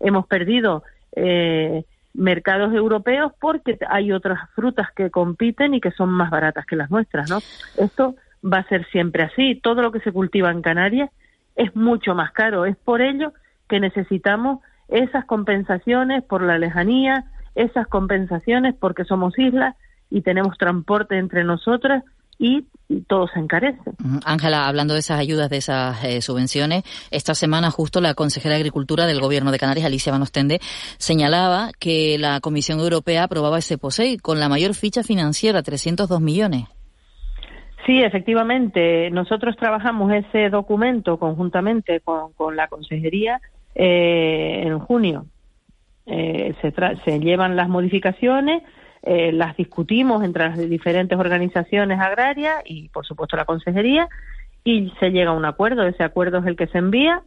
hemos 0.00 0.26
perdido 0.26 0.82
eh, 1.16 1.84
mercados 2.14 2.74
europeos 2.74 3.32
porque 3.40 3.78
hay 3.88 4.12
otras 4.12 4.48
frutas 4.54 4.88
que 4.94 5.10
compiten 5.10 5.74
y 5.74 5.80
que 5.80 5.90
son 5.90 6.10
más 6.10 6.30
baratas 6.30 6.66
que 6.66 6.76
las 6.76 6.90
nuestras, 6.90 7.28
¿no? 7.28 7.38
Esto 7.76 8.14
va 8.44 8.58
a 8.58 8.68
ser 8.68 8.86
siempre 8.90 9.24
así. 9.24 9.56
Todo 9.60 9.82
lo 9.82 9.92
que 9.92 10.00
se 10.00 10.12
cultiva 10.12 10.50
en 10.50 10.62
Canarias 10.62 11.10
es 11.56 11.74
mucho 11.74 12.14
más 12.14 12.32
caro. 12.32 12.64
Es 12.64 12.76
por 12.76 13.00
ello 13.02 13.32
que 13.68 13.80
necesitamos 13.80 14.60
esas 14.88 15.24
compensaciones 15.24 16.24
por 16.24 16.42
la 16.42 16.58
lejanía, 16.58 17.24
esas 17.54 17.86
compensaciones 17.86 18.74
porque 18.78 19.04
somos 19.04 19.38
islas 19.38 19.76
y 20.10 20.22
tenemos 20.22 20.56
transporte 20.56 21.18
entre 21.18 21.44
nosotras 21.44 22.04
y, 22.38 22.66
todo 23.06 23.26
se 23.28 23.38
encarece. 23.38 23.78
Ángela, 24.24 24.66
hablando 24.66 24.94
de 24.94 25.00
esas 25.00 25.18
ayudas, 25.18 25.50
de 25.50 25.58
esas 25.58 26.02
eh, 26.04 26.22
subvenciones, 26.22 26.84
esta 27.10 27.34
semana 27.34 27.70
justo 27.70 28.00
la 28.00 28.14
consejera 28.14 28.54
de 28.54 28.60
Agricultura 28.60 29.06
del 29.06 29.20
Gobierno 29.20 29.52
de 29.52 29.58
Canarias, 29.58 29.84
Alicia 29.84 30.12
Banostende, 30.12 30.60
señalaba 30.96 31.70
que 31.78 32.16
la 32.18 32.40
Comisión 32.40 32.80
Europea 32.80 33.24
aprobaba 33.24 33.58
ese 33.58 33.76
POSEI 33.76 34.18
con 34.18 34.40
la 34.40 34.48
mayor 34.48 34.74
ficha 34.74 35.02
financiera, 35.02 35.62
302 35.62 36.20
millones. 36.20 36.68
Sí, 37.88 38.02
efectivamente. 38.02 39.10
Nosotros 39.10 39.56
trabajamos 39.56 40.12
ese 40.12 40.50
documento 40.50 41.18
conjuntamente 41.18 42.00
con, 42.00 42.54
la 42.54 42.68
Consejería 42.68 43.40
eh, 43.78 44.64
en 44.66 44.78
junio. 44.80 45.26
Eh, 46.04 46.52
se, 46.60 46.72
se, 47.04 47.20
llevan 47.20 47.54
las 47.54 47.68
modificaciones, 47.68 48.64
eh, 49.02 49.30
las 49.30 49.56
discutimos 49.56 50.24
entre 50.24 50.48
las 50.48 50.58
diferentes 50.58 51.16
organizaciones 51.16 52.00
agrarias 52.00 52.56
y, 52.64 52.88
por 52.88 53.06
supuesto, 53.06 53.36
la 53.36 53.44
Consejería 53.44 54.08
y 54.64 54.92
se 54.98 55.10
llega 55.10 55.30
a 55.30 55.34
un 55.34 55.44
acuerdo. 55.44 55.84
Ese 55.84 56.02
acuerdo 56.02 56.38
es 56.38 56.46
el 56.46 56.56
que 56.56 56.66
se 56.66 56.78
envía 56.78 57.22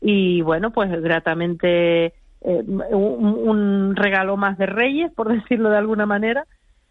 y, 0.00 0.40
bueno, 0.40 0.70
pues 0.70 0.90
gratamente 1.02 2.14
un, 2.40 2.82
un, 2.90 3.94
regalo 3.94 4.38
más 4.38 4.56
de 4.56 4.64
Reyes, 4.64 5.12
por 5.12 5.28
decirlo 5.34 5.68
de 5.68 5.76
alguna 5.76 6.06
manera, 6.06 6.46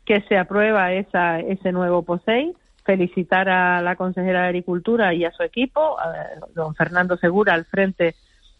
que 0.05 0.21
se 0.29 0.37
aprueba 0.37 0.93
esa, 0.93 1.39
ese 1.39 1.71
nuevo 1.71 2.03
POSEI 2.03 2.53
felicitar 2.85 3.49
a 3.49 3.81
la 3.81 3.95
consejera 3.95 4.41
de 4.41 4.47
Agricultura 4.49 5.15
y 5.15 5.25
a 5.25 5.31
su 5.31 5.41
equipo, 5.41 5.99
a 5.99 6.13
don 6.53 6.75
Fernando 6.75 7.17
Segura 7.17 7.55
al 7.55 7.65
frente 7.65 8.13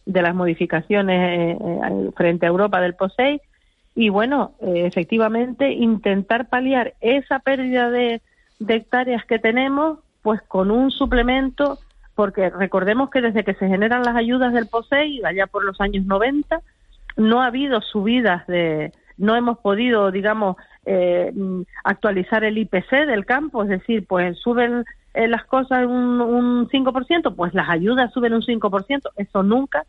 de 0.10 0.22
las 0.24 0.34
modificaciones 0.34 1.39
eh, 1.39 1.57
eh, 1.62 2.12
frente 2.16 2.45
a 2.45 2.49
Europa 2.49 2.82
del 2.82 2.95
POSEI 2.95 3.41
y 3.95 4.10
bueno, 4.10 4.53
eh, 4.62 4.86
efectivamente 4.86 5.72
intentar 5.72 6.49
paliar 6.49 6.93
esa 6.99 7.39
pérdida 7.39 7.89
de, 7.89 8.22
hectáreas 8.68 9.24
que 9.26 9.39
tenemos 9.39 9.99
pues 10.22 10.41
con 10.41 10.72
un 10.72 10.89
suplemento 10.89 11.80
porque 12.16 12.49
recordemos 12.49 13.10
que 13.10 13.22
desde 13.22 13.43
que 13.43 13.53
se 13.53 13.68
generan 13.68 14.03
las 14.03 14.16
ayudas 14.16 14.51
del 14.51 14.68
POSEI, 14.68 15.24
allá 15.24 15.47
por 15.47 15.64
los 15.64 15.80
años 15.80 16.05
90, 16.05 16.60
no 17.18 17.41
ha 17.41 17.45
habido 17.45 17.82
subidas 17.82 18.45
de, 18.47 18.91
no 19.18 19.36
hemos 19.36 19.60
podido, 19.60 20.12
digamos, 20.12 20.57
eh, 20.86 21.32
actualizar 21.84 22.43
el 22.43 22.57
IPC 22.57 23.05
del 23.05 23.26
campo, 23.26 23.64
es 23.64 23.70
decir, 23.70 24.05
pues 24.07 24.38
suben 24.39 24.84
las 25.14 25.45
cosas 25.45 25.86
un, 25.86 26.22
un 26.22 26.68
5%, 26.70 27.36
pues 27.36 27.53
las 27.53 27.70
ayudas 27.70 28.12
suben 28.12 28.34
un 28.34 28.41
5%, 28.41 29.01
eso 29.16 29.43
nunca 29.43 29.86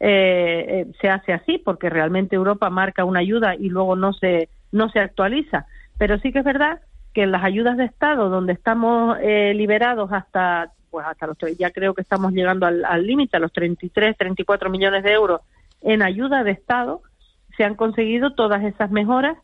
eh, 0.00 0.86
se 1.00 1.08
hace 1.08 1.32
así, 1.32 1.58
porque 1.58 1.90
realmente 1.90 2.36
Europa 2.36 2.70
marca 2.70 3.04
una 3.04 3.20
ayuda 3.20 3.54
y 3.54 3.68
luego 3.68 3.96
no 3.96 4.12
se, 4.12 4.48
no 4.72 4.88
se 4.90 5.00
actualiza. 5.00 5.66
Pero 5.98 6.18
sí 6.18 6.32
que 6.32 6.40
es 6.40 6.44
verdad 6.44 6.80
que 7.12 7.22
en 7.22 7.32
las 7.32 7.44
ayudas 7.44 7.76
de 7.76 7.84
Estado, 7.84 8.28
donde 8.28 8.52
estamos 8.52 9.18
liberados 9.18 10.12
hasta, 10.12 10.72
pues 10.90 11.06
hasta 11.06 11.26
los, 11.26 11.36
ya 11.58 11.70
creo 11.70 11.94
que 11.94 12.02
estamos 12.02 12.32
llegando 12.32 12.66
al 12.66 13.06
límite, 13.06 13.36
a 13.36 13.40
los 13.40 13.52
33, 13.52 14.16
34 14.16 14.70
millones 14.70 15.02
de 15.02 15.12
euros 15.12 15.40
en 15.80 16.02
ayuda 16.02 16.44
de 16.44 16.52
Estado, 16.52 17.02
se 17.56 17.64
han 17.64 17.74
conseguido 17.74 18.34
todas 18.34 18.62
esas 18.62 18.90
mejoras 18.90 19.36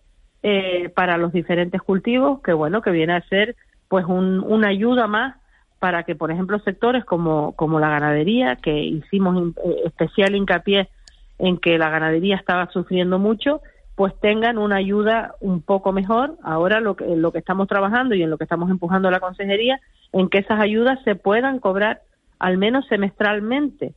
eh, 0.42 0.88
para 0.90 1.16
los 1.18 1.32
diferentes 1.32 1.82
cultivos, 1.82 2.40
que 2.42 2.52
bueno, 2.52 2.82
que 2.82 2.90
viene 2.90 3.14
a 3.14 3.28
ser 3.28 3.56
pues 3.88 4.04
una 4.06 4.68
ayuda 4.68 5.06
más 5.06 5.36
para 5.78 6.04
que, 6.04 6.14
por 6.14 6.30
ejemplo, 6.30 6.58
sectores 6.60 7.04
como, 7.04 7.52
como 7.52 7.78
la 7.78 7.88
ganadería, 7.88 8.56
que 8.56 8.78
hicimos 8.78 9.54
eh, 9.64 9.82
especial 9.84 10.34
hincapié 10.34 10.88
en 11.38 11.58
que 11.58 11.78
la 11.78 11.90
ganadería 11.90 12.36
estaba 12.36 12.70
sufriendo 12.70 13.18
mucho, 13.18 13.60
pues 13.96 14.18
tengan 14.20 14.58
una 14.58 14.76
ayuda 14.76 15.34
un 15.40 15.62
poco 15.62 15.92
mejor. 15.92 16.36
Ahora 16.42 16.80
lo 16.80 16.96
que, 16.96 17.16
lo 17.16 17.32
que 17.32 17.38
estamos 17.38 17.68
trabajando 17.68 18.14
y 18.14 18.22
en 18.22 18.30
lo 18.30 18.38
que 18.38 18.44
estamos 18.44 18.70
empujando 18.70 19.10
la 19.10 19.20
consejería, 19.20 19.80
en 20.12 20.28
que 20.28 20.38
esas 20.38 20.60
ayudas 20.60 20.98
se 21.04 21.14
puedan 21.14 21.58
cobrar 21.58 22.02
al 22.38 22.58
menos 22.58 22.86
semestralmente 22.88 23.94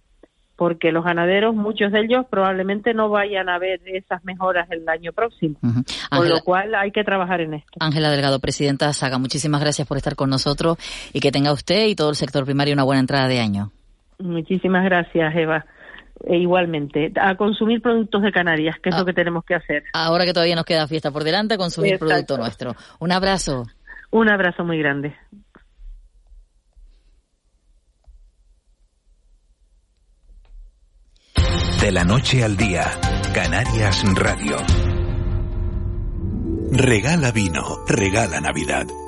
porque 0.58 0.92
los 0.92 1.06
ganaderos, 1.06 1.56
muchos 1.56 1.92
de 1.92 2.02
ellos 2.02 2.26
probablemente 2.30 2.94
no 2.96 3.10
vayan 3.10 3.48
a 3.48 3.60
ver 3.60 3.80
esas 3.86 4.26
mejoras 4.26 4.68
el 4.72 4.90
año 4.90 5.14
próximo. 5.14 5.56
Con 6.10 6.28
lo 6.28 6.42
cual 6.42 6.74
hay 6.74 6.92
que 6.92 7.04
trabajar 7.04 7.42
en 7.42 7.54
esto. 7.54 7.78
Ángela 7.80 8.10
Delgado, 8.10 8.40
presidenta 8.40 8.92
Saga, 8.92 9.20
muchísimas 9.20 9.62
gracias 9.62 9.88
por 9.88 9.98
estar 9.98 10.16
con 10.16 10.32
nosotros 10.32 10.78
y 11.14 11.20
que 11.20 11.32
tenga 11.32 11.54
usted 11.54 11.86
y 11.86 11.96
todo 11.96 12.10
el 12.10 12.16
sector 12.16 12.44
primario 12.44 12.74
una 12.74 12.84
buena 12.84 13.00
entrada 13.00 13.28
de 13.28 13.40
año. 13.40 13.72
Muchísimas 14.18 14.84
gracias, 14.84 15.36
Eva. 15.36 15.64
E 16.26 16.38
igualmente, 16.38 17.14
a 17.22 17.36
consumir 17.36 17.80
productos 17.80 18.24
de 18.24 18.32
Canarias, 18.32 18.78
que 18.82 18.90
es 18.90 18.96
lo 18.96 19.04
ah. 19.04 19.06
que 19.06 19.14
tenemos 19.14 19.46
que 19.46 19.54
hacer. 19.54 19.84
Ahora 19.94 20.26
que 20.26 20.34
todavía 20.34 20.56
nos 20.56 20.66
queda 20.66 20.88
fiesta 20.88 21.12
por 21.12 21.24
delante, 21.24 21.54
a 21.54 21.58
consumir 21.58 22.00
producto 22.00 22.36
nuestro. 22.36 22.76
Un 23.00 23.12
abrazo. 23.12 23.68
Un 24.10 24.28
abrazo 24.28 24.64
muy 24.64 24.80
grande. 24.80 25.16
De 31.82 31.92
la 31.92 32.04
noche 32.04 32.44
al 32.44 32.58
día, 32.58 33.00
Canarias 33.36 34.04
Radio. 34.16 34.58
Regala 36.72 37.32
vino, 37.32 37.86
regala 37.88 38.42
Navidad. 38.42 38.88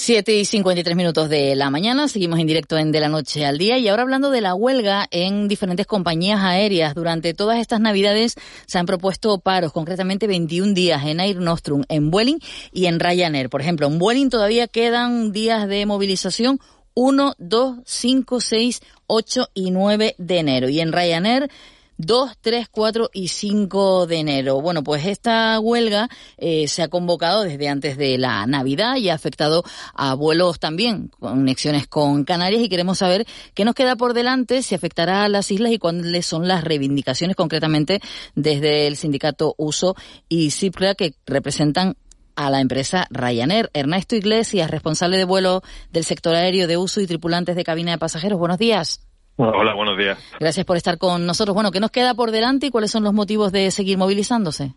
7 0.00 0.32
y 0.32 0.44
53 0.44 0.96
minutos 0.96 1.28
de 1.28 1.56
la 1.56 1.70
mañana, 1.70 2.06
seguimos 2.06 2.38
en 2.38 2.46
directo 2.46 2.78
en 2.78 2.92
De 2.92 3.00
la 3.00 3.08
Noche 3.08 3.44
al 3.44 3.58
Día 3.58 3.78
y 3.78 3.88
ahora 3.88 4.02
hablando 4.04 4.30
de 4.30 4.40
la 4.40 4.54
huelga 4.54 5.08
en 5.10 5.48
diferentes 5.48 5.86
compañías 5.86 6.40
aéreas. 6.40 6.94
Durante 6.94 7.34
todas 7.34 7.58
estas 7.58 7.80
navidades 7.80 8.36
se 8.66 8.78
han 8.78 8.86
propuesto 8.86 9.40
paros, 9.40 9.72
concretamente 9.72 10.28
21 10.28 10.72
días 10.72 11.04
en 11.04 11.18
Air 11.18 11.38
Nostrum, 11.40 11.82
en 11.88 12.12
Vueling 12.12 12.38
y 12.72 12.86
en 12.86 13.00
Ryanair. 13.00 13.50
Por 13.50 13.60
ejemplo, 13.60 13.88
en 13.88 13.98
Vueling 13.98 14.30
todavía 14.30 14.68
quedan 14.68 15.32
días 15.32 15.66
de 15.66 15.84
movilización 15.84 16.60
1, 16.94 17.34
2, 17.36 17.78
5, 17.84 18.40
6, 18.40 18.80
8 19.08 19.48
y 19.52 19.72
9 19.72 20.14
de 20.16 20.38
enero. 20.38 20.68
Y 20.68 20.80
en 20.80 20.92
Ryanair 20.92 21.50
2, 21.98 22.32
3, 22.40 22.68
4 22.70 23.10
y 23.12 23.28
5 23.28 24.06
de 24.06 24.16
enero. 24.16 24.60
Bueno, 24.60 24.82
pues 24.82 25.04
esta 25.04 25.58
huelga 25.58 26.08
eh, 26.36 26.68
se 26.68 26.82
ha 26.82 26.88
convocado 26.88 27.42
desde 27.42 27.68
antes 27.68 27.96
de 27.96 28.18
la 28.18 28.46
Navidad 28.46 28.96
y 28.96 29.08
ha 29.08 29.14
afectado 29.14 29.64
a 29.94 30.14
vuelos 30.14 30.60
también, 30.60 31.10
conexiones 31.18 31.88
con 31.88 32.24
Canarias 32.24 32.62
y 32.62 32.68
queremos 32.68 32.98
saber 32.98 33.26
qué 33.54 33.64
nos 33.64 33.74
queda 33.74 33.96
por 33.96 34.14
delante, 34.14 34.62
si 34.62 34.74
afectará 34.74 35.24
a 35.24 35.28
las 35.28 35.50
islas 35.50 35.72
y 35.72 35.78
cuáles 35.78 36.24
son 36.24 36.46
las 36.46 36.62
reivindicaciones 36.62 37.36
concretamente 37.36 38.00
desde 38.36 38.86
el 38.86 38.96
sindicato 38.96 39.54
USO 39.58 39.96
y 40.28 40.52
CIPRA 40.52 40.94
que 40.94 41.14
representan 41.26 41.96
a 42.36 42.50
la 42.50 42.60
empresa 42.60 43.08
Ryanair. 43.10 43.70
Ernesto 43.74 44.14
Iglesias, 44.14 44.70
responsable 44.70 45.16
de 45.16 45.24
vuelo 45.24 45.62
del 45.90 46.04
sector 46.04 46.36
aéreo 46.36 46.68
de 46.68 46.76
uso 46.76 47.00
y 47.00 47.08
tripulantes 47.08 47.56
de 47.56 47.64
cabina 47.64 47.90
de 47.90 47.98
pasajeros. 47.98 48.38
Buenos 48.38 48.58
días. 48.58 49.07
Hola, 49.40 49.72
buenos 49.72 49.96
días. 49.96 50.18
Gracias 50.40 50.66
por 50.66 50.76
estar 50.76 50.98
con 50.98 51.24
nosotros. 51.24 51.54
Bueno, 51.54 51.70
¿qué 51.70 51.78
nos 51.78 51.92
queda 51.92 52.14
por 52.14 52.32
delante 52.32 52.66
y 52.66 52.70
cuáles 52.70 52.90
son 52.90 53.04
los 53.04 53.12
motivos 53.12 53.52
de 53.52 53.70
seguir 53.70 53.96
movilizándose? 53.96 54.72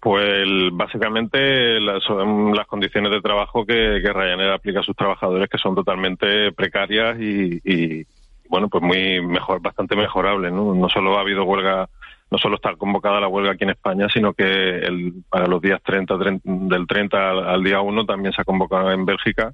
Pues 0.00 0.48
básicamente 0.72 1.78
las, 1.78 2.02
son 2.02 2.52
las 2.52 2.66
condiciones 2.66 3.12
de 3.12 3.20
trabajo 3.20 3.64
que, 3.64 4.00
que, 4.02 4.12
Ryanair 4.12 4.50
aplica 4.50 4.80
a 4.80 4.82
sus 4.82 4.96
trabajadores 4.96 5.48
que 5.48 5.58
son 5.58 5.76
totalmente 5.76 6.50
precarias 6.50 7.16
y, 7.20 7.60
y 7.62 8.06
bueno, 8.48 8.68
pues 8.68 8.82
muy 8.82 9.20
mejor, 9.20 9.62
bastante 9.62 9.94
mejorables. 9.94 10.52
¿no? 10.52 10.74
no 10.74 10.88
solo 10.88 11.16
ha 11.16 11.20
habido 11.20 11.44
huelga, 11.44 11.88
no 12.28 12.38
solo 12.38 12.56
está 12.56 12.74
convocada 12.74 13.20
la 13.20 13.28
huelga 13.28 13.52
aquí 13.52 13.62
en 13.62 13.70
España, 13.70 14.08
sino 14.12 14.32
que 14.32 14.78
el, 14.78 15.22
para 15.28 15.46
los 15.46 15.62
días 15.62 15.80
30, 15.84 16.18
30 16.18 16.42
del 16.44 16.88
30 16.88 17.30
al, 17.30 17.46
al, 17.46 17.62
día 17.62 17.80
1 17.80 18.04
también 18.04 18.32
se 18.32 18.42
ha 18.42 18.44
convocado 18.44 18.90
en 18.90 19.04
Bélgica, 19.04 19.52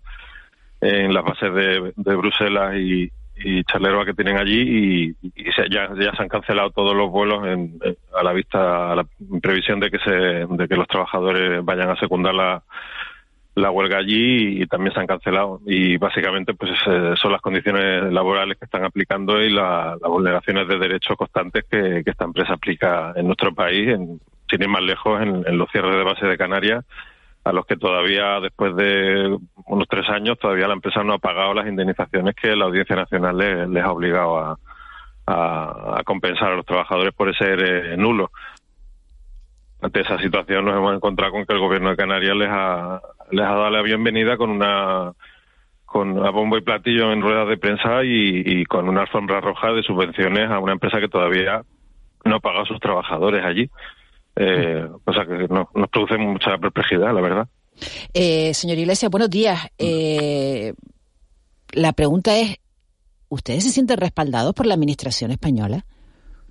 en 0.81 1.13
las 1.13 1.23
bases 1.23 1.53
de, 1.53 1.93
de 1.95 2.17
Bruselas 2.17 2.77
y, 2.77 3.11
y 3.37 3.65
Charleroi 3.65 4.07
que 4.07 4.15
tienen 4.15 4.39
allí 4.39 5.15
y, 5.23 5.53
se, 5.53 5.69
ya, 5.71 5.91
ya 5.99 6.13
se 6.13 6.23
han 6.23 6.29
cancelado 6.29 6.71
todos 6.71 6.97
los 6.97 7.11
vuelos 7.11 7.47
en, 7.47 7.79
a 8.15 8.23
la 8.23 8.33
vista, 8.33 8.93
a 8.93 8.97
la 8.97 9.07
previsión 9.41 9.79
de 9.81 9.91
que 9.91 9.99
se, 9.99 10.11
de 10.11 10.69
que 10.69 10.77
los 10.77 10.89
trabajadores 10.89 11.65
vayan 11.65 11.91
a 11.91 11.97
secundar 11.97 12.35
la, 12.35 12.63
la 13.55 13.71
huelga 13.71 13.99
allí 13.99 14.63
y 14.63 14.67
también 14.67 14.95
se 14.95 15.01
han 15.01 15.07
cancelado. 15.07 15.61
Y 15.67 15.97
básicamente 15.99 16.55
pues 16.55 16.73
eh, 16.87 17.15
son 17.21 17.33
las 17.33 17.41
condiciones 17.43 18.13
laborales 18.13 18.59
que 18.59 18.65
están 18.65 18.85
aplicando 18.85 19.43
y 19.43 19.51
la, 19.51 19.97
las 20.01 20.11
vulneraciones 20.11 20.67
de 20.69 20.79
derechos 20.79 21.17
constantes 21.17 21.65
que, 21.71 22.03
que, 22.05 22.11
esta 22.11 22.25
empresa 22.25 22.55
aplica 22.55 23.13
en 23.17 23.27
nuestro 23.27 23.55
país, 23.55 23.89
en, 23.89 24.21
sin 24.49 24.63
ir 24.63 24.69
más 24.69 24.83
lejos, 24.83 25.21
en, 25.21 25.45
en 25.47 25.59
los 25.59 25.71
cierres 25.71 25.95
de 25.95 26.05
base 26.05 26.27
de 26.27 26.39
Canarias 26.39 26.85
a 27.47 27.53
los 27.53 27.65
que 27.65 27.77
todavía, 27.77 28.41
después 28.41 28.75
de 28.75 29.39
unos 29.67 29.87
tres 29.89 30.09
años, 30.09 30.37
todavía 30.37 30.67
la 30.67 30.75
empresa 30.75 31.05
no 31.05 31.13
ha 31.13 31.19
pagado 31.19 31.55
las 31.55 31.69
indemnizaciones 31.69 32.35
que 32.35 32.57
la 32.57 32.65
Audiencia 32.65 32.97
Nacional 32.97 33.39
les, 33.39 33.69
les 33.69 33.85
ha 33.85 33.93
obligado 33.93 34.37
a, 34.37 34.59
a, 35.29 36.03
compensar 36.05 36.51
a 36.51 36.57
los 36.57 36.67
trabajadores 36.67 37.15
por 37.15 37.29
ese 37.29 37.45
eh, 37.53 37.97
nulo. 37.97 38.33
Ante 39.81 40.01
esa 40.01 40.19
situación 40.19 40.65
nos 40.65 40.75
hemos 40.75 40.97
encontrado 40.97 41.35
con 41.35 41.47
que 41.47 41.53
el 41.53 41.61
Gobierno 41.61 41.91
de 41.91 41.97
Canarias 41.97 42.35
les 42.35 42.49
ha, 42.51 43.01
les 43.31 43.47
ha 43.47 43.55
dado 43.55 43.71
la 43.71 43.83
bienvenida 43.83 44.37
con 44.37 44.51
una 44.51 45.13
con 45.85 46.27
a 46.27 46.31
bombo 46.31 46.59
y 46.59 46.63
platillo 46.63 47.13
en 47.13 47.23
ruedas 47.23 47.49
de 47.49 47.59
prensa 47.59 48.03
y, 48.03 48.43
y 48.45 48.65
con 48.65 48.89
una 48.89 49.03
alfombra 49.03 49.41
roja 49.41 49.73
de 49.73 49.85
subvenciones 49.85 50.51
a 50.51 50.59
una 50.59 50.73
empresa 50.73 50.99
que 50.99 51.09
todavía 51.09 51.63
no 52.25 52.37
ha 52.37 52.41
pagado 52.41 52.65
a 52.65 52.67
sus 52.67 52.81
trabajadores 52.81 53.45
allí 53.45 53.71
eh, 54.37 54.89
cosa 55.05 55.25
que 55.25 55.49
no, 55.49 55.71
nos 55.75 55.89
produce 55.89 56.19
mucha 56.19 56.57
perplejidad, 56.59 57.15
la 57.15 57.21
verdad. 57.21 57.49
Eh, 58.15 58.55
señor 58.55 58.79
Iglesias, 58.79 59.11
buenos 59.11 59.31
días. 59.31 59.69
Eh, 59.79 60.75
la 61.73 61.93
pregunta 61.93 62.37
es, 62.39 62.59
¿ustedes 63.29 63.65
se 63.65 63.71
sienten 63.71 63.99
respaldados 63.99 64.55
por 64.55 64.67
la 64.67 64.75
Administración 64.75 65.31
española? 65.31 65.85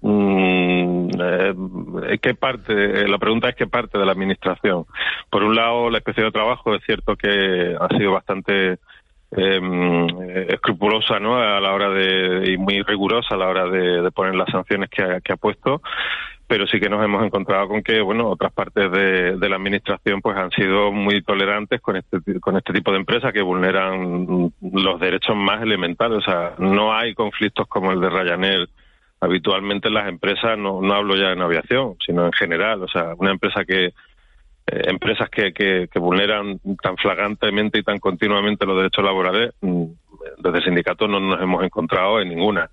Mm, 0.02 1.10
eh, 1.20 2.20
¿Qué 2.22 2.36
parte? 2.36 3.08
La 3.08 3.18
pregunta 3.18 3.50
es 3.50 3.56
qué 3.56 3.68
parte 3.68 3.98
de 3.98 4.06
la 4.06 4.12
Administración. 4.12 4.86
Por 5.30 5.44
un 5.44 5.56
lado, 5.56 5.90
la 5.90 5.98
Inspección 6.00 6.28
de 6.28 6.32
Trabajo 6.32 6.76
es 6.76 6.84
cierto 6.86 7.16
que 7.16 7.76
ha 7.80 7.88
sido 7.98 8.12
bastante 8.12 8.80
eh, 9.32 10.48
escrupulosa 10.50 11.20
¿no? 11.20 11.38
a 11.38 11.60
la 11.60 11.74
hora 11.74 11.90
de 11.90 12.52
y 12.52 12.58
muy 12.58 12.82
rigurosa 12.84 13.36
a 13.36 13.38
la 13.38 13.48
hora 13.48 13.68
de, 13.68 14.02
de 14.02 14.12
poner 14.12 14.36
las 14.36 14.50
sanciones 14.50 14.90
que 14.90 15.02
ha, 15.02 15.20
que 15.22 15.34
ha 15.34 15.38
puesto 15.38 15.82
pero 16.48 16.68
sí 16.68 16.80
que 16.80 16.90
nos 16.90 17.04
hemos 17.04 17.26
encontrado 17.26 17.68
con 17.68 17.82
que 17.82 18.02
bueno 18.02 18.30
otras 18.30 18.54
partes 18.54 18.92
de, 18.92 19.38
de, 19.38 19.50
la 19.50 19.56
administración 19.56 20.22
pues 20.22 20.38
han 20.38 20.52
sido 20.52 20.92
muy 20.92 21.24
tolerantes 21.24 21.82
con 21.82 21.96
este 21.96 22.20
con 22.40 22.56
este 22.56 22.74
tipo 22.74 22.92
de 22.92 22.98
empresas 22.98 23.34
que 23.34 23.42
vulneran 23.42 24.52
los 24.62 25.00
derechos 25.00 25.36
más 25.36 25.62
elementales. 25.62 26.20
O 26.20 26.22
sea 26.22 26.54
no 26.60 26.94
hay 26.94 27.14
conflictos 27.14 27.68
como 27.68 27.92
el 27.92 28.00
de 28.00 28.10
Ryanair. 28.10 28.70
Habitualmente 29.22 29.88
en 29.88 29.96
las 29.96 30.08
empresas 30.08 30.58
no 30.58 30.82
no 30.82 30.94
hablo 30.94 31.16
ya 31.16 31.32
en 31.32 31.42
aviación 31.42 31.96
sino 32.06 32.26
en 32.28 32.34
general. 32.34 32.84
O 32.84 32.88
sea 32.88 33.16
una 33.18 33.32
empresa 33.32 33.66
que 33.66 33.86
eh, 33.86 34.82
empresas 34.86 35.30
que, 35.30 35.52
que, 35.52 35.88
que 35.92 36.00
vulneran 36.00 36.60
tan 36.82 36.98
flagrantemente 36.98 37.80
y 37.80 37.84
tan 37.84 38.00
continuamente 38.00 38.66
los 38.66 38.78
derechos 38.78 39.04
laborales 39.04 39.52
desde 40.38 40.62
sindicatos 40.64 41.10
no 41.10 41.20
nos 41.20 41.42
hemos 41.42 41.64
encontrado 41.64 42.20
en 42.22 42.30
ninguna. 42.30 42.70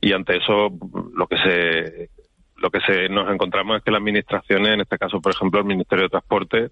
Y 0.00 0.12
ante 0.12 0.36
eso 0.36 0.70
lo 1.14 1.26
que 1.26 1.38
se 1.38 2.10
lo 2.56 2.70
que 2.70 2.80
se 2.80 3.08
nos 3.08 3.30
encontramos 3.30 3.76
es 3.76 3.82
que 3.82 3.90
las 3.90 4.00
administraciones, 4.00 4.74
en 4.74 4.80
este 4.80 4.98
caso, 4.98 5.20
por 5.20 5.32
ejemplo, 5.32 5.60
el 5.60 5.66
Ministerio 5.66 6.04
de 6.04 6.10
Transporte, 6.10 6.70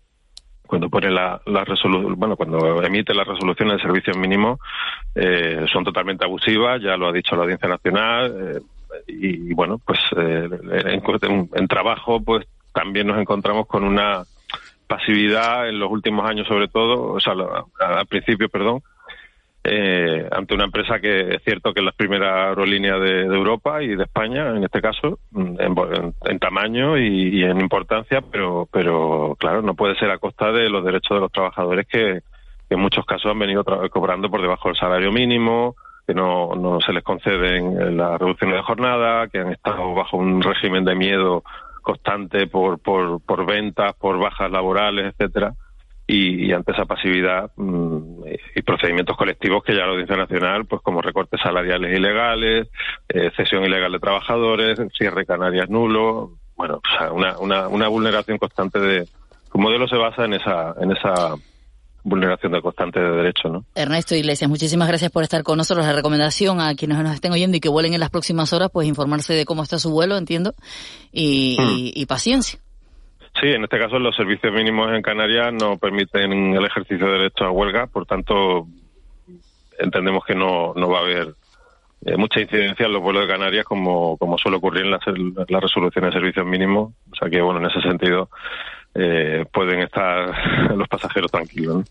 cuando 0.66 0.88
pone 0.88 1.10
la, 1.10 1.40
la 1.46 1.64
resolución, 1.64 2.14
bueno, 2.18 2.36
cuando 2.36 2.82
emite 2.82 3.14
las 3.14 3.26
resoluciones 3.26 3.76
de 3.76 3.82
servicios 3.82 4.16
mínimos, 4.16 4.58
eh, 5.14 5.66
son 5.70 5.84
totalmente 5.84 6.24
abusivas, 6.24 6.80
ya 6.80 6.96
lo 6.96 7.08
ha 7.08 7.12
dicho 7.12 7.36
la 7.36 7.42
Audiencia 7.42 7.68
Nacional, 7.68 8.34
eh, 8.38 8.60
y, 9.08 9.50
y, 9.50 9.54
bueno, 9.54 9.78
pues 9.84 9.98
eh, 10.16 10.48
en, 10.86 11.50
en, 11.52 11.68
trabajo, 11.68 12.22
pues 12.22 12.46
también 12.72 13.06
nos 13.06 13.18
encontramos 13.18 13.66
con 13.66 13.84
una 13.84 14.24
pasividad 14.86 15.68
en 15.68 15.78
los 15.78 15.90
últimos 15.90 16.28
años, 16.28 16.46
sobre 16.46 16.68
todo, 16.68 17.12
o 17.12 17.20
sea, 17.20 17.34
al 17.80 18.06
principio, 18.06 18.48
perdón, 18.48 18.82
eh, 19.66 20.28
ante 20.30 20.52
una 20.52 20.64
empresa 20.64 21.00
que 21.00 21.36
es 21.36 21.42
cierto 21.42 21.72
que 21.72 21.80
es 21.80 21.86
la 21.86 21.92
primera 21.92 22.48
aerolínea 22.48 22.98
de, 22.98 23.22
Europa 23.22 23.82
y 23.82 23.96
de 23.96 24.04
España, 24.04 24.50
en 24.50 24.62
este 24.62 24.82
caso, 24.82 25.18
en, 25.34 25.56
en, 25.58 26.14
en 26.26 26.38
tamaño 26.38 26.98
y, 26.98 27.42
en 27.42 27.60
importancia, 27.60 28.20
pero, 28.20 28.68
pero 28.70 29.34
claro, 29.38 29.62
no 29.62 29.74
puede 29.74 29.96
ser 29.96 30.10
a 30.10 30.18
costa 30.18 30.52
de 30.52 30.68
los 30.68 30.84
derechos 30.84 31.16
de 31.16 31.20
los 31.20 31.32
trabajadores 31.32 31.86
que, 31.86 32.20
en 32.68 32.80
muchos 32.80 33.06
casos 33.06 33.30
han 33.30 33.38
venido 33.38 33.64
cobrando 33.90 34.30
por 34.30 34.42
debajo 34.42 34.68
del 34.68 34.76
salario 34.76 35.12
mínimo, 35.12 35.76
que 36.06 36.12
no, 36.12 36.54
no 36.56 36.80
se 36.80 36.92
les 36.92 37.04
conceden 37.04 37.96
las 37.96 38.18
reducciones 38.18 38.56
de 38.56 38.62
jornada, 38.62 39.28
que 39.28 39.38
han 39.38 39.52
estado 39.52 39.94
bajo 39.94 40.16
un 40.16 40.42
régimen 40.42 40.84
de 40.84 40.94
miedo 40.94 41.44
constante 41.82 42.48
por, 42.48 42.80
por, 42.80 43.20
por 43.22 43.46
ventas, 43.46 43.94
por 43.94 44.18
bajas 44.18 44.50
laborales, 44.50 45.14
etcétera 45.14 45.54
y, 46.06 46.46
y, 46.46 46.52
ante 46.52 46.72
esa 46.72 46.84
pasividad 46.84 47.50
mmm, 47.56 48.24
y 48.54 48.62
procedimientos 48.62 49.16
colectivos 49.16 49.62
que 49.64 49.74
ya 49.74 49.86
la 49.86 49.92
Audiencia 49.92 50.16
Nacional, 50.16 50.66
pues 50.66 50.82
como 50.82 51.00
recortes 51.00 51.40
salariales 51.42 51.96
ilegales, 51.96 52.68
eh, 53.08 53.30
cesión 53.36 53.64
ilegal 53.64 53.92
de 53.92 54.00
trabajadores, 54.00 54.78
cierre 54.96 55.24
Canarias 55.24 55.70
nulo, 55.70 56.32
bueno, 56.56 56.76
o 56.76 56.98
sea, 56.98 57.12
una, 57.12 57.38
una, 57.38 57.68
una 57.68 57.88
vulneración 57.88 58.38
constante 58.38 58.78
de... 58.80 59.08
Su 59.50 59.58
modelo 59.58 59.86
se 59.88 59.96
basa 59.96 60.24
en 60.24 60.34
esa, 60.34 60.74
en 60.80 60.90
esa 60.92 61.36
vulneración 62.02 62.52
de 62.52 62.60
constante 62.60 63.00
de 63.00 63.10
derechos, 63.10 63.50
¿no? 63.50 63.64
Ernesto 63.74 64.14
Iglesias, 64.14 64.48
muchísimas 64.50 64.88
gracias 64.88 65.10
por 65.10 65.22
estar 65.22 65.42
con 65.42 65.56
nosotros. 65.56 65.86
La 65.86 65.92
recomendación 65.94 66.60
a 66.60 66.74
quienes 66.74 66.98
nos 66.98 67.14
estén 67.14 67.32
oyendo 67.32 67.56
y 67.56 67.60
que 67.60 67.68
vuelen 67.68 67.94
en 67.94 68.00
las 68.00 68.10
próximas 68.10 68.52
horas, 68.52 68.70
pues 68.72 68.86
informarse 68.86 69.32
de 69.32 69.44
cómo 69.44 69.62
está 69.62 69.78
su 69.78 69.90
vuelo, 69.90 70.16
entiendo, 70.16 70.54
y, 71.12 71.56
mm. 71.58 71.68
y, 71.70 71.92
y 71.94 72.06
paciencia. 72.06 72.60
Sí, 73.40 73.48
en 73.48 73.64
este 73.64 73.78
caso 73.78 73.98
los 73.98 74.14
servicios 74.14 74.52
mínimos 74.52 74.92
en 74.92 75.02
Canarias 75.02 75.52
no 75.52 75.76
permiten 75.76 76.54
el 76.54 76.64
ejercicio 76.64 77.06
de 77.06 77.12
derecho 77.12 77.44
a 77.44 77.50
huelga, 77.50 77.86
por 77.86 78.06
tanto 78.06 78.66
entendemos 79.78 80.24
que 80.24 80.34
no, 80.34 80.72
no 80.74 80.88
va 80.88 80.98
a 80.98 81.02
haber 81.02 81.34
eh, 82.04 82.16
mucha 82.16 82.40
incidencia 82.40 82.86
en 82.86 82.92
los 82.92 83.02
vuelos 83.02 83.22
de 83.22 83.32
Canarias 83.32 83.64
como, 83.64 84.16
como 84.18 84.36
suele 84.36 84.58
ocurrir 84.58 84.84
en 84.84 84.90
las, 84.90 85.00
resoluciones 85.62 86.12
de 86.12 86.20
servicios 86.20 86.46
mínimos. 86.46 86.92
O 87.10 87.16
sea 87.16 87.30
que, 87.30 87.40
bueno, 87.40 87.60
en 87.60 87.66
ese 87.66 87.80
sentido 87.80 88.28
eh, 88.94 89.44
pueden 89.52 89.80
estar 89.80 90.32
los 90.76 90.86
pasajeros 90.88 91.30
tranquilos. 91.30 91.76
¿no? 91.76 91.84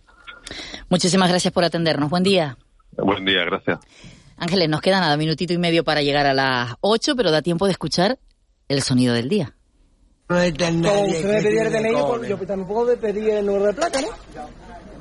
Muchísimas 0.89 1.29
gracias 1.29 1.53
por 1.53 1.63
atendernos. 1.63 2.09
Buen 2.09 2.23
día. 2.23 2.57
Buen 2.91 3.25
día, 3.25 3.43
gracias. 3.43 3.79
Ángeles, 4.37 4.69
nos 4.69 4.81
queda 4.81 4.99
nada, 4.99 5.17
minutito 5.17 5.53
y 5.53 5.57
medio 5.57 5.83
para 5.83 6.01
llegar 6.01 6.25
a 6.25 6.33
las 6.33 6.75
8, 6.81 7.15
pero 7.15 7.31
da 7.31 7.41
tiempo 7.41 7.65
de 7.65 7.71
escuchar 7.71 8.19
el 8.67 8.81
sonido 8.81 9.13
del 9.13 9.29
día. 9.29 9.53
No 10.29 10.39
está 10.39 10.71
nadie. 10.71 11.17
Usted 11.17 11.33
me 11.35 11.41
pidiera 11.41 11.67
el 11.67 11.73
DNI, 11.73 12.01
por, 12.01 12.25
yo 12.25 12.37
también 12.37 12.67
puedo 12.67 12.97
pedir 12.97 13.29
el 13.29 13.45
número 13.45 13.65
de 13.67 13.73
placa, 13.73 14.01
¿no? 14.01 14.07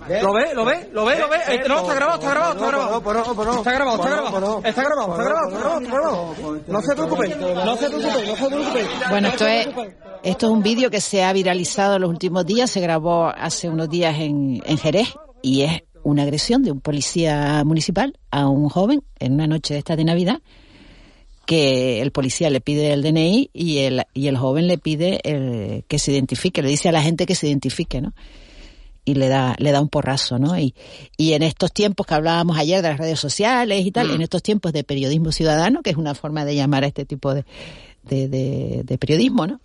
¿Lo 0.09 0.33
ve? 0.33 0.55
¿Lo 0.55 0.65
ve? 0.65 0.89
¿Lo 0.93 1.05
ve? 1.05 1.19
¿Lo 1.19 1.29
ve? 1.29 1.39
No, 1.69 1.81
está 1.81 1.95
grabado, 1.95 2.19
está 2.19 2.31
grabado, 2.31 2.53
está 2.55 2.67
grabado. 2.67 2.99
Está 2.99 3.73
grabado, 3.73 3.95
está 3.95 4.11
grabado. 4.11 4.63
Está 4.65 4.83
grabado, 4.83 5.13
está 5.13 5.25
grabado, 5.25 5.49
está 5.49 5.63
grabado, 5.63 5.81
está 5.81 5.97
grabado. 5.97 6.61
No 6.67 6.83
se 6.83 6.95
preocupe, 6.95 7.29
no 7.29 7.77
se 7.77 7.89
preocupe, 7.89 8.27
no 8.27 8.37
se 8.37 8.47
preocupe. 8.47 8.87
Bueno, 9.11 9.29
esto 9.29 9.47
es, 9.47 9.69
esto 10.25 10.47
es 10.47 10.53
un 10.53 10.63
vídeo 10.63 10.91
que 10.91 11.01
se 11.01 11.23
ha 11.23 11.33
viralizado 11.33 11.97
en 11.97 12.03
los 12.03 12.11
últimos 12.11 12.45
días, 12.45 12.71
se 12.71 12.81
grabó 12.81 13.29
hace 13.29 13.69
unos 13.69 13.89
días 13.89 14.19
en, 14.19 14.61
en 14.67 14.79
Jerez 14.79 15.15
y 15.41 15.63
es 15.63 15.83
una 16.03 16.25
agresión 16.25 16.65
de 16.65 16.73
un 16.73 16.81
policía 16.81 17.63
municipal 17.65 18.19
a 18.33 18.49
un 18.49 18.69
joven 18.69 19.05
en 19.21 19.35
una 19.35 19.47
noche 19.47 19.75
de 19.75 19.79
esta 19.79 19.95
de 19.95 20.05
Navidad 20.05 20.41
que 21.47 22.01
el 22.01 22.13
policía 22.13 22.51
le 22.51 22.61
pide 22.61 22.93
el 22.93 23.03
DNI 23.03 23.51
y 23.53 23.79
el, 23.79 24.05
y 24.15 24.29
el 24.29 24.37
joven 24.37 24.67
le 24.67 24.79
pide 24.79 25.21
el, 25.25 25.85
que 25.89 25.99
se 25.99 26.13
identifique, 26.13 26.63
le 26.63 26.69
dice 26.69 26.89
a 26.89 26.93
la 26.93 27.03
gente 27.03 27.27
que 27.27 27.35
se 27.35 27.49
identifique, 27.49 28.01
¿no? 28.01 28.13
Y 29.05 29.15
le 29.15 29.29
da, 29.29 29.57
le 29.59 29.73
da 29.73 29.81
un 29.81 29.89
porrazo, 29.89 30.39
¿no? 30.39 30.57
Y, 30.57 30.75
y 31.17 31.33
en 31.33 31.43
estos 31.43 31.73
tiempos 31.73 32.07
que 32.07 32.15
hablábamos 32.15 32.57
ayer 32.57 32.83
de 32.83 32.89
las 32.89 32.99
redes 32.99 33.19
sociales 33.19 33.85
y 33.85 33.91
tal, 33.91 34.09
mm. 34.09 34.15
en 34.15 34.23
estos 34.23 34.43
tiempos 34.43 34.73
de 34.73 34.85
periodismo 34.85 35.33
ciudadano, 35.33 35.83
que 35.83 35.91
es 35.91 35.97
una 35.97 36.15
forma 36.15 36.45
de 36.45 36.55
llamar 36.55 36.85
a 36.85 36.87
este 36.87 37.05
tipo 37.05 37.35
de, 37.35 37.45
de, 38.05 38.29
de, 38.29 38.83
de 38.85 38.99
periodismo, 38.99 39.47
¿no? 39.47 39.61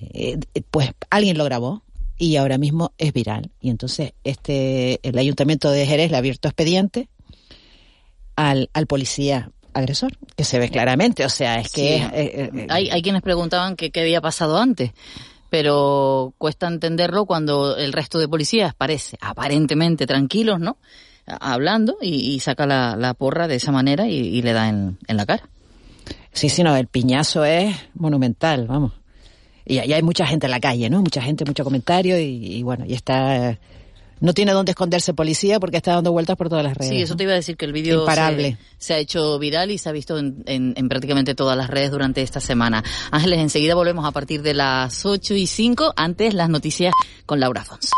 Eh, 0.00 0.38
pues 0.70 0.90
alguien 1.10 1.38
lo 1.38 1.44
grabó 1.44 1.82
y 2.18 2.36
ahora 2.36 2.58
mismo 2.58 2.92
es 2.98 3.12
viral. 3.12 3.50
Y 3.60 3.70
entonces 3.70 4.12
este 4.24 5.00
el 5.02 5.18
Ayuntamiento 5.18 5.70
de 5.70 5.86
Jerez 5.86 6.10
le 6.10 6.16
ha 6.16 6.18
abierto 6.18 6.48
expediente 6.48 7.08
al, 8.36 8.70
al 8.72 8.86
policía 8.86 9.50
agresor, 9.74 10.12
que 10.36 10.44
se 10.44 10.58
ve 10.58 10.68
claramente, 10.68 11.24
o 11.24 11.28
sea, 11.28 11.60
es 11.60 11.70
que... 11.70 11.98
Sí. 11.98 12.04
es, 12.04 12.12
eh, 12.12 12.50
eh, 12.54 12.66
hay, 12.68 12.90
hay 12.90 13.02
quienes 13.02 13.22
preguntaban 13.22 13.76
que 13.76 13.90
qué 13.90 14.00
había 14.00 14.20
pasado 14.20 14.58
antes, 14.58 14.92
pero 15.50 16.34
cuesta 16.38 16.66
entenderlo 16.66 17.26
cuando 17.26 17.76
el 17.76 17.92
resto 17.92 18.18
de 18.18 18.28
policías 18.28 18.74
parece 18.74 19.16
aparentemente 19.20 20.06
tranquilos, 20.06 20.60
¿no? 20.60 20.76
Hablando 21.26 21.98
y, 22.00 22.34
y 22.34 22.40
saca 22.40 22.66
la, 22.66 22.96
la 22.96 23.14
porra 23.14 23.46
de 23.48 23.56
esa 23.56 23.70
manera 23.70 24.08
y, 24.08 24.16
y 24.16 24.42
le 24.42 24.52
da 24.52 24.68
en, 24.68 24.98
en 25.06 25.16
la 25.16 25.26
cara. 25.26 25.48
Sí, 26.32 26.48
sí, 26.48 26.62
no, 26.62 26.74
el 26.76 26.86
piñazo 26.86 27.44
es 27.44 27.76
monumental, 27.94 28.66
vamos. 28.66 28.92
Y 29.64 29.78
ahí 29.78 29.92
hay 29.92 30.02
mucha 30.02 30.26
gente 30.26 30.46
en 30.46 30.50
la 30.50 30.60
calle, 30.60 30.90
¿no? 30.90 31.00
Mucha 31.00 31.22
gente, 31.22 31.44
mucho 31.44 31.62
comentario 31.62 32.18
y, 32.18 32.56
y 32.56 32.62
bueno, 32.62 32.84
y 32.86 32.94
está... 32.94 33.58
No 34.22 34.32
tiene 34.32 34.52
dónde 34.52 34.70
esconderse 34.72 35.12
policía 35.12 35.60
porque 35.60 35.76
está 35.76 35.92
dando 35.92 36.12
vueltas 36.12 36.36
por 36.36 36.48
todas 36.48 36.64
las 36.64 36.74
redes. 36.76 36.90
Sí, 36.90 37.02
eso 37.02 37.16
te 37.16 37.24
iba 37.24 37.32
a 37.32 37.36
decir 37.36 37.56
que 37.58 37.64
el 37.66 37.72
vídeo 37.72 38.00
se 38.78 38.94
ha 38.94 38.98
hecho 38.98 39.38
viral 39.38 39.70
y 39.70 39.76
se 39.78 39.88
ha 39.88 39.92
visto 39.92 40.16
en, 40.16 40.42
en- 40.46 40.72
en 40.76 40.88
prácticamente 40.88 41.34
todas 41.34 41.56
las 41.56 41.68
redes 41.68 41.90
durante 41.90 42.22
esta 42.22 42.40
semana. 42.40 42.82
Ángeles, 43.10 43.40
enseguida 43.40 43.74
volvemos 43.74 44.04
a 44.06 44.12
partir 44.12 44.40
de 44.42 44.54
las 44.54 45.04
8 45.04 45.34
y 45.34 45.46
5, 45.46 45.92
antes 45.96 46.32
las 46.34 46.48
noticias 46.48 46.94
con 47.26 47.40
Laura 47.40 47.60
Afonso. 47.62 47.90